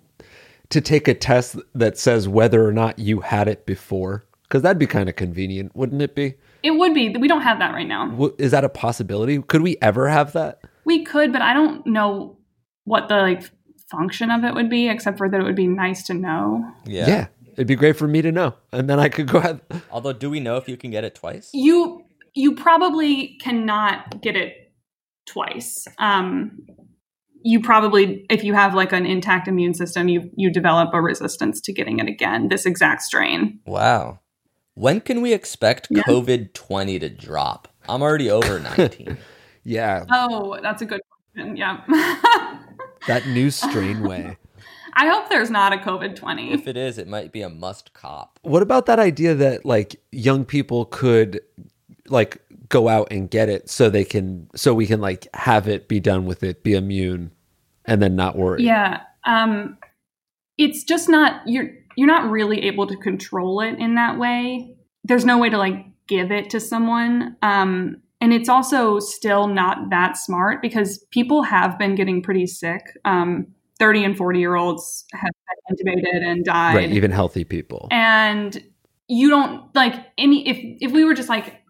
to 0.70 0.82
take 0.82 1.08
a 1.08 1.16
test 1.16 1.56
that 1.74 1.98
says 1.98 2.28
whether 2.28 2.64
or 2.64 2.72
not 2.72 3.00
you 3.00 3.22
had 3.22 3.48
it 3.48 3.66
before? 3.66 4.24
Because 4.56 4.64
that'd 4.64 4.80
be 4.80 4.88
kind 4.88 5.10
of 5.10 5.18
convenient, 5.18 5.76
wouldn't 5.76 6.02
it 6.02 6.16
be? 6.16 6.36
It 6.64 6.72
would 6.72 6.94
be. 6.94 7.10
We 7.10 7.28
don't 7.28 7.42
have 7.42 7.60
that 7.60 7.74
right 7.74 7.86
now. 7.86 8.32
Is 8.38 8.52
that 8.52 8.64
a 8.64 8.70
possibility? 8.70 9.42
Could 9.42 9.62
we 9.62 9.76
ever 9.82 10.08
have 10.08 10.32
that? 10.32 10.62
We 10.86 11.04
could, 11.04 11.34
but 11.34 11.42
I 11.42 11.54
don't 11.54 11.86
know 11.86 12.38
what 12.86 13.10
the 13.10 13.18
like 13.18 13.44
function 13.92 14.32
of 14.32 14.46
it 14.46 14.54
would 14.56 14.70
be, 14.70 14.88
except 14.88 15.18
for 15.18 15.28
that 15.28 15.42
it 15.42 15.44
would 15.44 15.58
be 15.58 15.68
nice 15.68 16.04
to 16.04 16.14
know. 16.14 16.64
Yeah. 16.86 17.28
It'd 17.52 17.68
be 17.68 17.76
great 17.76 17.98
for 17.98 18.08
me 18.08 18.22
to 18.22 18.32
know. 18.32 18.54
And 18.72 18.90
then 18.90 18.98
I 18.98 19.10
could 19.10 19.28
go 19.28 19.40
ahead. 19.40 19.60
Although, 19.92 20.14
do 20.14 20.30
we 20.30 20.40
know 20.40 20.56
if 20.56 20.70
you 20.70 20.78
can 20.78 20.90
get 20.90 21.04
it 21.04 21.16
twice? 21.16 21.50
You 21.54 22.06
you 22.34 22.56
probably 22.56 23.36
cannot 23.42 24.22
get 24.22 24.38
it 24.38 24.72
twice. 25.26 25.86
Um, 25.98 26.66
you 27.44 27.60
probably, 27.60 28.26
if 28.30 28.46
you 28.46 28.54
have 28.54 28.74
like 28.74 28.94
an 28.94 29.06
intact 29.06 29.50
immune 29.50 29.74
system, 29.74 30.08
you 30.08 30.32
you 30.38 30.50
develop 30.50 30.94
a 30.94 31.02
resistance 31.02 31.60
to 31.60 31.74
getting 31.74 32.00
it 32.00 32.08
again. 32.08 32.48
This 32.48 32.66
exact 32.66 33.02
strain. 33.02 33.60
Wow. 33.66 34.22
When 34.76 35.02
can 35.02 35.22
we 35.22 35.34
expect 35.34 35.88
Yeah. 35.90 36.04
COVID 36.04 36.54
20 36.54 37.00
to 37.00 37.10
drop? 37.10 37.68
I'm 37.90 38.02
already 38.02 38.30
over 38.30 38.60
19. 38.78 39.18
Yeah, 39.64 40.06
Oh, 40.12 40.60
that's 40.62 40.82
a 40.82 40.86
good 40.86 41.02
question. 41.34 41.58
Yeah. 41.58 41.82
that 43.08 43.26
new 43.28 43.50
strain 43.50 44.04
way. 44.04 44.38
I 44.94 45.08
hope 45.08 45.30
there's 45.30 45.50
not 45.50 45.74
a 45.74 45.78
COVID 45.78 46.16
twenty. 46.16 46.54
if 46.54 46.68
it 46.68 46.78
is, 46.78 46.98
it 46.98 47.08
might 47.08 47.32
be 47.34 47.42
a 47.42 47.50
must 47.50 47.94
cop. 47.94 48.40
What 48.44 48.62
about 48.62 48.86
that 48.86 48.98
idea 49.00 49.34
that 49.36 49.66
like 49.66 49.98
young 50.12 50.46
people 50.46 50.86
could 50.86 51.42
like 52.08 52.42
go 52.70 52.88
out 52.88 53.08
and 53.12 53.30
get 53.30 53.50
it 53.50 53.70
so 53.70 53.90
they 53.90 54.06
can 54.06 54.50
so 54.56 54.74
we 54.74 54.86
can 54.88 55.02
like 55.02 55.28
have 55.34 55.68
it 55.68 55.88
be 55.90 56.00
done 56.00 56.26
with 56.26 56.44
it, 56.44 56.64
be 56.64 56.74
immune 56.76 57.32
and 57.86 58.02
then 58.02 58.16
not 58.16 58.38
worry. 58.38 58.64
Yeah. 58.64 59.02
um, 59.26 59.78
it's 60.58 60.84
just 60.86 61.10
not 61.10 61.42
you're 61.46 61.72
you're 61.96 62.08
not 62.08 62.30
really 62.30 62.64
able 62.64 62.88
to 62.88 62.96
control 62.98 63.62
it 63.62 63.78
in 63.80 63.96
that 63.96 64.18
way. 64.18 64.76
There's 65.04 65.26
no 65.26 65.38
way 65.38 65.50
to 65.50 65.58
like 65.58 65.86
give 66.08 66.32
it 66.32 66.50
to 66.52 66.60
someone. 66.60 67.36
Um, 67.42 67.98
and 68.22 68.34
it's 68.34 68.50
also 68.50 69.00
still 69.00 69.48
not 69.48 69.90
that 69.90 70.18
smart 70.18 70.62
because 70.62 71.06
people 71.12 71.44
have 71.44 71.78
been 71.78 71.96
getting 71.96 72.22
pretty 72.22 72.48
sick. 72.48 72.82
Um, 73.06 73.48
30 73.80 74.06
and 74.06 74.18
40 74.18 74.40
year 74.40 74.56
olds 74.56 75.06
have 75.14 75.32
been 75.68 75.78
intubated 75.98 76.24
and 76.24 76.46
died. 76.46 76.76
Right, 76.76 76.92
even 76.92 77.12
healthy 77.12 77.44
people. 77.44 77.88
and 77.92 78.62
you 79.08 79.30
don't 79.30 79.74
like 79.76 79.94
any 80.18 80.48
if 80.48 80.58
if 80.82 80.92
we 80.92 81.04
were 81.04 81.14
just 81.14 81.30
like 81.30 81.62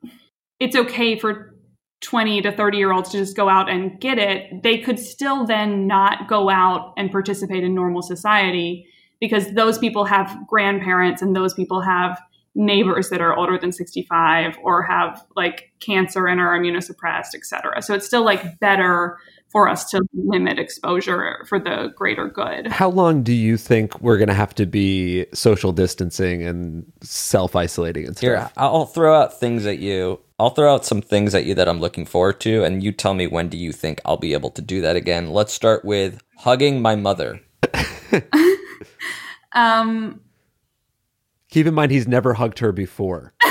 it's 0.62 0.76
okay 0.76 1.20
for 1.20 1.54
20 2.02 2.42
to 2.44 2.52
30 2.52 2.78
year 2.78 2.94
olds 2.94 3.10
to 3.10 3.18
just 3.18 3.36
go 3.36 3.50
out 3.50 3.70
and 3.70 4.00
get 4.00 4.18
it 4.18 4.64
they 4.64 4.78
could 4.78 4.98
still 4.98 5.46
then 5.46 5.86
not 5.86 6.30
go 6.30 6.50
out 6.50 6.94
and 6.96 7.12
participate 7.12 7.64
in 7.64 7.76
normal 7.76 8.02
society 8.02 8.88
because 9.26 9.52
those 9.54 9.78
people 9.78 10.06
have 10.06 10.38
grandparents 10.48 11.22
and 11.22 11.36
those 11.36 11.54
people 11.54 11.82
have 11.82 12.22
neighbors 12.54 13.10
that 13.10 13.22
are 13.22 13.36
older 13.36 13.58
than 13.58 13.72
65 13.72 14.58
or 14.64 14.82
have 14.84 15.26
like 15.36 15.72
cancer 15.80 16.28
and 16.28 16.40
are 16.40 16.58
immunosuppressed 16.58 17.36
et 17.36 17.44
cetera 17.44 17.82
so 17.82 17.94
it's 17.94 18.06
still 18.06 18.24
like 18.24 18.60
better 18.60 19.18
for 19.56 19.70
us 19.70 19.90
to 19.90 20.02
limit 20.14 20.60
exposure 20.60 21.46
for 21.48 21.60
the 21.60 21.94
greater 21.96 22.28
good 22.28 22.68
How 22.68 22.90
long 22.90 23.24
do 23.24 23.32
you 23.32 23.56
think 23.56 24.00
we're 24.02 24.18
going 24.18 24.28
to 24.28 24.34
have 24.34 24.54
to 24.56 24.66
be 24.66 25.26
social 25.34 25.72
distancing 25.72 26.44
and 26.44 26.92
self 27.02 27.56
isolating 27.56 28.06
and 28.06 28.18
stuff? 28.18 28.28
Here, 28.28 28.52
I'll 28.58 28.86
throw 28.86 29.16
out 29.16 29.40
things 29.40 29.66
at 29.66 29.80
you. 29.80 30.20
I'll 30.40 30.50
throw 30.50 30.74
out 30.74 30.86
some 30.86 31.02
things 31.02 31.34
at 31.34 31.46
you 31.46 31.56
that 31.56 31.70
I'm 31.70 31.80
looking 31.80 32.06
forward 32.06 32.42
to, 32.42 32.66
and 32.66 32.84
you 32.84 32.92
tell 32.92 33.14
me 33.14 33.28
when 33.28 33.48
do 33.48 33.58
you 33.58 33.72
think 33.72 34.02
I'll 34.04 34.18
be 34.18 34.34
able 34.34 34.50
to 34.52 34.62
do 34.62 34.82
that 34.82 34.98
again. 34.98 35.32
Let's 35.32 35.54
start 35.54 35.86
with 35.86 36.22
hugging 36.40 36.82
my 36.82 36.98
mother. 36.98 37.40
um 39.56 40.22
Keep 41.52 41.68
in 41.68 41.74
mind, 41.74 41.92
he's 41.92 42.08
never 42.08 42.34
hugged 42.34 42.60
her 42.60 42.72
before. 42.72 43.34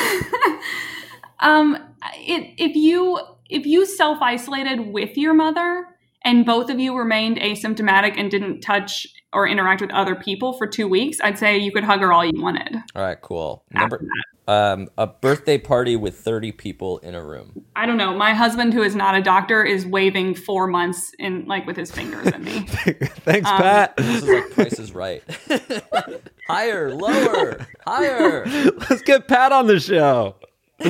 Um, 1.44 1.76
it, 2.14 2.54
if 2.56 2.74
you 2.74 3.20
if 3.50 3.66
you 3.66 3.84
self 3.84 4.20
isolated 4.22 4.92
with 4.92 5.16
your 5.16 5.34
mother 5.34 5.86
and 6.24 6.46
both 6.46 6.70
of 6.70 6.80
you 6.80 6.96
remained 6.96 7.36
asymptomatic 7.36 8.14
and 8.16 8.30
didn't 8.30 8.62
touch 8.62 9.06
or 9.34 9.46
interact 9.48 9.80
with 9.80 9.90
other 9.92 10.14
people 10.14 10.52
for 10.54 10.66
two 10.66 10.88
weeks, 10.88 11.18
I'd 11.22 11.38
say 11.38 11.58
you 11.58 11.72
could 11.72 11.84
hug 11.84 12.00
her 12.00 12.12
all 12.12 12.24
you 12.24 12.40
wanted. 12.40 12.76
All 12.94 13.02
right, 13.02 13.20
cool. 13.20 13.64
Number 13.72 14.02
um, 14.46 14.88
a 14.98 15.06
birthday 15.06 15.56
party 15.58 15.96
with 15.96 16.16
30 16.18 16.52
people 16.52 16.98
in 16.98 17.14
a 17.14 17.24
room. 17.24 17.64
I 17.74 17.86
don't 17.86 17.96
know. 17.96 18.14
My 18.14 18.34
husband, 18.34 18.74
who 18.74 18.82
is 18.82 18.94
not 18.94 19.14
a 19.14 19.22
doctor, 19.22 19.64
is 19.64 19.86
waving 19.86 20.34
four 20.34 20.66
months 20.66 21.12
in 21.18 21.46
like 21.46 21.66
with 21.66 21.76
his 21.76 21.90
fingers 21.90 22.26
at 22.26 22.42
me. 22.42 22.60
Thanks, 22.68 23.48
Um, 23.48 23.56
Pat. 23.56 23.96
This 23.96 24.22
is 24.22 24.28
like 24.28 24.50
Price 24.50 24.78
is 24.78 24.92
Right. 24.94 25.22
higher, 26.48 26.94
lower, 26.94 27.66
higher. 27.86 28.44
Let's 28.90 29.02
get 29.02 29.26
Pat 29.28 29.50
on 29.52 29.66
the 29.66 29.80
show. 29.80 30.36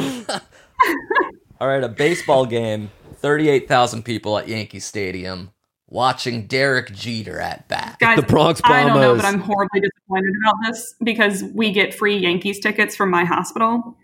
All 1.60 1.68
right, 1.68 1.82
a 1.84 1.88
baseball 1.88 2.44
game, 2.46 2.90
38,000 3.18 4.02
people 4.02 4.36
at 4.36 4.48
Yankee 4.48 4.80
Stadium 4.80 5.50
watching 5.94 6.46
Derek 6.48 6.92
Jeter 6.92 7.38
at 7.38 7.68
bat. 7.68 7.96
Guys, 8.00 8.16
The 8.16 8.22
Bronx 8.22 8.60
I 8.64 8.82
don't 8.82 9.00
know, 9.00 9.14
but 9.14 9.24
I'm 9.24 9.38
horribly 9.38 9.80
disappointed 9.80 10.34
about 10.42 10.56
this 10.66 10.94
because 11.02 11.44
we 11.54 11.70
get 11.70 11.94
free 11.94 12.18
Yankees 12.18 12.58
tickets 12.58 12.96
from 12.96 13.10
my 13.10 13.24
hospital, 13.24 13.96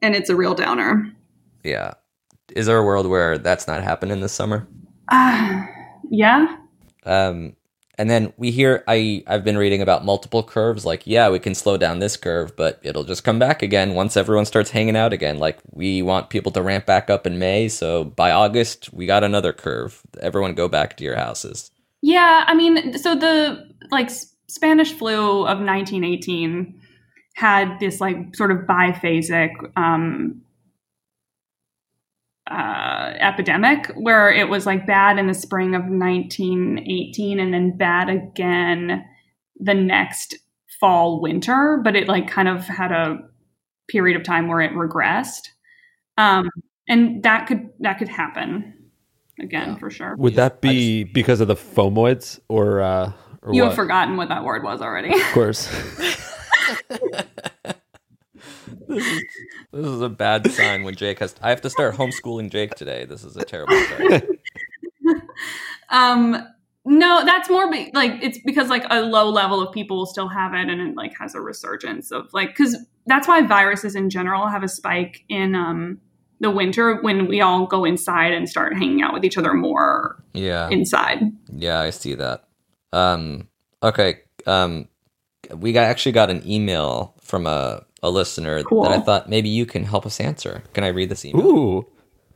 and 0.00 0.16
it's 0.16 0.30
a 0.30 0.34
real 0.34 0.54
downer. 0.54 1.12
Yeah. 1.62 1.92
Is 2.56 2.64
there 2.64 2.78
a 2.78 2.82
world 2.82 3.06
where 3.06 3.36
that's 3.36 3.66
not 3.68 3.82
happening 3.84 4.20
this 4.20 4.32
summer? 4.32 4.66
Uh, 5.10 5.66
yeah, 6.10 6.56
Um, 7.04 7.54
and 7.98 8.08
then 8.08 8.32
we 8.36 8.50
hear 8.52 8.84
I 8.86 9.24
I've 9.26 9.44
been 9.44 9.58
reading 9.58 9.82
about 9.82 10.04
multiple 10.04 10.42
curves. 10.42 10.86
Like, 10.86 11.06
yeah, 11.06 11.28
we 11.28 11.38
can 11.38 11.54
slow 11.54 11.76
down 11.76 11.98
this 11.98 12.16
curve, 12.16 12.56
but 12.56 12.78
it'll 12.82 13.04
just 13.04 13.24
come 13.24 13.38
back 13.38 13.62
again 13.62 13.94
once 13.94 14.16
everyone 14.16 14.44
starts 14.46 14.70
hanging 14.70 14.96
out 14.96 15.12
again. 15.12 15.38
Like, 15.38 15.58
we 15.72 16.00
want 16.02 16.30
people 16.30 16.52
to 16.52 16.62
ramp 16.62 16.86
back 16.86 17.10
up 17.10 17.26
in 17.26 17.38
May, 17.38 17.68
so 17.68 18.04
by 18.04 18.30
August 18.30 18.92
we 18.92 19.06
got 19.06 19.24
another 19.24 19.52
curve. 19.52 20.00
Everyone 20.20 20.54
go 20.54 20.68
back 20.68 20.96
to 20.96 21.04
your 21.04 21.16
houses. 21.16 21.70
Yeah, 22.00 22.44
I 22.46 22.54
mean, 22.54 22.96
so 22.96 23.16
the 23.16 23.68
like 23.90 24.10
Spanish 24.46 24.92
flu 24.92 25.40
of 25.40 25.58
1918 25.58 26.80
had 27.34 27.78
this 27.80 28.00
like 28.00 28.34
sort 28.34 28.52
of 28.52 28.58
biphasic 28.58 29.50
um, 29.76 30.40
uh, 32.50 33.12
epidemic 33.20 33.92
where 33.96 34.32
it 34.32 34.48
was 34.48 34.64
like 34.66 34.86
bad 34.86 35.18
in 35.18 35.26
the 35.26 35.34
spring 35.34 35.74
of 35.74 35.82
1918 35.82 37.38
and 37.40 37.52
then 37.52 37.76
bad 37.76 38.08
again 38.08 39.04
the 39.60 39.74
next 39.74 40.34
fall 40.80 41.20
winter, 41.20 41.80
but 41.82 41.94
it 41.96 42.08
like 42.08 42.28
kind 42.28 42.48
of 42.48 42.64
had 42.64 42.92
a 42.92 43.18
period 43.88 44.16
of 44.18 44.24
time 44.24 44.48
where 44.48 44.60
it 44.60 44.72
regressed. 44.72 45.48
Um, 46.16 46.48
and 46.88 47.22
that 47.22 47.46
could 47.46 47.68
that 47.80 47.98
could 47.98 48.08
happen 48.08 48.74
again 49.40 49.70
Yeah. 49.70 49.76
for 49.76 49.90
sure. 49.90 50.14
Would 50.18 50.34
that 50.34 50.60
be 50.60 51.04
because 51.04 51.40
of 51.40 51.48
the 51.48 51.54
fomoids 51.56 52.40
or, 52.48 52.80
uh, 52.80 53.12
or 53.42 53.52
You 53.54 53.62
what? 53.62 53.68
have 53.68 53.76
forgotten 53.76 54.16
what 54.16 54.28
that 54.30 54.44
word 54.44 54.62
was 54.64 54.80
already. 54.80 55.12
Of 55.14 55.26
course. 55.32 55.68
This 58.88 59.86
is 59.86 60.00
a 60.00 60.08
bad 60.08 60.50
sign 60.50 60.82
when 60.82 60.94
Jake 60.94 61.18
has. 61.20 61.34
I 61.42 61.50
have 61.50 61.60
to 61.62 61.70
start 61.70 61.94
homeschooling 61.94 62.50
Jake 62.50 62.74
today. 62.74 63.04
This 63.04 63.22
is 63.24 63.36
a 63.36 63.44
terrible 63.44 63.76
start. 63.84 64.24
um, 65.90 66.46
no, 66.84 67.24
that's 67.24 67.50
more 67.50 67.70
be- 67.70 67.90
like 67.94 68.12
it's 68.22 68.38
because 68.44 68.68
like 68.68 68.84
a 68.90 69.02
low 69.02 69.28
level 69.28 69.60
of 69.60 69.72
people 69.74 69.98
will 69.98 70.06
still 70.06 70.28
have 70.28 70.54
it, 70.54 70.68
and 70.68 70.80
it 70.80 70.96
like 70.96 71.12
has 71.18 71.34
a 71.34 71.40
resurgence 71.40 72.10
of 72.10 72.32
like 72.32 72.48
because 72.50 72.76
that's 73.06 73.28
why 73.28 73.42
viruses 73.46 73.94
in 73.94 74.10
general 74.10 74.48
have 74.48 74.62
a 74.62 74.68
spike 74.68 75.24
in 75.28 75.54
um 75.54 75.98
the 76.40 76.50
winter 76.50 77.00
when 77.02 77.26
we 77.26 77.40
all 77.40 77.66
go 77.66 77.84
inside 77.84 78.32
and 78.32 78.48
start 78.48 78.72
hanging 78.74 79.02
out 79.02 79.12
with 79.12 79.24
each 79.24 79.36
other 79.36 79.52
more 79.54 80.22
Yeah. 80.34 80.68
inside. 80.70 81.20
Yeah, 81.52 81.80
I 81.80 81.90
see 81.90 82.14
that. 82.14 82.44
Um, 82.92 83.48
okay. 83.82 84.20
Um, 84.46 84.86
we 85.56 85.72
got, 85.72 85.82
actually 85.84 86.12
got 86.12 86.30
an 86.30 86.48
email 86.48 87.16
from 87.20 87.48
a, 87.48 87.82
a 88.02 88.10
listener 88.10 88.62
Cool. 88.62 88.82
that 88.82 88.92
I 88.92 89.00
thought 89.00 89.28
maybe 89.28 89.48
you 89.48 89.66
can 89.66 89.84
help 89.84 90.06
us 90.06 90.20
answer. 90.20 90.62
Can 90.72 90.84
I 90.84 90.88
read 90.88 91.08
this 91.08 91.24
email? 91.24 91.46
Ooh. 91.46 91.86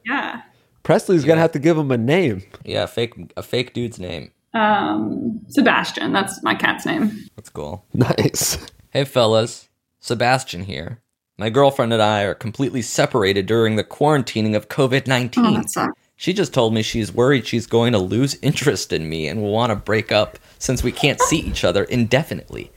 Yeah. 0.04 0.42
Presley's 0.82 1.24
going 1.24 1.36
to 1.36 1.42
have 1.42 1.52
to 1.52 1.58
give 1.60 1.78
him 1.78 1.90
a 1.92 1.96
name. 1.98 2.42
Yeah, 2.64 2.86
fake 2.86 3.32
a 3.36 3.42
fake 3.42 3.72
dude's 3.72 3.98
name. 4.00 4.32
Um, 4.54 5.40
Sebastian, 5.48 6.12
that's 6.12 6.42
my 6.42 6.54
cat's 6.54 6.84
name. 6.84 7.12
That's 7.36 7.48
cool. 7.48 7.84
Nice. 7.94 8.58
Hey 8.90 9.04
fellas, 9.04 9.68
Sebastian 10.00 10.64
here. 10.64 11.00
My 11.38 11.48
girlfriend 11.48 11.92
and 11.94 12.02
I 12.02 12.22
are 12.24 12.34
completely 12.34 12.82
separated 12.82 13.46
during 13.46 13.76
the 13.76 13.84
quarantining 13.84 14.54
of 14.54 14.68
COVID 14.68 15.06
nineteen. 15.06 15.54
that 15.54 15.70
sucks. 15.70 15.98
She 16.16 16.32
just 16.34 16.52
told 16.52 16.74
me 16.74 16.82
she's 16.82 17.12
worried 17.14 17.46
she's 17.46 17.66
going 17.66 17.92
to 17.92 17.98
lose 17.98 18.36
interest 18.42 18.92
in 18.92 19.08
me 19.08 19.26
and 19.28 19.40
will 19.40 19.50
want 19.52 19.70
to 19.70 19.76
break 19.76 20.12
up 20.12 20.38
since 20.58 20.82
we 20.84 20.92
can't 20.92 21.20
see 21.22 21.38
each 21.38 21.64
other 21.64 21.84
indefinitely. 21.84 22.70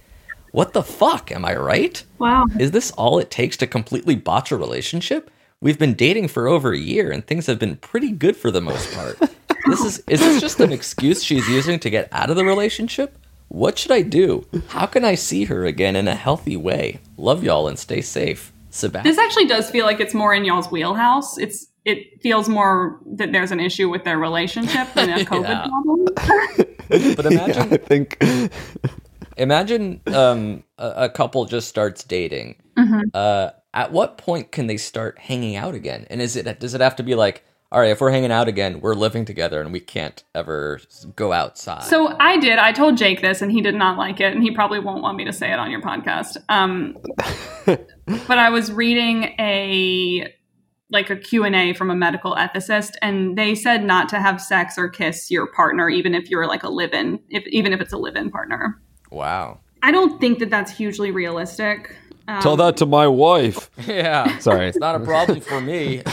What 0.55 0.71
the 0.71 0.83
fuck? 0.83 1.33
Am 1.33 1.43
I 1.43 1.53
right? 1.53 2.01
Wow. 2.17 2.45
Is 2.57 2.71
this 2.71 2.91
all 2.91 3.19
it 3.19 3.29
takes 3.29 3.57
to 3.57 3.67
completely 3.67 4.15
botch 4.15 4.53
a 4.53 4.55
relationship? 4.57 5.29
We've 5.59 5.77
been 5.77 5.95
dating 5.95 6.29
for 6.29 6.47
over 6.47 6.71
a 6.71 6.77
year 6.77 7.11
and 7.11 7.27
things 7.27 7.47
have 7.47 7.59
been 7.59 7.75
pretty 7.75 8.11
good 8.13 8.37
for 8.37 8.51
the 8.51 8.61
most 8.61 8.93
part. 8.93 9.19
this 9.67 9.81
is 9.81 10.01
is 10.07 10.21
this 10.21 10.39
just 10.39 10.61
an 10.61 10.71
excuse 10.71 11.21
she's 11.21 11.45
using 11.49 11.77
to 11.79 11.89
get 11.89 12.07
out 12.13 12.29
of 12.29 12.37
the 12.37 12.45
relationship? 12.45 13.17
What 13.49 13.77
should 13.77 13.91
I 13.91 14.01
do? 14.01 14.47
How 14.69 14.85
can 14.85 15.03
I 15.03 15.15
see 15.15 15.43
her 15.43 15.65
again 15.65 15.97
in 15.97 16.07
a 16.07 16.15
healthy 16.15 16.55
way? 16.55 17.01
Love 17.17 17.43
y'all 17.43 17.67
and 17.67 17.77
stay 17.77 17.99
safe. 17.99 18.53
Sebastian. 18.69 19.11
This 19.11 19.19
actually 19.19 19.47
does 19.47 19.69
feel 19.69 19.85
like 19.85 19.99
it's 19.99 20.13
more 20.13 20.33
in 20.33 20.45
y'all's 20.45 20.71
wheelhouse. 20.71 21.37
It's 21.37 21.67
it 21.83 22.21
feels 22.21 22.47
more 22.47 22.97
that 23.17 23.33
there's 23.33 23.51
an 23.51 23.59
issue 23.59 23.89
with 23.89 24.05
their 24.05 24.17
relationship 24.17 24.87
than 24.93 25.09
a 25.09 25.25
COVID 25.25 25.49
Yeah. 25.49 25.67
problem. 25.67 26.65
But 27.17 27.25
imagine 27.25 27.73
I 27.73 27.77
think 27.77 28.17
imagine 29.37 30.01
um, 30.07 30.63
a, 30.77 30.93
a 31.05 31.09
couple 31.09 31.45
just 31.45 31.67
starts 31.67 32.03
dating. 32.03 32.61
Uh, 33.13 33.51
at 33.73 33.91
what 33.91 34.17
point 34.17 34.51
can 34.51 34.67
they 34.67 34.77
start 34.77 35.19
hanging 35.19 35.55
out 35.55 35.75
again? 35.75 36.07
And 36.09 36.21
is 36.21 36.35
it 36.35 36.59
does 36.59 36.73
it 36.73 36.81
have 36.81 36.95
to 36.97 37.03
be 37.03 37.15
like, 37.15 37.43
all 37.71 37.81
right, 37.81 37.91
if 37.91 37.99
we're 37.99 38.11
hanging 38.11 38.31
out 38.31 38.47
again, 38.47 38.79
we're 38.79 38.93
living 38.93 39.25
together 39.25 39.59
and 39.61 39.73
we 39.73 39.79
can't 39.79 40.23
ever 40.33 40.79
go 41.15 41.33
outside? 41.33 41.83
So 41.83 42.15
I 42.19 42.37
did. 42.37 42.57
I 42.57 42.71
told 42.71 42.97
Jake 42.97 43.21
this, 43.21 43.41
and 43.41 43.51
he 43.51 43.61
did 43.61 43.75
not 43.75 43.97
like 43.97 44.21
it, 44.21 44.33
and 44.33 44.41
he 44.41 44.51
probably 44.51 44.79
won't 44.79 45.01
want 45.01 45.17
me 45.17 45.25
to 45.25 45.33
say 45.33 45.51
it 45.51 45.59
on 45.59 45.71
your 45.71 45.81
podcast. 45.81 46.37
Um, 46.47 46.97
but 48.27 48.37
I 48.37 48.49
was 48.49 48.71
reading 48.71 49.35
a 49.39 50.33
like 50.91 51.09
a 51.09 51.15
Q&A 51.15 51.73
from 51.73 51.89
a 51.89 51.95
medical 51.95 52.35
ethicist 52.35 52.91
and 53.01 53.35
they 53.35 53.55
said 53.55 53.83
not 53.83 54.07
to 54.09 54.19
have 54.19 54.39
sex 54.39 54.77
or 54.77 54.87
kiss 54.87 55.31
your 55.31 55.47
partner 55.51 55.89
even 55.89 56.13
if 56.13 56.29
you're 56.29 56.45
like 56.47 56.61
a 56.61 56.69
live-in 56.69 57.19
if 57.29 57.43
even 57.47 57.73
if 57.73 57.81
it's 57.81 57.91
a 57.91 57.97
live-in 57.97 58.29
partner. 58.29 58.79
Wow. 59.15 59.59
I 59.81 59.91
don't 59.91 60.19
think 60.19 60.39
that 60.39 60.49
that's 60.49 60.71
hugely 60.71 61.11
realistic. 61.11 61.95
Um, 62.27 62.41
tell 62.41 62.57
that 62.57 62.77
to 62.77 62.85
my 62.85 63.07
wife. 63.07 63.69
Yeah. 63.87 64.39
Sorry. 64.39 64.67
It's 64.67 64.79
not 64.79 64.95
a 64.95 64.99
problem 64.99 65.41
for 65.41 65.61
me. 65.61 66.01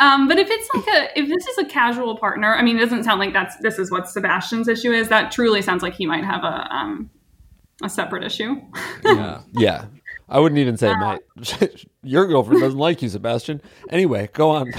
Um, 0.00 0.26
but 0.26 0.38
if 0.38 0.48
it's 0.50 0.68
like 0.74 0.86
a 0.88 1.18
if 1.18 1.28
this 1.28 1.46
is 1.46 1.58
a 1.58 1.64
casual 1.64 2.18
partner, 2.18 2.54
I 2.54 2.62
mean, 2.62 2.76
it 2.76 2.80
doesn't 2.80 3.04
sound 3.04 3.20
like 3.20 3.32
that's 3.32 3.56
this 3.58 3.78
is 3.78 3.90
what 3.92 4.08
Sebastian's 4.08 4.66
issue 4.66 4.92
is. 4.92 5.08
That 5.08 5.30
truly 5.30 5.62
sounds 5.62 5.82
like 5.82 5.94
he 5.94 6.04
might 6.04 6.24
have 6.24 6.42
a 6.42 6.74
um 6.74 7.10
a 7.82 7.88
separate 7.88 8.24
issue. 8.24 8.60
Yeah. 9.04 9.40
Yeah. 9.52 9.86
I 10.28 10.40
wouldn't 10.40 10.58
even 10.58 10.76
say 10.76 10.92
my 10.94 11.20
your 12.02 12.26
girlfriend 12.26 12.60
doesn't 12.60 12.78
like 12.78 13.02
you, 13.02 13.08
Sebastian. 13.08 13.60
Anyway, 13.90 14.28
go 14.32 14.50
on. 14.50 14.72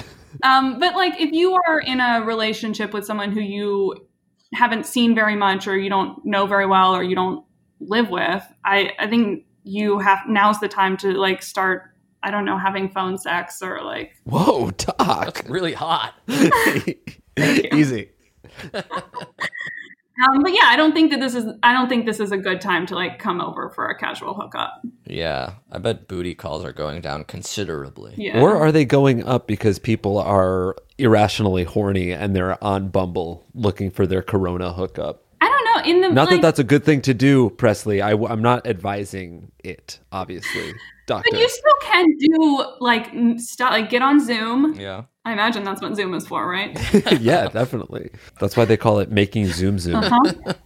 Um, 0.43 0.79
but 0.79 0.95
like 0.95 1.21
if 1.21 1.31
you 1.31 1.57
are 1.67 1.79
in 1.79 2.01
a 2.01 2.23
relationship 2.25 2.93
with 2.93 3.05
someone 3.05 3.31
who 3.31 3.39
you 3.39 4.07
haven't 4.55 4.85
seen 4.85 5.13
very 5.13 5.35
much 5.35 5.67
or 5.67 5.77
you 5.77 5.89
don't 5.89 6.23
know 6.25 6.45
very 6.47 6.65
well 6.65 6.95
or 6.95 7.03
you 7.03 7.15
don't 7.15 7.45
live 7.79 8.09
with, 8.09 8.43
I, 8.63 8.91
I 8.97 9.07
think 9.07 9.45
you 9.63 9.99
have 9.99 10.19
now's 10.27 10.59
the 10.59 10.67
time 10.67 10.97
to 10.97 11.11
like 11.11 11.41
start 11.43 11.91
I 12.25 12.31
don't 12.31 12.43
know, 12.45 12.57
having 12.57 12.89
phone 12.89 13.19
sex 13.19 13.61
or 13.61 13.83
like 13.83 14.15
Whoa, 14.23 14.71
Doc. 14.71 15.43
Really 15.47 15.73
hot. 15.73 16.15
Easy. 17.37 18.09
um, 20.23 20.41
but 20.41 20.51
yeah, 20.53 20.65
I 20.65 20.75
don't 20.75 20.93
think 20.93 21.11
that 21.11 21.19
this 21.19 21.35
is 21.35 21.45
I 21.61 21.73
don't 21.73 21.89
think 21.89 22.05
this 22.05 22.19
is 22.19 22.31
a 22.31 22.37
good 22.37 22.61
time 22.61 22.85
to 22.87 22.95
like 22.95 23.19
come 23.19 23.41
over 23.41 23.69
for 23.69 23.87
a 23.87 23.97
casual 23.97 24.33
hookup. 24.33 24.81
Yeah. 25.05 25.55
I 25.71 25.77
bet 25.77 26.07
booty 26.07 26.35
calls 26.35 26.63
are 26.63 26.71
going 26.71 27.01
down 27.01 27.25
considerably. 27.25 28.13
Yeah. 28.17 28.41
Or 28.41 28.55
are 28.55 28.71
they 28.71 28.85
going 28.85 29.23
up 29.25 29.47
because 29.47 29.77
people 29.77 30.17
are 30.17 30.75
irrationally 30.97 31.65
horny 31.65 32.11
and 32.11 32.35
they're 32.35 32.63
on 32.63 32.87
Bumble 32.89 33.45
looking 33.53 33.91
for 33.91 34.07
their 34.07 34.21
Corona 34.21 34.73
hookup? 34.73 35.24
I 35.41 35.49
don't 35.49 35.65
know. 35.65 35.89
In 35.89 36.01
the 36.01 36.09
Not 36.09 36.27
like, 36.27 36.37
that 36.37 36.41
that's 36.41 36.59
a 36.59 36.63
good 36.63 36.83
thing 36.83 37.01
to 37.01 37.13
do, 37.13 37.49
Presley. 37.51 38.01
I, 38.01 38.11
am 38.11 38.41
not 38.41 38.65
advising 38.67 39.51
it, 39.63 39.99
obviously, 40.11 40.73
Doctor. 41.07 41.29
but 41.31 41.39
you 41.39 41.49
still 41.49 41.75
can 41.81 42.05
do 42.17 42.65
like 42.79 43.11
stuff 43.39 43.71
like 43.71 43.89
get 43.89 44.01
on 44.01 44.23
Zoom. 44.23 44.75
Yeah. 44.75 45.03
I 45.25 45.33
imagine 45.33 45.63
that's 45.63 45.81
what 45.81 45.95
Zoom 45.95 46.13
is 46.13 46.27
for, 46.27 46.47
right? 46.47 46.77
yeah, 47.19 47.47
definitely. 47.47 48.11
That's 48.39 48.55
why 48.55 48.65
they 48.65 48.77
call 48.77 48.99
it 48.99 49.11
making 49.11 49.47
Zoom 49.47 49.79
Zoom. 49.79 49.95
Uh-huh. 49.97 50.53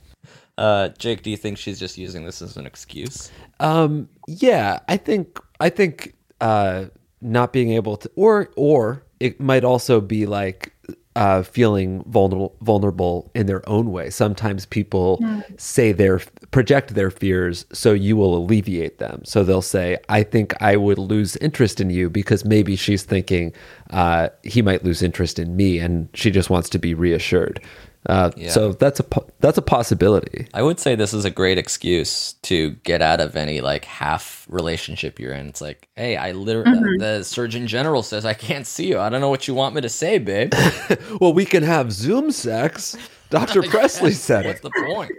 Uh, 0.57 0.89
Jake, 0.97 1.24
do 1.24 1.30
you 1.30 1.38
think 1.38 1.57
she's 1.57 1.80
just 1.80 1.97
using 1.97 2.26
this 2.26 2.41
as 2.41 2.57
an 2.57 2.65
excuse? 2.65 3.32
Um, 3.61 4.09
yeah, 4.28 4.80
I 4.89 4.97
think 4.97 5.39
I 5.61 5.70
think 5.70 6.15
uh, 6.41 6.88
not 7.22 7.53
being 7.53 7.72
able 7.72 7.95
to, 7.95 8.11
or 8.17 8.51
or 8.57 9.05
it 9.22 9.39
might 9.39 9.63
also 9.63 10.01
be 10.01 10.26
like 10.26 10.74
uh, 11.16 11.43
feeling 11.43 12.03
vulnerable 12.07 12.55
vulnerable 12.62 13.32
in 13.34 13.47
their 13.47 13.68
own 13.68 13.91
way. 13.91 14.10
Sometimes 14.10 14.66
people 14.66 15.20
say 15.57 15.91
their 15.91 16.20
project 16.51 16.93
their 16.93 17.12
fears, 17.12 17.66
so 17.74 17.93
you 17.93 18.16
will 18.16 18.38
alleviate 18.38 18.99
them. 18.99 19.22
So 19.26 19.43
they'll 19.43 19.62
say, 19.62 19.97
"I 20.07 20.24
think 20.24 20.53
I 20.62 20.76
would 20.78 20.99
lose 20.99 21.36
interest 21.38 21.82
in 21.82 21.89
you 21.89 22.10
because 22.10 22.45
maybe 22.45 22.76
she's 22.76 23.03
thinking 23.03 23.53
uh, 23.89 24.30
he 24.43 24.62
might 24.62 24.84
lose 24.84 25.01
interest 25.01 25.39
in 25.39 25.55
me, 25.55 25.80
and 25.80 26.10
she 26.14 26.32
just 26.32 26.49
wants 26.49 26.70
to 26.70 26.80
be 26.80 26.93
reassured." 26.93 27.62
Uh, 28.06 28.32
Yeah. 28.38 28.50
So 28.52 28.72
that's 28.72 29.00
a 29.00 29.04
po- 29.04 29.28
that's 29.39 29.58
a 29.58 29.62
possibility. 29.62 30.47
I 30.54 30.62
would 30.64 30.80
say 30.80 30.95
this 30.95 31.14
is 31.14 31.26
a 31.26 31.30
great 31.30 31.58
excuse 31.58 32.34
to 32.43 32.72
get 32.84 33.02
out 33.02 33.20
of 33.20 33.36
any 33.36 33.60
like 33.60 33.84
half 33.86 34.45
relationship 34.50 35.20
you're 35.20 35.34
in. 35.34 35.47
It's 35.50 35.60
like, 35.62 35.89
hey, 35.95 36.16
I 36.16 36.32
literally 36.32 36.97
the 36.97 37.24
Surgeon 37.24 37.68
General 37.68 38.02
says 38.02 38.26
I 38.26 38.34
can't 38.34 38.66
see 38.66 38.88
you. 38.88 39.00
I 39.00 39.10
don't 39.10 39.20
know 39.20 39.30
what 39.30 39.47
you 39.50 39.54
want 39.54 39.76
me 39.76 39.82
to 39.82 39.89
say, 39.89 40.18
babe. 40.18 40.54
Well, 41.20 41.34
we 41.34 41.45
can 41.45 41.64
have 41.64 41.91
Zoom 41.91 42.32
sex. 42.32 42.95
Dr. 43.30 43.62
Presley 43.70 44.14
said 44.14 44.45
What's 44.45 44.60
it. 44.60 44.64
What's 44.64 44.80
the 44.80 44.86
point? 44.93 45.12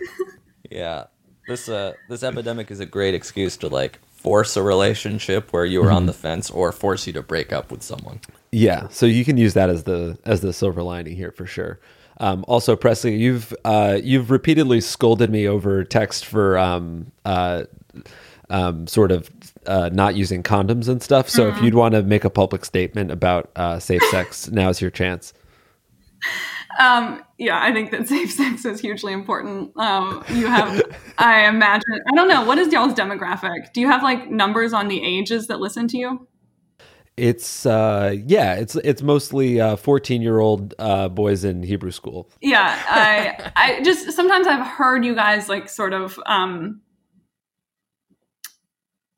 yeah, 0.70 1.04
this 1.48 1.68
uh 1.68 1.94
this 2.08 2.22
epidemic 2.22 2.70
is 2.70 2.80
a 2.80 2.86
great 2.86 3.14
excuse 3.14 3.56
to 3.58 3.68
like 3.68 3.98
force 4.20 4.54
a 4.56 4.62
relationship 4.62 5.50
where 5.52 5.64
you 5.64 5.82
are 5.82 5.90
on 5.90 6.04
the 6.04 6.12
fence 6.12 6.50
or 6.50 6.72
force 6.72 7.06
you 7.06 7.12
to 7.14 7.22
break 7.22 7.52
up 7.52 7.70
with 7.70 7.82
someone. 7.82 8.20
Yeah, 8.52 8.88
so 8.88 9.06
you 9.06 9.24
can 9.24 9.36
use 9.36 9.54
that 9.54 9.70
as 9.70 9.84
the 9.84 10.18
as 10.24 10.42
the 10.42 10.52
silver 10.52 10.82
lining 10.82 11.16
here 11.16 11.30
for 11.30 11.46
sure. 11.46 11.80
Um, 12.18 12.44
also, 12.46 12.76
Presley, 12.76 13.16
you've 13.16 13.54
uh, 13.64 13.98
you've 14.02 14.30
repeatedly 14.30 14.82
scolded 14.82 15.30
me 15.30 15.48
over 15.48 15.84
text 15.84 16.26
for 16.26 16.58
um, 16.58 17.12
uh, 17.24 17.64
um, 18.50 18.86
sort 18.86 19.10
of 19.10 19.30
uh, 19.66 19.88
not 19.92 20.16
using 20.16 20.42
condoms 20.42 20.88
and 20.88 21.02
stuff. 21.02 21.30
So 21.30 21.48
if 21.48 21.62
you'd 21.62 21.74
want 21.74 21.94
to 21.94 22.02
make 22.02 22.24
a 22.24 22.30
public 22.30 22.64
statement 22.66 23.10
about 23.10 23.50
uh, 23.56 23.78
safe 23.78 24.02
sex, 24.10 24.50
now's 24.50 24.82
your 24.82 24.90
chance. 24.90 25.32
Um, 26.80 27.22
yeah, 27.36 27.62
I 27.62 27.72
think 27.72 27.90
that 27.90 28.08
safe 28.08 28.32
sex 28.32 28.64
is 28.64 28.80
hugely 28.80 29.12
important. 29.12 29.76
Um, 29.76 30.24
you 30.30 30.46
have, 30.46 30.82
I 31.18 31.46
imagine, 31.46 32.00
I 32.10 32.16
don't 32.16 32.28
know, 32.28 32.44
what 32.44 32.58
is 32.58 32.72
y'all's 32.72 32.94
demographic? 32.94 33.72
Do 33.74 33.80
you 33.80 33.88
have 33.88 34.02
like 34.02 34.30
numbers 34.30 34.72
on 34.72 34.88
the 34.88 35.02
ages 35.04 35.46
that 35.48 35.60
listen 35.60 35.86
to 35.88 35.98
you? 35.98 36.26
It's 37.16 37.66
uh, 37.66 38.16
yeah, 38.26 38.54
it's 38.54 38.76
it's 38.76 39.02
mostly 39.02 39.58
fourteen 39.76 40.22
year 40.22 40.38
old 40.38 40.74
uh, 40.78 41.10
boys 41.10 41.44
in 41.44 41.62
Hebrew 41.62 41.90
school. 41.90 42.30
Yeah, 42.40 42.80
I, 42.88 43.52
I 43.56 43.82
just 43.82 44.12
sometimes 44.12 44.46
I've 44.46 44.66
heard 44.66 45.04
you 45.04 45.14
guys 45.14 45.46
like 45.46 45.68
sort 45.68 45.92
of 45.92 46.18
um, 46.24 46.80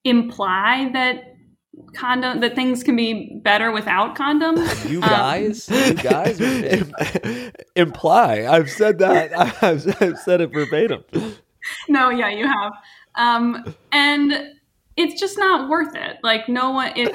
imply 0.04 0.90
that 0.94 1.31
condom 1.94 2.40
that 2.40 2.54
things 2.54 2.82
can 2.82 2.96
be 2.96 3.34
better 3.42 3.70
without 3.70 4.16
condoms. 4.16 4.88
You 4.88 5.00
guys, 5.00 5.68
you 5.68 5.94
guys. 5.94 7.52
Imply. 7.76 8.46
I've 8.46 8.70
said 8.70 8.98
that. 8.98 9.38
I've, 9.62 10.02
I've 10.02 10.18
said 10.18 10.40
it 10.40 10.52
verbatim. 10.52 11.04
no, 11.88 12.10
yeah, 12.10 12.28
you 12.28 12.46
have. 12.46 12.72
Um, 13.14 13.74
and 13.92 14.32
it's 14.96 15.20
just 15.20 15.38
not 15.38 15.68
worth 15.68 15.94
it. 15.94 16.18
Like 16.22 16.48
no 16.48 16.70
one 16.70 16.92
it 16.96 17.14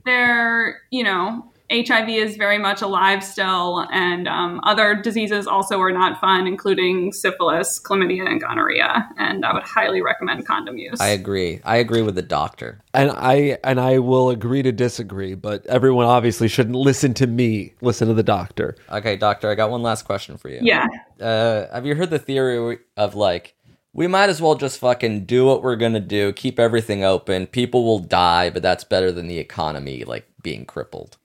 they're, 0.04 0.80
you 0.90 1.04
know, 1.04 1.52
HIV 1.70 2.08
is 2.08 2.36
very 2.36 2.58
much 2.58 2.80
alive 2.80 3.24
still, 3.24 3.86
and 3.90 4.28
um, 4.28 4.60
other 4.62 4.94
diseases 4.94 5.46
also 5.46 5.80
are 5.80 5.90
not 5.90 6.20
fun, 6.20 6.46
including 6.46 7.12
syphilis, 7.12 7.80
chlamydia, 7.80 8.26
and 8.28 8.40
gonorrhea. 8.40 9.08
And 9.18 9.44
I 9.44 9.52
would 9.52 9.64
highly 9.64 10.00
recommend 10.00 10.46
condom 10.46 10.78
use. 10.78 11.00
I 11.00 11.08
agree. 11.08 11.60
I 11.64 11.78
agree 11.78 12.02
with 12.02 12.14
the 12.14 12.22
doctor. 12.22 12.82
And 12.94 13.10
I 13.10 13.58
and 13.64 13.80
I 13.80 13.98
will 13.98 14.30
agree 14.30 14.62
to 14.62 14.70
disagree, 14.70 15.34
but 15.34 15.66
everyone 15.66 16.06
obviously 16.06 16.48
shouldn't 16.48 16.76
listen 16.76 17.14
to 17.14 17.26
me. 17.26 17.74
Listen 17.80 18.06
to 18.08 18.14
the 18.14 18.22
doctor. 18.22 18.76
Okay, 18.90 19.16
doctor, 19.16 19.50
I 19.50 19.56
got 19.56 19.70
one 19.70 19.82
last 19.82 20.04
question 20.04 20.36
for 20.36 20.48
you. 20.48 20.60
yeah, 20.62 20.86
Uh, 21.20 21.66
have 21.72 21.84
you 21.84 21.96
heard 21.96 22.10
the 22.10 22.18
theory 22.18 22.78
of 22.96 23.14
like 23.14 23.54
we 23.92 24.06
might 24.06 24.28
as 24.28 24.42
well 24.42 24.54
just 24.54 24.78
fucking 24.78 25.24
do 25.24 25.46
what 25.46 25.62
we're 25.62 25.74
gonna 25.76 26.00
do, 26.00 26.32
keep 26.32 26.58
everything 26.60 27.02
open. 27.02 27.46
People 27.46 27.82
will 27.84 27.98
die, 27.98 28.50
but 28.50 28.62
that's 28.62 28.84
better 28.84 29.10
than 29.10 29.26
the 29.26 29.38
economy 29.38 30.04
like 30.04 30.28
being 30.42 30.64
crippled. 30.64 31.16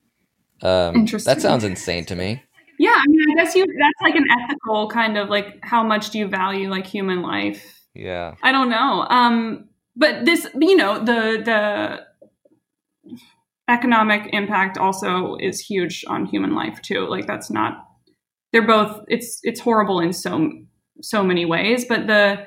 Um, 0.64 0.96
Interesting. 0.96 1.34
That 1.34 1.42
sounds 1.42 1.64
insane 1.64 2.06
to 2.06 2.16
me. 2.16 2.44
yeah. 2.80 2.96
I 2.98 3.06
mean, 3.08 3.38
I 3.38 3.44
guess 3.44 3.56
you 3.56 3.66
that's 3.66 4.02
like 4.02 4.16
an 4.16 4.26
ethical 4.44 4.88
kind 4.90 5.18
of 5.18 5.30
like 5.30 5.60
how 5.64 5.84
much 5.84 6.10
do 6.12 6.20
you 6.20 6.28
value 6.28 6.70
like 6.70 6.86
human 6.86 7.22
life? 7.22 7.82
Yeah. 7.94 8.36
I 8.44 8.52
don't 8.52 8.70
know. 8.70 9.06
Um, 9.10 9.70
but 9.96 10.26
this, 10.26 10.48
you 10.60 10.76
know, 10.76 11.00
the 11.00 11.42
the 11.44 12.00
economic 13.68 14.30
impact 14.34 14.78
also 14.78 15.36
is 15.40 15.60
huge 15.60 16.04
on 16.08 16.26
human 16.26 16.54
life 16.56 16.82
too. 16.82 17.08
Like 17.08 17.28
that's 17.28 17.50
not. 17.50 17.86
They're 18.52 18.68
both. 18.68 19.02
It's 19.08 19.40
it's 19.44 19.60
horrible 19.60 20.00
in 20.00 20.14
so 20.14 20.52
so 21.02 21.24
many 21.24 21.46
ways. 21.46 21.86
But 21.86 22.08
the 22.08 22.46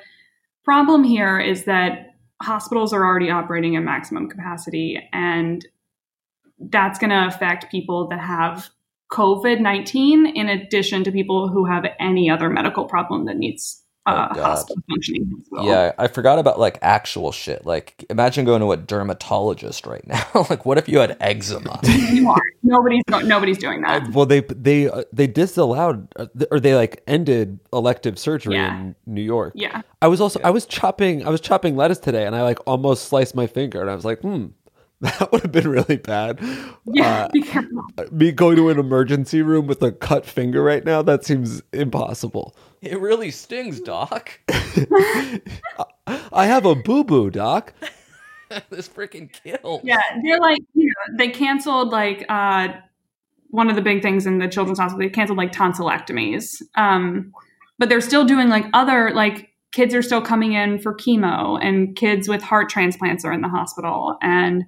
problem 0.64 1.04
here 1.04 1.38
is 1.38 1.64
that 1.64 2.08
hospitals 2.42 2.92
are 2.92 3.04
already 3.04 3.30
operating 3.30 3.76
at 3.76 3.82
maximum 3.82 4.28
capacity, 4.28 5.00
and 5.12 5.66
that's 6.59 6.98
going 6.98 7.11
to 7.11 7.26
affect 7.26 7.70
people 7.70 8.09
that 8.09 8.20
have 8.20 8.68
COVID 9.12 9.61
nineteen 9.61 10.26
in 10.26 10.48
addition 10.48 11.05
to 11.05 11.12
people 11.12 11.48
who 11.48 11.64
have 11.66 11.84
any 12.00 12.28
other 12.30 12.48
medical 12.50 12.84
problem 12.86 13.26
that 13.26 13.36
needs 13.36 13.80
uh, 14.07 14.28
Oh, 14.36 14.42
hospital 14.42 14.82
functioning. 14.90 15.30
hospital. 15.50 15.66
Yeah, 15.66 15.92
I 15.98 16.09
forgot 16.09 16.38
about 16.38 16.59
like 16.61 16.78
actual 16.82 17.32
shit. 17.32 17.64
Like, 17.64 18.05
imagine 18.11 18.44
going 18.44 18.61
to 18.61 18.70
a 18.72 18.76
dermatologist 18.76 19.86
right 19.86 20.07
now. 20.07 20.26
like, 20.50 20.66
what 20.66 20.76
if 20.78 20.88
you 20.88 20.98
had 20.98 21.16
eczema? 21.20 21.80
You 22.14 22.28
are. 22.30 22.40
Nobody's 22.62 23.02
nobody's 23.09 23.59
doing 23.59 23.80
that. 23.82 24.09
Well, 24.12 24.26
they 24.26 24.40
they 24.40 24.88
uh, 24.88 25.05
they 25.12 25.26
disallowed 25.26 26.09
uh, 26.16 26.26
or 26.50 26.61
they 26.61 26.74
like 26.74 27.02
ended 27.07 27.61
elective 27.72 28.18
surgery 28.18 28.55
Yeah. 28.55 28.74
in 28.78 28.94
New 29.07 29.22
York. 29.22 29.52
Yeah. 29.57 29.82
I 30.02 30.09
was 30.09 30.20
also 30.20 30.38
I 30.44 30.50
was 30.50 30.66
chopping 30.66 31.26
I 31.26 31.30
was 31.30 31.40
chopping 31.40 31.76
lettuce 31.76 31.98
today, 31.98 32.26
and 32.26 32.34
I 32.36 32.42
like 32.42 32.59
almost 32.66 33.09
sliced 33.09 33.34
my 33.34 33.46
finger, 33.46 33.80
and 33.80 33.90
I 33.90 33.94
was 33.94 34.05
like, 34.05 34.20
hmm. 34.20 34.46
That 35.05 35.32
would 35.32 35.42
have 35.42 35.52
been 35.52 35.68
really 35.68 35.98
bad. 35.98 36.40
Yeah. 36.86 37.24
Uh, 37.24 37.28
be 37.28 37.42
careful. 37.42 37.84
me 38.11 38.32
going 38.32 38.57
to 38.57 38.70
an 38.70 38.78
emergency 38.78 39.42
room 39.42 39.66
with 39.66 39.82
a 39.82 39.92
cut 39.92 40.24
finger 40.24 40.62
right 40.62 40.82
now, 40.82 41.02
that 41.02 41.24
seems 41.24 41.62
impossible. 41.74 42.57
it 42.80 42.98
really 42.98 43.30
stings, 43.30 43.80
doc. 43.80 44.40
I 46.09 46.46
have 46.46 46.64
a 46.64 46.74
boo 46.74 47.05
boo, 47.05 47.30
doc. 47.30 47.74
this 48.70 48.88
freaking 48.88 49.30
kills. 49.30 49.82
Yeah, 49.84 50.00
they're 50.22 50.40
like 50.40 50.61
you 50.74 50.86
know 50.86 51.16
they 51.18 51.28
canceled 51.28 51.90
like 51.90 52.24
uh 52.28 52.68
one 53.50 53.70
of 53.70 53.76
the 53.76 53.82
big 53.82 54.02
things 54.02 54.26
in 54.26 54.38
the 54.38 54.48
children's 54.48 54.78
hospital. 54.78 55.07
They 55.07 55.11
canceled 55.11 55.38
like 55.38 55.52
tonsillectomies, 55.52 56.46
um, 56.76 57.32
but 57.78 57.88
they're 57.88 58.00
still 58.00 58.24
doing 58.24 58.48
like 58.48 58.66
other 58.72 59.12
like 59.12 59.50
kids 59.72 59.94
are 59.94 60.02
still 60.02 60.22
coming 60.22 60.52
in 60.52 60.78
for 60.78 60.94
chemo, 60.94 61.59
and 61.62 61.94
kids 61.96 62.28
with 62.28 62.42
heart 62.42 62.68
transplants 62.68 63.24
are 63.24 63.32
in 63.32 63.42
the 63.42 63.48
hospital, 63.48 64.16
and 64.22 64.64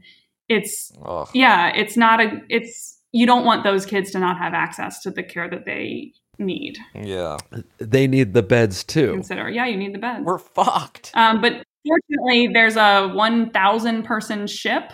it's 0.49 0.92
Ugh. 1.05 1.28
yeah, 1.34 1.72
it's 1.74 1.97
not 1.97 2.20
a 2.20 2.40
it's 2.49 3.01
you 3.12 3.26
don't 3.26 3.44
want 3.44 3.64
those 3.64 3.86
kids 3.86 4.11
to 4.12 4.18
not 4.18 4.38
have 4.38 4.55
access 4.55 5.01
to 5.03 5.11
the 5.11 5.22
care 5.22 5.49
that 5.49 5.64
they 5.64 6.12
need. 6.38 6.78
Yeah. 6.94 7.38
They 7.78 8.07
need 8.07 8.34
the 8.34 8.42
beds 8.42 8.84
too. 8.84 9.12
Consider, 9.12 9.49
yeah, 9.49 9.66
you 9.66 9.76
need 9.76 9.94
the 9.94 9.99
beds. 9.99 10.24
We're 10.24 10.38
fucked. 10.38 11.12
Um, 11.14 11.40
but 11.40 11.62
fortunately, 11.86 12.49
there's 12.53 12.76
a 12.76 13.09
1,000 13.09 14.03
person 14.03 14.47
ship 14.47 14.92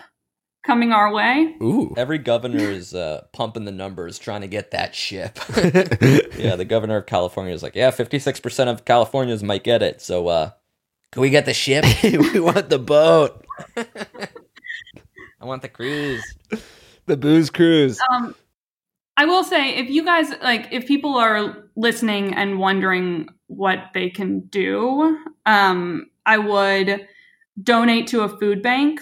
coming 0.64 0.92
our 0.92 1.12
way. 1.12 1.56
Ooh. 1.62 1.94
Every 1.96 2.18
governor 2.18 2.70
is 2.70 2.94
uh, 2.94 3.24
pumping 3.32 3.64
the 3.64 3.72
numbers 3.72 4.18
trying 4.18 4.42
to 4.42 4.46
get 4.46 4.70
that 4.70 4.94
ship. 4.94 5.38
yeah, 6.36 6.56
the 6.56 6.66
governor 6.68 6.98
of 6.98 7.06
California 7.06 7.52
is 7.52 7.62
like, 7.62 7.74
yeah, 7.74 7.90
56% 7.90 8.68
of 8.68 8.84
Californians 8.84 9.42
might 9.42 9.64
get 9.64 9.82
it. 9.82 10.00
So, 10.00 10.28
uh, 10.28 10.50
can 11.10 11.22
we 11.22 11.30
get 11.30 11.44
the 11.44 11.54
ship? 11.54 11.84
we 12.02 12.40
want 12.40 12.70
the 12.70 12.78
boat. 12.78 13.44
I 15.42 15.46
want 15.46 15.62
the 15.62 15.68
cruise. 15.68 16.24
The 17.06 17.16
booze 17.16 17.50
cruise. 17.50 17.98
Um, 18.12 18.32
I 19.16 19.24
will 19.24 19.42
say, 19.42 19.74
if 19.74 19.90
you 19.90 20.04
guys 20.04 20.30
like, 20.40 20.68
if 20.70 20.86
people 20.86 21.16
are 21.16 21.68
listening 21.74 22.32
and 22.32 22.60
wondering 22.60 23.28
what 23.48 23.90
they 23.92 24.08
can 24.08 24.42
do, 24.46 25.18
um, 25.44 26.06
I 26.24 26.38
would 26.38 27.06
donate 27.60 28.06
to 28.06 28.22
a 28.22 28.28
food 28.28 28.62
bank. 28.62 29.00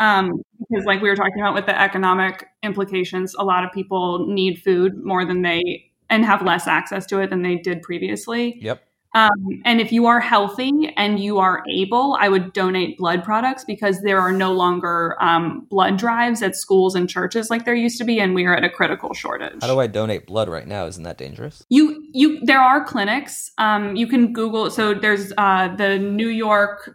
Um, 0.00 0.42
because, 0.58 0.84
like 0.86 1.00
we 1.00 1.08
were 1.08 1.14
talking 1.14 1.40
about 1.40 1.54
with 1.54 1.66
the 1.66 1.80
economic 1.80 2.48
implications, 2.64 3.36
a 3.38 3.44
lot 3.44 3.64
of 3.64 3.70
people 3.70 4.26
need 4.26 4.60
food 4.60 4.96
more 5.04 5.24
than 5.24 5.42
they 5.42 5.92
and 6.10 6.24
have 6.24 6.42
less 6.42 6.66
access 6.66 7.06
to 7.06 7.20
it 7.20 7.30
than 7.30 7.42
they 7.42 7.56
did 7.56 7.82
previously. 7.82 8.58
Yep. 8.60 8.85
Um, 9.16 9.62
and 9.64 9.80
if 9.80 9.92
you 9.92 10.04
are 10.04 10.20
healthy 10.20 10.92
and 10.94 11.18
you 11.18 11.38
are 11.38 11.62
able, 11.70 12.18
I 12.20 12.28
would 12.28 12.52
donate 12.52 12.98
blood 12.98 13.24
products 13.24 13.64
because 13.64 14.02
there 14.02 14.20
are 14.20 14.30
no 14.30 14.52
longer 14.52 15.16
um, 15.22 15.66
blood 15.70 15.96
drives 15.96 16.42
at 16.42 16.54
schools 16.54 16.94
and 16.94 17.08
churches 17.08 17.48
like 17.48 17.64
there 17.64 17.74
used 17.74 17.96
to 17.96 18.04
be, 18.04 18.20
and 18.20 18.34
we 18.34 18.44
are 18.44 18.54
at 18.54 18.62
a 18.62 18.68
critical 18.68 19.14
shortage. 19.14 19.62
How 19.62 19.68
do 19.68 19.80
I 19.80 19.86
donate 19.86 20.26
blood 20.26 20.50
right 20.50 20.66
now? 20.68 20.84
Isn't 20.84 21.04
that 21.04 21.16
dangerous? 21.16 21.64
You 21.70 22.06
you 22.12 22.40
there 22.44 22.60
are 22.60 22.84
clinics. 22.84 23.50
Um, 23.56 23.96
you 23.96 24.06
can 24.06 24.34
Google. 24.34 24.70
So 24.70 24.92
there's 24.92 25.32
uh, 25.38 25.74
the 25.74 25.98
New 25.98 26.28
York 26.28 26.94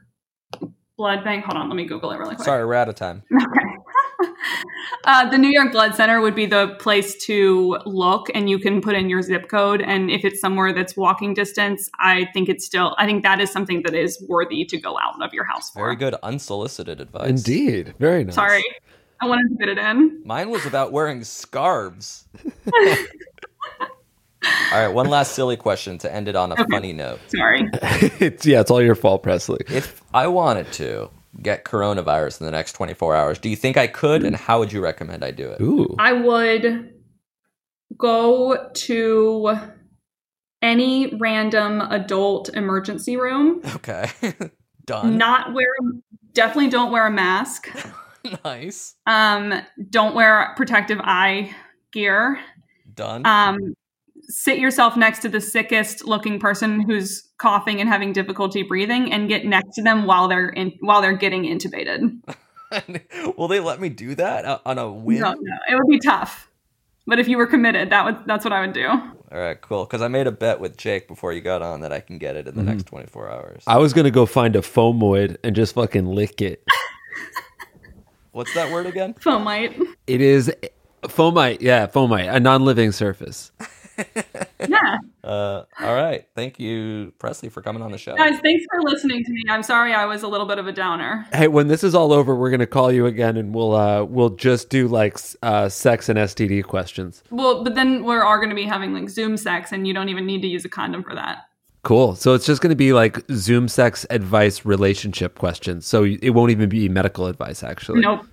Blood 0.98 1.24
Bank. 1.24 1.46
Hold 1.46 1.58
on, 1.58 1.70
let 1.70 1.76
me 1.76 1.86
Google 1.86 2.12
it 2.12 2.20
really 2.20 2.36
quick. 2.36 2.46
Sorry, 2.46 2.64
we're 2.64 2.76
out 2.76 2.88
of 2.88 2.94
time. 2.94 3.24
Okay. 3.34 3.71
Uh, 5.06 5.30
the 5.30 5.38
New 5.38 5.50
York 5.50 5.72
Blood 5.72 5.96
Center 5.96 6.22
would 6.22 6.36
be 6.36 6.46
the 6.46 6.76
place 6.80 7.16
to 7.26 7.78
look, 7.86 8.28
and 8.34 8.50
you 8.50 8.60
can 8.60 8.82
put 8.82 8.96
in 8.96 9.10
your 9.10 9.22
zip 9.22 9.50
code. 9.50 9.82
And 9.82 10.10
if 10.10 10.26
it's 10.26 10.40
somewhere 10.40 10.74
that's 10.74 10.96
walking 10.96 11.34
distance, 11.34 11.90
I 12.00 12.28
think 12.34 12.50
it's 12.50 12.66
still. 12.66 12.96
I 12.98 13.06
think 13.06 13.24
that 13.24 13.40
is 13.40 13.52
something 13.52 13.84
that 13.84 13.94
is 13.94 14.24
worthy 14.28 14.66
to 14.66 14.78
go 14.78 14.98
out 15.00 15.22
of 15.22 15.34
your 15.34 15.46
house 15.46 15.72
for. 15.72 15.84
Very 15.84 15.96
good 15.96 16.16
unsolicited 16.24 17.02
advice. 17.02 17.30
Indeed. 17.30 17.94
Very 18.00 18.24
nice. 18.24 18.36
Sorry, 18.36 18.64
I 19.22 19.28
wanted 19.28 19.50
to 19.50 19.58
fit 19.58 19.70
it 19.70 19.78
in. 19.78 20.22
Mine 20.26 20.50
was 20.50 20.66
about 20.66 20.92
wearing 20.92 21.24
scarves. 21.24 22.28
All 24.74 24.80
right, 24.80 24.88
one 24.88 25.08
last 25.08 25.34
silly 25.34 25.56
question 25.56 26.00
to 26.00 26.12
end 26.12 26.28
it 26.28 26.36
on 26.36 26.52
a 26.52 26.56
funny 26.72 26.94
note. 26.94 27.20
Sorry. 27.28 27.70
it's, 28.20 28.46
yeah, 28.46 28.62
it's 28.62 28.72
all 28.72 28.82
your 28.82 28.96
fault, 28.96 29.22
Presley. 29.22 29.60
If 29.70 30.02
I 30.14 30.28
wanted 30.28 30.72
to 30.74 31.12
get 31.42 31.66
coronavirus 31.66 32.42
in 32.42 32.46
the 32.46 32.52
next 32.52 32.74
24 32.74 33.16
hours, 33.16 33.40
do 33.40 33.50
you 33.50 33.56
think 33.56 33.78
I 33.78 33.88
could 33.88 34.24
and 34.24 34.36
how 34.36 34.60
would 34.60 34.72
you 34.72 34.82
recommend 34.82 35.24
I 35.24 35.32
do 35.32 35.50
it? 35.50 35.62
Ooh. 35.62 35.96
I 36.00 36.14
would 36.14 36.94
go 37.98 38.70
to 38.74 39.58
any 40.62 41.16
random 41.18 41.82
adult 41.82 42.50
emergency 42.50 43.18
room. 43.18 43.62
Okay. 43.76 44.10
Done. 44.86 45.18
Not 45.18 45.54
wear. 45.54 45.66
Definitely 46.34 46.70
don't 46.70 46.92
wear 46.92 47.08
a 47.08 47.12
mask. 47.12 47.70
nice. 48.46 48.96
Um, 49.06 49.62
don't 49.90 50.16
wear 50.16 50.54
protective 50.56 51.00
eye 51.02 51.56
gear. 51.92 52.40
Done. 52.94 53.26
Um, 53.26 53.58
sit 54.32 54.58
yourself 54.58 54.98
next 54.98 55.20
to 55.20 55.30
the 55.30 55.42
sickest 55.42 56.06
looking 56.06 56.40
person 56.40 56.82
who's 56.82 57.30
coughing 57.38 57.80
and 57.80 57.90
having 57.90 58.14
difficulty 58.14 58.64
breathing, 58.64 59.12
and 59.12 59.28
get 59.30 59.46
next 59.46 59.76
to 59.76 59.84
them 59.84 60.06
while 60.06 60.28
they're 60.28 60.50
in 60.50 60.72
while 60.80 61.02
they're 61.02 61.16
getting 61.18 61.44
intubated. 61.44 62.20
Will 63.38 63.48
they 63.50 63.60
let 63.60 63.82
me 63.82 63.90
do 63.90 64.16
that 64.16 64.46
uh, 64.46 64.60
on 64.66 64.78
a 64.78 64.90
whim? 64.92 65.20
No, 65.20 65.34
no, 65.34 65.56
it 65.70 65.76
would 65.76 65.88
be 65.90 66.00
tough. 66.00 66.50
But 67.06 67.20
if 67.20 67.28
you 67.28 67.38
were 67.38 67.48
committed, 67.48 67.90
that 67.90 68.06
would 68.06 68.18
that's 68.26 68.44
what 68.46 68.54
I 68.54 68.62
would 68.62 68.74
do. 68.74 68.88
All 68.88 69.40
right, 69.40 69.60
cool. 69.62 69.86
Because 69.86 70.02
I 70.02 70.08
made 70.08 70.28
a 70.28 70.32
bet 70.32 70.60
with 70.60 70.78
Jake 70.78 71.08
before 71.08 71.34
you 71.34 71.42
got 71.42 71.62
on 71.62 71.82
that 71.82 71.92
I 71.94 72.00
can 72.00 72.18
get 72.18 72.36
it 72.36 72.48
in 72.48 72.56
the 72.56 72.62
Mm-hmm. 72.62 72.70
next 72.72 72.84
24 72.88 73.30
hours. 73.32 73.64
I 73.66 73.78
was 73.78 73.94
going 73.94 74.04
to 74.06 74.12
go 74.12 74.26
find 74.26 74.56
a 74.56 74.60
foamoid 74.62 75.38
and 75.44 75.56
just 75.56 75.74
fucking 75.76 76.06
lick 76.06 76.42
it. 76.42 76.64
What's 78.32 78.54
that 78.54 78.72
word 78.72 78.86
again? 78.86 79.14
Fomite. 79.16 79.78
It 80.08 80.22
is 80.22 80.52
fomite. 81.04 81.58
Yeah, 81.62 81.88
fomite, 81.88 82.34
a 82.34 82.40
non 82.40 82.64
living 82.64 82.92
surface. 82.92 83.52
Yeah. 84.68 84.98
Uh, 85.24 85.66
all 85.80 85.94
right. 85.94 86.28
Thank 86.34 86.60
you, 86.60 87.14
Presley, 87.20 87.50
for 87.50 87.62
coming 87.62 87.84
on 87.84 87.92
the 87.92 87.98
show. 88.00 88.16
Guys, 88.18 88.40
thanks 88.40 88.66
for 88.72 88.82
listening 88.82 89.24
to 89.24 89.32
me. 89.32 89.44
I'm 89.50 89.62
sorry 89.62 89.94
I 89.94 90.06
was 90.06 90.24
a 90.24 90.28
little 90.28 90.48
bit 90.48 90.58
of 90.58 90.66
a 90.66 90.72
downer. 90.72 91.28
Hey, 91.32 91.48
when 91.48 91.68
this 91.68 91.84
is 91.84 91.94
all 91.94 92.12
over, 92.12 92.36
we're 92.36 92.50
going 92.50 92.60
to 92.60 92.66
call 92.68 92.92
you 92.92 93.06
again 93.06 93.38
and 93.38 93.54
we'll 93.54 93.76
uh 93.76 94.04
we'll 94.04 94.32
just 94.32 94.72
do 94.72 94.88
like 94.88 95.20
uh 95.44 95.70
sex 95.70 96.10
and 96.10 96.18
STD 96.18 96.64
questions. 96.64 97.24
Well, 97.30 97.64
but 97.64 97.76
then 97.76 98.04
we 98.04 98.16
are 98.16 98.38
going 98.38 98.50
to 98.50 98.56
be 98.56 98.64
having 98.64 98.94
like 98.94 99.10
Zoom 99.10 99.38
sex, 99.38 99.72
and 99.72 99.88
you 99.88 99.94
don't 99.94 100.10
even 100.10 100.26
need 100.26 100.42
to 100.42 100.48
use 100.48 100.66
a 100.66 100.70
condom 100.70 101.04
for 101.04 101.14
that. 101.14 101.46
Cool. 101.84 102.16
So 102.16 102.34
it's 102.34 102.48
just 102.48 102.62
going 102.62 102.72
to 102.72 102.76
be 102.76 102.92
like 102.92 103.20
Zoom 103.32 103.68
sex 103.68 104.08
advice 104.10 104.66
relationship 104.66 105.38
questions. 105.38 105.86
So 105.86 106.04
it 106.04 106.32
won't 106.32 106.50
even 106.50 106.68
be 106.68 106.90
medical 106.90 107.28
advice 107.28 107.64
actually. 107.64 108.02
Nope. 108.02 108.26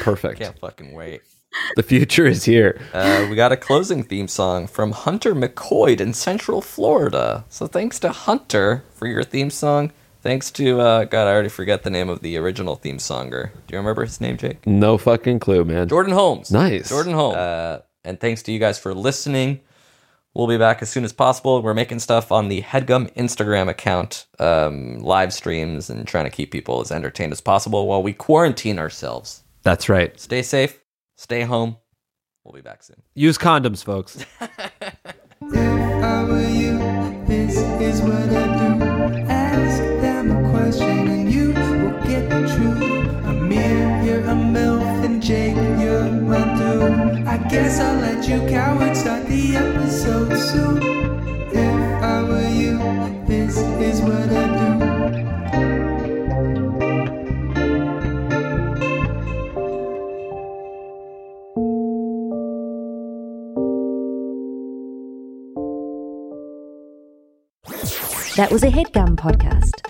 Perfect. 0.00 0.40
Can't 0.40 0.58
fucking 0.58 0.94
wait. 0.94 1.20
The 1.76 1.82
future 1.82 2.26
is 2.26 2.44
here. 2.44 2.80
Uh, 2.92 3.26
we 3.28 3.36
got 3.36 3.52
a 3.52 3.56
closing 3.56 4.02
theme 4.02 4.28
song 4.28 4.66
from 4.66 4.92
Hunter 4.92 5.34
McCoy 5.34 6.00
in 6.00 6.12
Central 6.12 6.60
Florida. 6.60 7.44
So 7.48 7.66
thanks 7.66 7.98
to 8.00 8.10
Hunter 8.10 8.84
for 8.94 9.06
your 9.06 9.24
theme 9.24 9.50
song. 9.50 9.92
Thanks 10.22 10.50
to 10.52 10.80
uh, 10.80 11.04
God, 11.04 11.26
I 11.28 11.32
already 11.32 11.50
forget 11.50 11.82
the 11.82 11.90
name 11.90 12.08
of 12.08 12.20
the 12.22 12.36
original 12.38 12.76
theme 12.76 12.98
songer. 12.98 13.50
Do 13.66 13.72
you 13.72 13.78
remember 13.78 14.04
his 14.04 14.20
name, 14.20 14.36
Jake? 14.36 14.66
No 14.66 14.96
fucking 14.96 15.40
clue, 15.40 15.64
man. 15.64 15.88
Jordan 15.88 16.14
Holmes. 16.14 16.50
Nice. 16.50 16.88
Jordan 16.88 17.12
Holmes. 17.12 17.36
Uh, 17.36 17.82
and 18.04 18.18
thanks 18.18 18.42
to 18.44 18.52
you 18.52 18.58
guys 18.58 18.78
for 18.78 18.94
listening. 18.94 19.60
We'll 20.34 20.48
be 20.48 20.58
back 20.58 20.82
as 20.82 20.90
soon 20.90 21.04
as 21.04 21.12
possible. 21.12 21.62
We're 21.62 21.74
making 21.74 22.00
stuff 22.00 22.32
on 22.32 22.48
the 22.48 22.62
Headgum 22.62 23.12
Instagram 23.14 23.68
account, 23.68 24.26
um, 24.40 24.98
live 24.98 25.32
streams, 25.32 25.90
and 25.90 26.06
trying 26.08 26.24
to 26.24 26.30
keep 26.30 26.50
people 26.50 26.80
as 26.80 26.90
entertained 26.90 27.32
as 27.32 27.40
possible 27.40 27.86
while 27.86 28.02
we 28.02 28.12
quarantine 28.12 28.78
ourselves. 28.78 29.44
That's 29.62 29.88
right. 29.88 30.18
Stay 30.18 30.42
safe. 30.42 30.80
Stay 31.16 31.42
home. 31.42 31.76
We'll 32.44 32.52
be 32.54 32.60
back 32.60 32.82
soon. 32.82 33.02
Use 33.14 33.38
condoms, 33.38 33.82
folks. 33.84 34.16
If 35.40 36.04
I 36.04 36.24
were 36.24 36.48
you, 36.48 36.78
this 37.26 37.56
is 37.56 38.00
what 38.02 38.12
I 38.12 38.78
do. 38.78 38.84
Ask 39.28 39.78
them 39.78 40.30
a 40.30 40.50
question 40.50 41.08
and 41.08 41.32
you 41.32 41.48
will 41.54 41.92
get 42.04 42.28
the 42.28 42.46
truth. 42.54 43.24
Amir, 43.26 44.02
you're 44.02 44.20
a 44.20 44.34
MILF 44.34 45.04
and 45.04 45.22
Jake, 45.22 45.56
you're 45.56 46.10
my 46.10 46.44
dude. 46.58 47.26
I 47.26 47.38
guess 47.48 47.80
I'll 47.80 47.98
let 48.00 48.28
you 48.28 48.40
cowards 48.48 49.00
start 49.00 49.26
the 49.26 49.56
episode 49.56 50.36
soon. 50.38 50.93
That 68.36 68.50
was 68.50 68.64
a 68.64 68.66
headgum 68.66 69.14
podcast. 69.14 69.80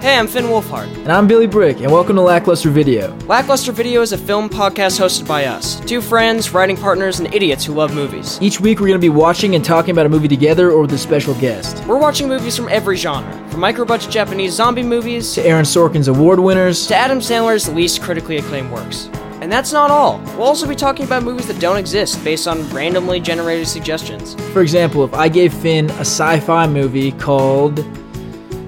Hey, 0.00 0.16
I'm 0.16 0.26
Finn 0.26 0.46
Wolfhard. 0.46 0.86
And 1.00 1.12
I'm 1.12 1.26
Billy 1.26 1.46
Bryk, 1.46 1.82
and 1.82 1.92
welcome 1.92 2.16
to 2.16 2.22
Lackluster 2.22 2.70
Video. 2.70 3.14
Lackluster 3.26 3.72
Video 3.72 4.00
is 4.00 4.12
a 4.12 4.16
film 4.16 4.48
podcast 4.48 4.98
hosted 4.98 5.28
by 5.28 5.44
us, 5.44 5.80
two 5.80 6.00
friends, 6.00 6.54
writing 6.54 6.78
partners, 6.78 7.20
and 7.20 7.34
idiots 7.34 7.66
who 7.66 7.74
love 7.74 7.94
movies. 7.94 8.38
Each 8.40 8.58
week 8.58 8.80
we're 8.80 8.86
going 8.86 8.98
to 8.98 9.04
be 9.04 9.10
watching 9.10 9.54
and 9.54 9.62
talking 9.62 9.90
about 9.90 10.06
a 10.06 10.08
movie 10.08 10.28
together 10.28 10.70
or 10.70 10.80
with 10.80 10.94
a 10.94 10.98
special 10.98 11.34
guest. 11.34 11.86
We're 11.86 11.98
watching 11.98 12.26
movies 12.26 12.56
from 12.56 12.70
every 12.70 12.96
genre, 12.96 13.30
from 13.50 13.60
micro-budget 13.60 14.10
Japanese 14.10 14.54
zombie 14.54 14.82
movies 14.82 15.34
To 15.34 15.44
Aaron 15.44 15.66
Sorkin's 15.66 16.08
award 16.08 16.40
winners, 16.40 16.86
to 16.86 16.96
Adam 16.96 17.18
Sandler's 17.18 17.68
least 17.68 18.00
critically 18.00 18.38
acclaimed 18.38 18.72
works. 18.72 19.10
And 19.46 19.52
that's 19.52 19.72
not 19.72 19.92
all. 19.92 20.18
We'll 20.36 20.42
also 20.42 20.66
be 20.66 20.74
talking 20.74 21.06
about 21.06 21.22
movies 21.22 21.46
that 21.46 21.60
don't 21.60 21.76
exist 21.76 22.24
based 22.24 22.48
on 22.48 22.68
randomly 22.70 23.20
generated 23.20 23.68
suggestions. 23.68 24.34
for 24.52 24.60
example, 24.60 25.04
if 25.04 25.14
I 25.14 25.28
gave 25.28 25.54
Finn 25.54 25.88
a 25.90 26.00
sci 26.00 26.40
fi 26.40 26.66
movie 26.66 27.12
called 27.12 27.76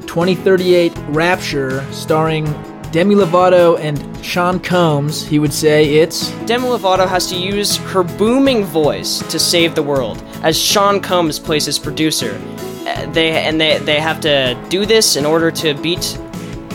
2038 0.07 0.93
Rapture, 1.09 1.85
starring 1.93 2.45
Demi 2.93 3.16
Lovato 3.16 3.76
and 3.81 3.99
Sean 4.24 4.61
Combs, 4.61 5.26
he 5.26 5.41
would 5.41 5.53
say 5.53 5.95
it's. 5.97 6.31
Demi 6.47 6.68
Lovato 6.68 7.09
has 7.09 7.26
to 7.31 7.37
use 7.37 7.79
her 7.79 8.05
booming 8.05 8.62
voice 8.62 9.18
to 9.33 9.39
save 9.41 9.74
the 9.74 9.83
world, 9.83 10.22
as 10.45 10.57
Sean 10.57 11.01
Combs 11.01 11.41
plays 11.41 11.64
his 11.66 11.76
producer. 11.76 12.41
Uh, 12.87 13.05
They 13.11 13.33
and 13.33 13.61
they 13.61 13.79
they 13.79 13.99
have 13.99 14.20
to 14.20 14.55
do 14.68 14.87
this 14.87 15.16
in 15.16 15.26
order 15.26 15.51
to 15.51 15.74
beat 15.74 16.16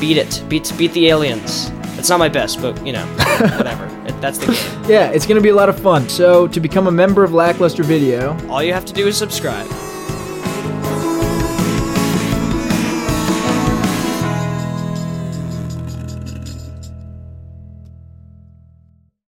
beat 0.02 0.18
it, 0.18 0.44
beat 0.50 0.74
beat 0.78 0.92
the 0.92 1.08
aliens. 1.08 1.72
It's 2.04 2.10
not 2.10 2.20
my 2.20 2.28
best, 2.28 2.62
but 2.62 2.86
you 2.86 2.92
know, 2.92 3.06
whatever. 3.56 3.86
It, 4.06 4.20
that's 4.20 4.38
the 4.38 4.48
game. 4.48 4.92
Yeah, 4.92 5.12
it's 5.12 5.26
going 5.26 5.38
to 5.38 5.42
be 5.42 5.48
a 5.48 5.56
lot 5.56 5.70
of 5.70 5.80
fun. 5.80 6.10
So, 6.10 6.50
to 6.50 6.60
become 6.60 6.88
a 6.88 6.92
member 6.92 7.24
of 7.24 7.34
Lackluster 7.34 7.82
Video, 7.82 8.38
All 8.50 8.62
you 8.62 8.74
have 8.74 8.84
to 8.84 8.94
do 8.94 9.08
is 9.08 9.16
subscribe. 9.16 9.68